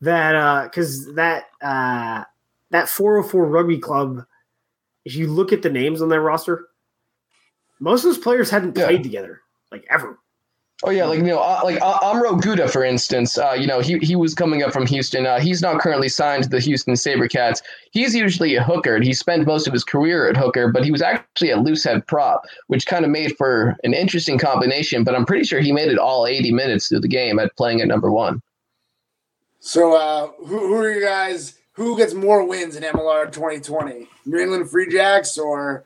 that 0.00 0.64
because 0.64 1.08
uh, 1.08 1.12
that 1.12 1.44
uh, 1.62 2.24
that 2.72 2.88
404 2.88 3.46
rugby 3.46 3.78
club. 3.78 4.24
If 5.04 5.14
you 5.16 5.26
look 5.26 5.52
at 5.52 5.62
the 5.62 5.70
names 5.70 6.02
on 6.02 6.08
their 6.08 6.20
roster, 6.20 6.68
most 7.80 8.04
of 8.04 8.10
those 8.10 8.22
players 8.22 8.50
hadn't 8.50 8.74
played 8.74 8.98
yeah. 8.98 9.02
together 9.02 9.40
like 9.70 9.84
ever. 9.90 10.18
Oh 10.84 10.90
yeah, 10.90 11.04
like 11.04 11.18
you 11.18 11.24
know, 11.24 11.38
uh, 11.38 11.60
like 11.62 11.80
uh, 11.80 11.98
Amro 12.02 12.32
Guda, 12.32 12.68
for 12.68 12.84
instance. 12.84 13.38
Uh, 13.38 13.52
you 13.52 13.68
know, 13.68 13.78
he 13.78 13.98
he 13.98 14.16
was 14.16 14.34
coming 14.34 14.64
up 14.64 14.72
from 14.72 14.84
Houston. 14.86 15.26
Uh, 15.26 15.38
he's 15.38 15.62
not 15.62 15.80
currently 15.80 16.08
signed 16.08 16.42
to 16.42 16.48
the 16.48 16.58
Houston 16.58 16.94
SaberCats. 16.94 17.62
He's 17.92 18.16
usually 18.16 18.56
a 18.56 18.64
hooker, 18.64 18.96
and 18.96 19.04
he 19.04 19.12
spent 19.12 19.46
most 19.46 19.68
of 19.68 19.72
his 19.72 19.84
career 19.84 20.28
at 20.28 20.36
hooker. 20.36 20.72
But 20.72 20.84
he 20.84 20.90
was 20.90 21.00
actually 21.00 21.50
a 21.50 21.56
loose 21.56 21.84
head 21.84 22.04
prop, 22.08 22.42
which 22.66 22.86
kind 22.86 23.04
of 23.04 23.12
made 23.12 23.36
for 23.36 23.76
an 23.84 23.94
interesting 23.94 24.38
combination. 24.38 25.04
But 25.04 25.14
I'm 25.14 25.24
pretty 25.24 25.44
sure 25.44 25.60
he 25.60 25.70
made 25.70 25.88
it 25.88 25.98
all 25.98 26.26
80 26.26 26.50
minutes 26.50 26.88
through 26.88 27.00
the 27.00 27.08
game 27.08 27.38
at 27.38 27.54
playing 27.56 27.80
at 27.80 27.86
number 27.86 28.10
one. 28.10 28.42
So, 29.60 29.94
uh, 29.94 30.32
who, 30.44 30.58
who 30.66 30.74
are 30.74 30.92
you 30.92 31.00
guys? 31.00 31.58
Who 31.74 31.96
gets 31.96 32.14
more 32.14 32.46
wins 32.46 32.76
in 32.76 32.82
MLR 32.82 33.32
2020? 33.32 34.08
New 34.26 34.38
England 34.38 34.70
Free 34.70 34.88
Jacks 34.90 35.38
or 35.38 35.84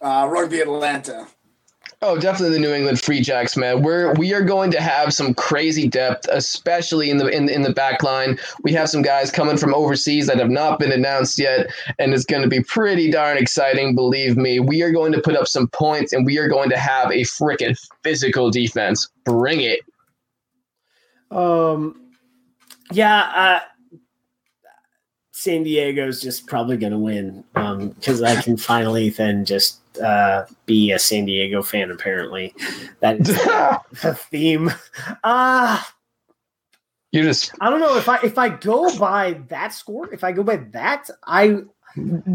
uh, 0.00 0.28
Rugby 0.30 0.60
Atlanta? 0.60 1.26
Oh, 2.02 2.18
definitely 2.18 2.56
the 2.56 2.60
New 2.60 2.74
England 2.74 3.00
Free 3.00 3.22
Jacks, 3.22 3.56
man. 3.56 3.82
We're 3.82 4.12
we 4.14 4.34
are 4.34 4.42
going 4.42 4.70
to 4.72 4.80
have 4.80 5.14
some 5.14 5.32
crazy 5.32 5.88
depth, 5.88 6.28
especially 6.30 7.08
in 7.08 7.16
the 7.16 7.28
in, 7.28 7.48
in 7.48 7.62
the 7.62 7.72
back 7.72 8.02
line. 8.02 8.38
We 8.62 8.74
have 8.74 8.90
some 8.90 9.00
guys 9.00 9.30
coming 9.30 9.56
from 9.56 9.74
overseas 9.74 10.26
that 10.26 10.38
have 10.38 10.50
not 10.50 10.78
been 10.78 10.92
announced 10.92 11.38
yet, 11.38 11.70
and 11.98 12.12
it's 12.12 12.26
going 12.26 12.42
to 12.42 12.48
be 12.48 12.62
pretty 12.62 13.10
darn 13.10 13.38
exciting. 13.38 13.94
Believe 13.94 14.36
me, 14.36 14.60
we 14.60 14.82
are 14.82 14.92
going 14.92 15.12
to 15.12 15.20
put 15.22 15.34
up 15.34 15.48
some 15.48 15.68
points, 15.68 16.12
and 16.12 16.26
we 16.26 16.36
are 16.38 16.48
going 16.48 16.68
to 16.68 16.76
have 16.76 17.10
a 17.10 17.22
freaking 17.22 17.78
physical 18.02 18.50
defense. 18.50 19.08
Bring 19.24 19.62
it. 19.62 19.80
Um, 21.30 22.10
yeah. 22.92 23.30
Uh, 23.34 23.60
San 25.44 25.62
Diego's 25.62 26.20
just 26.20 26.46
probably 26.46 26.76
going 26.76 26.92
to 26.92 26.98
win 26.98 27.44
because 27.52 28.22
um, 28.22 28.26
I 28.26 28.40
can 28.40 28.56
finally 28.56 29.10
then 29.10 29.44
just 29.44 29.80
uh, 29.98 30.46
be 30.66 30.90
a 30.90 30.98
San 30.98 31.26
Diego 31.26 31.62
fan. 31.62 31.90
Apparently, 31.90 32.54
that 33.00 33.20
is 33.20 33.28
the 34.02 34.14
theme. 34.14 34.72
Uh 35.22 35.82
you 37.12 37.22
just 37.22 37.52
I 37.60 37.70
don't 37.70 37.78
know 37.78 37.96
if 37.96 38.08
I 38.08 38.18
if 38.24 38.38
I 38.38 38.48
go 38.48 38.98
by 38.98 39.34
that 39.48 39.72
score, 39.72 40.12
if 40.12 40.24
I 40.24 40.32
go 40.32 40.42
by 40.42 40.56
that, 40.72 41.08
I 41.24 41.60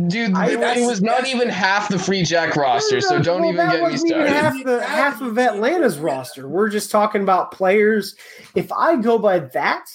Dude, 0.07 0.35
I, 0.35 0.51
it 0.51 0.87
was 0.87 1.01
not 1.01 1.27
even 1.27 1.49
half 1.49 1.89
the 1.89 1.99
Free 1.99 2.23
Jack 2.23 2.55
roster, 2.55 2.95
no, 2.95 3.01
so 3.01 3.21
don't 3.21 3.41
well, 3.41 3.51
even 3.51 3.69
get 3.69 3.91
me 3.91 3.97
started. 3.97 4.29
half 4.29 4.63
the 4.63 4.81
half 4.81 5.21
of 5.21 5.37
Atlanta's 5.37 5.99
roster. 5.99 6.47
We're 6.47 6.69
just 6.69 6.91
talking 6.91 7.23
about 7.23 7.51
players. 7.51 8.15
If 8.55 8.71
I 8.71 8.95
go 8.95 9.19
by 9.19 9.39
that, 9.39 9.85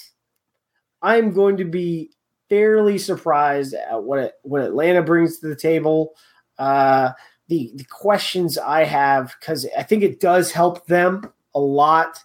I'm 1.01 1.33
going 1.33 1.57
to 1.57 1.65
be 1.65 2.11
fairly 2.49 2.97
surprised 2.97 3.73
at 3.73 4.03
what 4.03 4.39
what 4.43 4.61
Atlanta 4.61 5.01
brings 5.01 5.39
to 5.39 5.47
the 5.47 5.55
table. 5.55 6.15
Uh, 6.57 7.11
the 7.47 7.71
the 7.75 7.85
questions 7.85 8.57
I 8.57 8.83
have 8.83 9.35
because 9.39 9.67
I 9.77 9.83
think 9.83 10.03
it 10.03 10.19
does 10.19 10.51
help 10.51 10.85
them 10.87 11.31
a 11.53 11.59
lot. 11.59 12.19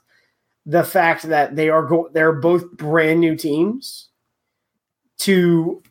The 0.66 0.84
fact 0.84 1.24
that 1.24 1.56
they 1.56 1.68
are 1.68 1.84
go- 1.84 2.10
they're 2.12 2.32
both 2.32 2.70
brand 2.72 3.20
new 3.20 3.36
teams 3.36 4.08
to 5.18 5.82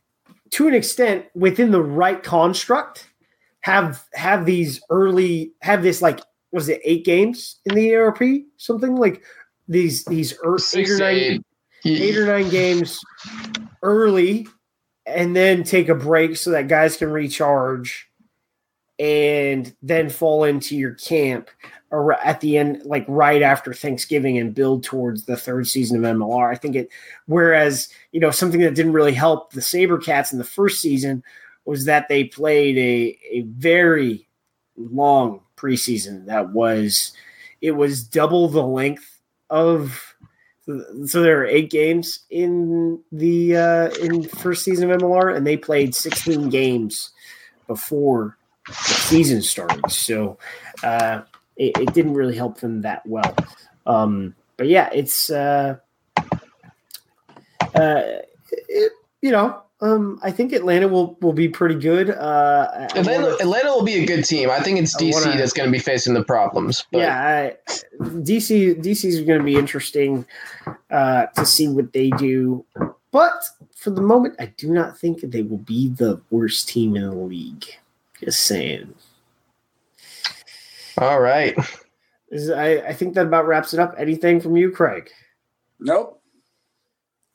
to 0.52 0.68
an 0.68 0.74
extent 0.74 1.26
within 1.36 1.72
the 1.72 1.82
right 1.84 2.22
construct 2.24 3.08
have 3.62 4.06
have 4.14 4.46
these 4.46 4.82
early 4.90 5.54
have 5.62 5.84
this 5.84 6.02
like 6.02 6.22
was 6.52 6.70
it 6.70 6.82
eight 6.84 7.06
games 7.06 7.60
in 7.66 7.76
the 7.76 7.96
ARP 7.96 8.22
something 8.58 8.96
like 8.96 9.22
these 9.68 10.06
these 10.06 10.38
eight. 11.38 11.46
Eight 11.86 12.18
or 12.18 12.26
nine 12.26 12.50
games 12.50 13.00
early 13.82 14.48
and 15.06 15.36
then 15.36 15.64
take 15.64 15.90
a 15.90 15.96
break 15.96 16.38
so 16.38 16.52
that 16.52 16.68
guys 16.68 16.98
can 16.98 17.10
recharge 17.10 18.10
and 19.00 19.74
then 19.82 20.10
fall 20.10 20.44
into 20.44 20.76
your 20.76 20.94
camp 20.94 21.50
or 21.92 22.14
at 22.14 22.40
the 22.42 22.58
end, 22.58 22.84
like 22.86 23.06
right 23.08 23.42
after 23.42 23.74
Thanksgiving, 23.74 24.38
and 24.38 24.54
build 24.54 24.84
towards 24.84 25.26
the 25.26 25.38
third 25.38 25.68
season 25.68 26.04
of 26.04 26.16
MLR. 26.16 26.52
I 26.52 26.56
think 26.56 26.76
it, 26.76 26.90
whereas, 27.26 27.90
you 28.12 28.20
know, 28.20 28.30
something 28.30 28.62
that 28.62 28.76
didn't 28.76 28.94
really 28.94 29.14
help 29.14 29.54
the 29.54 29.62
Sabercats 29.62 30.32
in 30.32 30.38
the 30.38 30.44
first 30.44 30.82
season 30.82 31.24
was 31.66 31.86
that 31.86 32.08
they 32.08 32.26
played 32.26 32.78
a, 32.78 33.18
a 33.32 33.42
very 33.42 34.28
long 34.78 35.42
preseason 35.58 36.26
that 36.26 36.50
was, 36.50 37.14
it 37.62 37.72
was 37.72 38.04
double 38.04 38.48
the 38.50 38.64
length 38.64 39.20
of 39.50 40.09
so 41.06 41.22
there 41.22 41.42
are 41.42 41.46
eight 41.46 41.72
games 41.72 42.20
in 42.30 43.02
the 43.12 43.56
uh, 43.56 43.90
in 44.02 44.24
first 44.24 44.64
season 44.64 44.92
of 44.92 45.02
MLR, 45.02 45.36
and 45.36 45.46
they 45.46 45.58
played 45.58 45.96
16 45.96 46.50
games 46.50 47.12
before 47.68 48.38
the 48.68 48.74
season 48.74 49.42
started. 49.42 49.90
So 49.90 50.38
uh, 50.84 51.22
it, 51.58 51.78
it, 51.78 51.94
didn't 51.94 52.14
really 52.14 52.36
help 52.36 52.60
them 52.60 52.82
that 52.82 53.06
well. 53.06 53.36
Um, 53.86 54.36
but 54.58 54.68
yeah, 54.68 54.90
it's 54.94 55.30
uh, 55.30 55.78
uh, 56.18 58.02
it, 58.52 58.92
you 59.22 59.32
know. 59.32 59.64
Um, 59.82 60.20
I 60.22 60.32
think 60.32 60.52
Atlanta 60.52 60.90
will, 60.90 61.18
will 61.22 61.34
be 61.34 61.48
pretty 61.48 61.76
good. 61.76 62.10
Uh, 62.10 62.88
Atlanta, 62.96 63.24
wanna, 63.24 63.36
Atlanta 63.36 63.70
will 63.70 63.84
be 63.84 63.96
a 63.96 64.06
good 64.06 64.26
team. 64.26 64.50
I 64.50 64.60
think 64.60 64.78
it's 64.78 64.96
DC 64.96 65.14
wanna, 65.14 65.38
that's 65.38 65.54
going 65.54 65.68
to 65.68 65.72
be 65.72 65.80
facing 65.80 66.14
the 66.14 66.24
problems. 66.24 66.86
But. 66.92 67.00
Yeah, 67.00 67.56
I, 67.62 67.74
DC 68.02 68.82
DC 68.82 69.06
is 69.06 69.22
going 69.22 69.40
to 69.40 69.46
be 69.46 69.56
interesting 69.56 70.26
uh, 70.92 71.28
to 71.28 71.46
see 71.46 71.70
what 71.70 71.94
they 71.94 72.10
do. 72.12 72.66
But 73.12 73.44
for 73.76 73.92
the 73.92 74.02
moment, 74.02 74.36
I 74.38 74.48
do 74.58 74.70
not 74.70 74.98
think 74.98 75.22
they 75.22 75.44
will 75.44 75.58
be 75.58 75.88
the 75.88 76.22
worst 76.30 76.68
team 76.68 76.98
in 76.98 77.04
the 77.04 77.16
league. 77.16 77.66
Just 78.22 78.44
saying. 78.44 78.94
All 80.98 81.22
right. 81.22 81.58
I, 82.34 82.82
I 82.88 82.94
think 82.94 83.16
that 83.16 83.26
about 83.26 83.48
wraps 83.48 83.74
it 83.74 83.80
up. 83.80 83.96
Anything 83.98 84.42
from 84.42 84.58
you, 84.58 84.72
Craig? 84.72 85.10
Nope. 85.80 86.19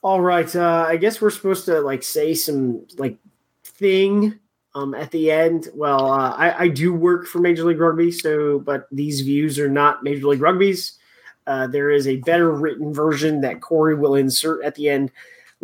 All 0.05 0.21
right. 0.21 0.55
Uh, 0.55 0.87
I 0.87 0.97
guess 0.97 1.21
we're 1.21 1.31
supposed 1.31 1.65
to 1.65 1.81
like 1.81 2.05
say 2.05 2.35
some 2.35 2.87
like 2.99 3.17
thing 3.65 4.39
um, 4.77 4.95
at 4.95 5.11
the 5.11 5.33
end. 5.33 5.69
Well, 5.75 6.13
uh, 6.13 6.31
I, 6.31 6.65
I 6.65 6.69
do 6.69 6.95
work 6.95 7.27
for 7.27 7.41
Major 7.41 7.65
League 7.65 7.81
Rugby, 7.81 8.13
so 8.13 8.61
but 8.61 8.87
these 8.93 9.23
views 9.23 9.59
are 9.59 9.69
not 9.69 10.05
Major 10.05 10.29
League 10.29 10.43
Rugby's. 10.43 10.99
Uh, 11.47 11.67
there 11.67 11.91
is 11.91 12.07
a 12.07 12.19
better 12.19 12.53
written 12.53 12.95
version 12.95 13.41
that 13.41 13.61
Corey 13.61 13.97
will 13.97 14.15
insert 14.15 14.65
at 14.65 14.77
the 14.77 14.89
end 14.89 15.11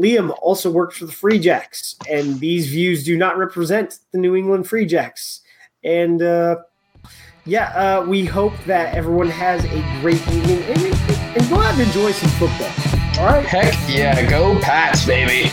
Liam 0.00 0.34
also 0.40 0.70
works 0.70 0.96
for 0.96 1.04
the 1.04 1.12
Free 1.12 1.38
Jacks, 1.38 1.96
and 2.08 2.40
these 2.40 2.68
views 2.68 3.04
do 3.04 3.18
not 3.18 3.36
represent 3.36 3.98
the 4.12 4.18
New 4.18 4.34
England 4.34 4.66
Free 4.66 4.86
Jacks. 4.86 5.40
And 5.84 6.22
uh, 6.22 6.56
yeah, 7.44 7.68
uh, 7.70 8.06
we 8.06 8.24
hope 8.24 8.54
that 8.64 8.94
everyone 8.94 9.28
has 9.28 9.64
a 9.64 10.00
great 10.00 10.26
evening 10.28 10.62
and, 10.62 10.82
and 11.36 11.50
go 11.50 11.56
out 11.56 11.72
and 11.74 11.82
enjoy 11.82 12.12
some 12.12 12.30
football. 12.30 12.99
All 13.20 13.26
right. 13.26 13.44
Heck 13.44 13.74
yeah, 13.86 14.24
go 14.30 14.58
Pats, 14.60 15.04
baby. 15.04 15.50